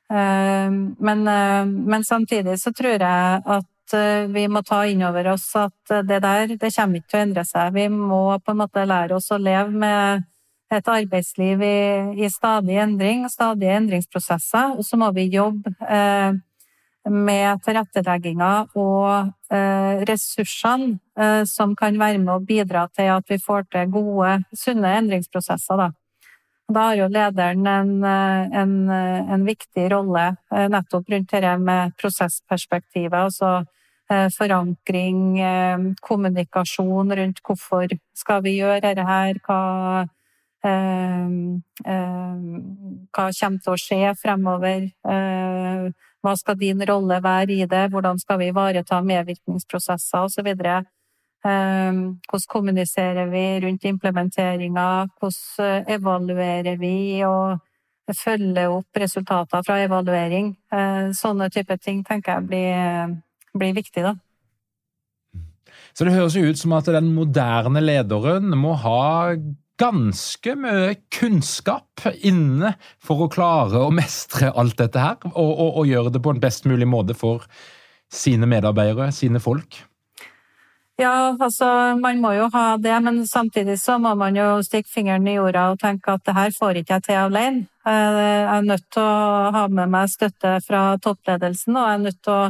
Ehm, 0.09 0.95
men, 0.99 1.27
eh, 1.27 1.65
men, 1.65 2.03
samtidig 2.03 2.57
så 2.59 2.73
tror 2.73 2.97
jeg 2.97 3.41
at 3.45 3.93
eh, 3.93 4.25
vi 4.33 4.47
må 4.49 4.63
ta 4.65 4.81
inn 4.89 5.03
over 5.05 5.33
oss 5.35 5.51
at 5.55 5.93
det 6.07 6.21
der 6.25 6.55
det 6.55 6.73
kommer 6.75 6.97
ikke 6.97 7.11
til 7.11 7.19
å 7.19 7.25
endre 7.27 7.45
seg. 7.45 7.73
Vi 7.77 7.87
må 7.93 8.23
på 8.41 8.55
en 8.55 8.61
måte 8.63 8.87
lære 8.89 9.15
oss 9.19 9.29
å 9.31 9.37
leve 9.37 9.69
med 9.69 10.25
et 10.69 10.89
arbeidsliv 10.89 11.61
i, 11.65 11.79
i 12.25 12.29
stadig 12.29 12.77
endring, 12.81 13.25
stadige 13.29 13.77
endringsprosesser. 13.77 14.77
Og 14.77 14.85
så 14.85 14.99
må 15.01 15.09
vi 15.15 15.29
jobbe 15.33 15.73
eh, 15.85 16.37
med 17.09 17.63
tilrettelegginga 17.65 18.51
og 18.77 19.31
eh, 19.53 20.03
ressursene 20.09 20.99
eh, 21.17 21.43
som 21.49 21.75
kan 21.77 21.97
være 21.99 22.21
med 22.21 22.33
å 22.35 22.43
bidra 22.43 22.87
til 22.93 23.09
at 23.15 23.29
vi 23.29 23.39
får 23.41 23.65
til 23.73 23.93
gode, 23.93 24.39
sunne 24.53 24.93
endringsprosesser. 25.01 25.79
Da. 25.79 25.89
Da 26.69 26.83
har 26.85 26.99
jo 26.99 27.07
lederen 27.09 27.67
en, 27.67 28.03
eh, 28.03 28.59
en, 28.61 28.89
eh, 28.89 29.31
en 29.33 29.45
viktig 29.45 29.91
rolle 29.91 30.37
eh, 30.51 30.67
nettopp 30.69 31.09
rundt 31.09 31.31
dette 31.31 31.57
med 31.57 31.95
prosessperspektivet. 31.97 33.13
Altså 33.13 33.65
forankring, 34.09 35.37
kommunikasjon 36.01 37.11
rundt 37.13 37.41
hvorfor 37.45 37.91
skal 38.17 38.41
vi 38.41 38.55
gjøre 38.57 38.81
dette 38.81 39.03
her, 39.05 39.37
hva, 39.45 40.07
hva 43.13 43.27
kommer 43.37 43.61
til 43.61 43.75
å 43.75 43.77
skje 43.77 44.15
fremover, 44.17 44.89
hva 46.25 46.33
skal 46.41 46.57
din 46.57 46.81
rolle 46.89 47.21
være 47.21 47.53
i 47.53 47.67
det, 47.69 47.91
hvordan 47.93 48.17
skal 48.17 48.41
vi 48.41 48.49
ivareta 48.49 48.97
medvirkningsprosesser 49.05 50.25
osv. 50.25 50.49
Ehm, 50.57 50.89
hvordan 51.43 52.47
kommuniserer 52.51 53.29
vi 53.31 53.43
rundt 53.63 53.85
implementeringa? 53.87 55.07
Hvordan 55.19 55.65
eh, 55.87 55.93
evaluerer 55.95 56.79
vi 56.79 57.23
og 57.23 57.59
følger 58.15 58.73
opp 58.73 58.99
resultater 58.99 59.63
fra 59.63 59.79
evaluering? 59.85 60.51
Eh, 60.73 61.11
sånne 61.15 61.49
type 61.53 61.77
ting 61.79 62.03
tenker 62.03 62.39
jeg 62.39 62.49
blir, 62.49 63.15
blir 63.55 63.77
viktig, 63.77 64.03
da. 64.03 64.15
Så 65.95 66.05
det 66.05 66.13
høres 66.13 66.35
jo 66.35 66.45
ut 66.47 66.59
som 66.59 66.75
at 66.77 66.91
den 66.91 67.13
moderne 67.15 67.81
lederen 67.81 68.53
må 68.59 68.75
ha 68.83 69.33
ganske 69.79 70.55
mye 70.59 70.95
kunnskap 71.13 72.03
inne 72.27 72.73
for 72.99 73.23
å 73.23 73.31
klare 73.31 73.79
å 73.85 73.93
mestre 73.95 74.51
alt 74.51 74.75
dette 74.81 74.99
her, 74.99 75.19
og, 75.31 75.51
og, 75.53 75.69
og 75.81 75.87
gjøre 75.87 76.11
det 76.11 76.21
på 76.23 76.35
en 76.35 76.41
best 76.43 76.67
mulig 76.67 76.87
måte 76.87 77.15
for 77.15 77.47
sine 78.11 78.49
medarbeidere, 78.49 79.11
sine 79.15 79.39
folk? 79.39 79.79
Ja, 80.99 81.31
altså 81.39 81.65
man 81.95 82.17
må 82.19 82.33
jo 82.35 82.49
ha 82.51 82.73
det, 82.75 82.95
men 83.05 83.21
samtidig 83.27 83.77
så 83.79 83.95
må 84.03 84.11
man 84.19 84.35
jo 84.35 84.57
stikke 84.65 84.91
fingeren 84.91 85.27
i 85.31 85.37
jorda 85.37 85.69
og 85.71 85.79
tenke 85.79 86.11
at 86.11 86.25
det 86.27 86.33
her 86.35 86.51
får 86.51 86.81
ikke 86.81 86.97
jeg 86.97 87.05
til 87.05 87.19
alene. 87.21 87.61
Jeg 87.87 88.25
er 88.51 88.65
nødt 88.67 88.83
til 88.91 89.05
å 89.07 89.51
ha 89.55 89.61
med 89.71 89.93
meg 89.93 90.11
støtte 90.11 90.57
fra 90.65 90.81
toppledelsen, 90.99 91.77
og 91.77 91.87
jeg 91.87 91.99
er 91.99 92.03
nødt 92.03 92.19
til 92.27 92.33
å 92.35 92.49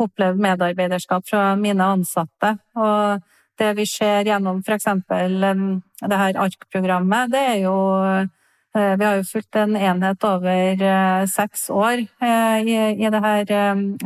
oppleve 0.00 0.40
medarbeiderskap 0.40 1.28
fra 1.28 1.42
mine 1.60 1.90
ansatte. 1.98 2.54
Og 2.80 3.20
det 3.60 3.74
vi 3.76 3.86
ser 3.92 4.24
gjennom 4.30 4.64
f.eks. 4.64 4.88
det 5.04 6.22
her 6.22 6.40
ARK-programmet, 6.46 7.28
det 7.36 7.44
er 7.50 7.60
jo 7.66 7.76
eh, 8.00 8.96
vi 8.96 9.04
har 9.04 9.20
jo 9.20 9.28
fulgt 9.28 9.60
en 9.60 9.76
enhet 9.76 10.24
over 10.24 10.88
eh, 10.88 11.28
seks 11.28 11.68
år 11.68 12.00
i, 12.00 12.80
i, 12.96 13.12
det 13.12 13.24
her, 13.28 13.54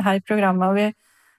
her 0.02 0.22
programmet. 0.26 0.68
og 0.68 0.82
vi 0.82 0.90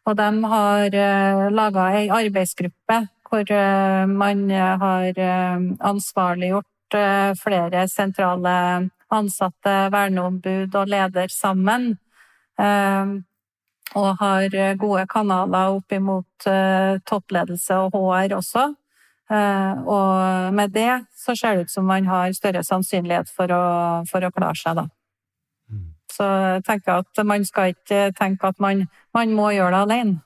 og 0.05 0.17
de 0.19 0.29
har 0.51 0.95
eh, 1.01 1.43
laga 1.53 1.89
ei 1.97 2.07
arbeidsgruppe 2.13 3.01
hvor 3.25 3.49
uh, 3.49 4.05
man 4.05 4.49
har 4.53 5.17
uh, 5.17 5.63
ansvarliggjort 5.89 6.95
flere 7.41 7.87
sentrale 7.89 8.51
ansatte, 9.11 9.73
verneombud 9.91 10.75
og 10.77 10.87
leder 10.87 11.27
sammen. 11.33 11.87
Og 13.95 14.09
har 14.21 14.55
gode 14.79 15.07
kanaler 15.11 15.73
opp 15.75 15.91
imot 15.97 16.47
toppledelse 17.09 17.79
og 17.81 17.97
HR 17.97 18.37
også. 18.37 18.67
Og 19.97 20.53
med 20.55 20.77
det 20.77 20.93
så 21.17 21.35
ser 21.35 21.57
det 21.57 21.65
ut 21.65 21.73
som 21.73 21.89
man 21.89 22.07
har 22.07 22.37
større 22.37 22.63
sannsynlighet 22.63 23.33
for 23.33 23.51
å, 23.51 23.65
for 24.07 24.23
å 24.23 24.31
klare 24.31 24.61
seg, 24.61 24.77
da. 24.77 24.87
Så 26.15 26.27
jeg 26.27 26.63
tenker 26.67 27.01
at 27.03 27.25
man 27.27 27.45
skal 27.47 27.73
ikke 27.75 28.09
tenke 28.15 28.53
at 28.53 28.61
man, 28.63 28.85
man 29.15 29.35
må 29.35 29.51
gjøre 29.55 29.73
det 29.75 29.81
alene. 29.87 30.21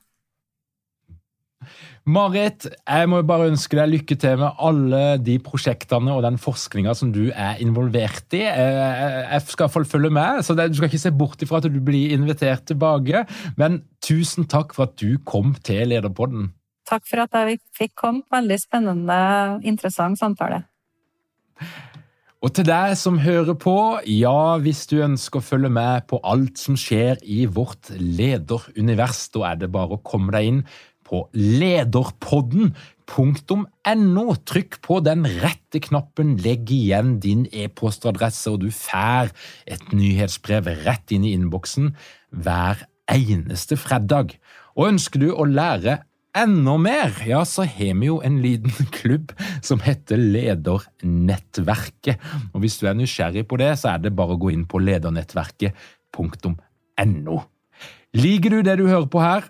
Marit, 2.09 2.65
jeg 2.65 3.09
må 3.11 3.19
bare 3.27 3.49
ønske 3.51 3.77
deg 3.77 3.91
lykke 3.91 4.15
til 4.17 4.37
med 4.41 4.61
alle 4.65 5.01
de 5.21 5.35
prosjektene 5.43 6.13
og 6.15 6.23
den 6.25 6.39
forskninga 6.41 6.95
som 6.97 7.11
du 7.13 7.27
er 7.29 7.59
involvert 7.61 8.33
i. 8.37 8.41
Jeg 8.47 9.41
skal 9.45 9.69
følge 9.69 10.11
med, 10.13 10.41
så 10.45 10.55
du 10.57 10.77
skal 10.77 10.89
ikke 10.89 11.01
se 11.01 11.11
bort 11.13 11.43
ifra 11.43 11.59
at 11.59 11.67
du 11.69 11.81
blir 11.83 12.15
invitert 12.15 12.65
tilbake. 12.71 13.25
Men 13.59 13.83
tusen 14.05 14.47
takk 14.49 14.73
for 14.77 14.87
at 14.87 14.95
du 15.01 15.19
kom 15.25 15.53
til 15.61 15.91
Lederpodden. 15.91 16.49
Takk 16.89 17.05
for 17.05 17.27
at 17.27 17.35
jeg 17.37 17.59
fikk 17.77 17.93
komme. 17.99 18.25
Veldig 18.33 18.57
spennende, 18.63 19.19
interessant 19.67 20.17
samtale. 20.17 20.63
Og 22.39 22.53
til 22.55 22.63
deg 22.69 22.93
som 22.95 23.17
hører 23.19 23.51
på, 23.59 23.99
ja, 24.07 24.55
hvis 24.63 24.85
du 24.87 25.01
ønsker 25.03 25.41
å 25.41 25.43
følge 25.43 25.67
med 25.75 26.05
på 26.07 26.21
alt 26.23 26.55
som 26.61 26.77
skjer 26.79 27.19
i 27.27 27.43
vårt 27.51 27.89
lederunivers, 27.99 29.25
da 29.33 29.49
er 29.49 29.57
det 29.59 29.67
bare 29.73 29.97
å 29.97 30.03
komme 30.07 30.31
deg 30.31 30.45
inn 30.47 30.61
på 31.03 31.27
lederpodden.no. 31.35 34.35
Trykk 34.47 34.79
på 34.85 34.99
den 35.03 35.27
rette 35.41 35.79
knappen, 35.83 36.37
legg 36.39 36.71
igjen 36.71 37.19
din 37.19 37.43
e-postadresse, 37.51 38.47
og 38.53 38.63
du 38.63 38.71
får 38.71 39.35
et 39.67 39.91
nyhetsbrev 39.91 40.63
rett 40.85 41.11
inn 41.11 41.27
i 41.27 41.35
innboksen 41.35 41.91
hver 42.31 42.87
eneste 43.11 43.75
fredag. 43.75 44.39
Og 44.79 44.87
ønsker 44.93 45.19
du 45.25 45.35
å 45.35 45.43
lære 45.43 46.07
enda 46.37 46.77
mer, 46.81 47.13
ja, 47.27 47.45
så 47.45 47.63
har 47.67 47.93
vi 47.99 48.05
jo 48.09 48.21
en 48.25 48.41
liten 48.43 48.71
klubb 48.97 49.31
som 49.65 49.79
heter 49.83 50.17
Ledernettverket. 50.17 52.17
Og 52.53 52.59
hvis 52.63 52.79
du 52.81 52.87
er 52.89 52.95
nysgjerrig 52.99 53.43
på 53.49 53.55
det, 53.61 53.71
så 53.81 53.87
er 53.93 53.99
det 54.03 54.17
bare 54.17 54.33
å 54.35 54.41
gå 54.41 54.47
inn 54.53 54.65
på 54.69 54.77
ledernettverket.no. 54.83 57.37
Liker 58.19 58.49
du 58.49 58.59
det 58.65 58.75
du 58.79 58.85
hører 58.89 59.09
på 59.11 59.19
her? 59.21 59.43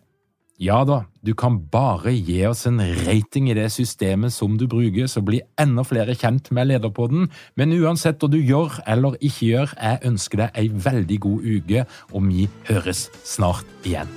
Ja 0.59 0.84
da, 0.84 1.07
du 1.23 1.32
kan 1.39 1.55
bare 1.71 2.11
gi 2.11 2.43
oss 2.43 2.67
en 2.67 2.84
rating 3.05 3.47
i 3.47 3.55
det 3.55 3.71
systemet 3.71 4.36
som 4.36 4.59
du 4.59 4.67
bruker, 4.67 5.07
så 5.07 5.23
blir 5.23 5.47
enda 5.55 5.88
flere 5.88 6.11
kjent 6.19 6.51
med 6.51 6.67
Lederpodden. 6.67 7.32
Men 7.55 7.71
uansett 7.80 8.19
hva 8.19 8.27
du 8.27 8.43
gjør 8.43 8.84
eller 8.84 9.15
ikke 9.23 9.47
gjør, 9.53 9.71
jeg 9.80 10.03
ønsker 10.11 10.43
deg 10.43 10.51
ei 10.59 10.67
veldig 10.67 11.19
god 11.23 11.39
uke, 11.47 11.88
og 12.11 12.27
vi 12.27 12.51
høres 12.67 13.07
snart 13.23 13.63
igjen. 13.88 14.11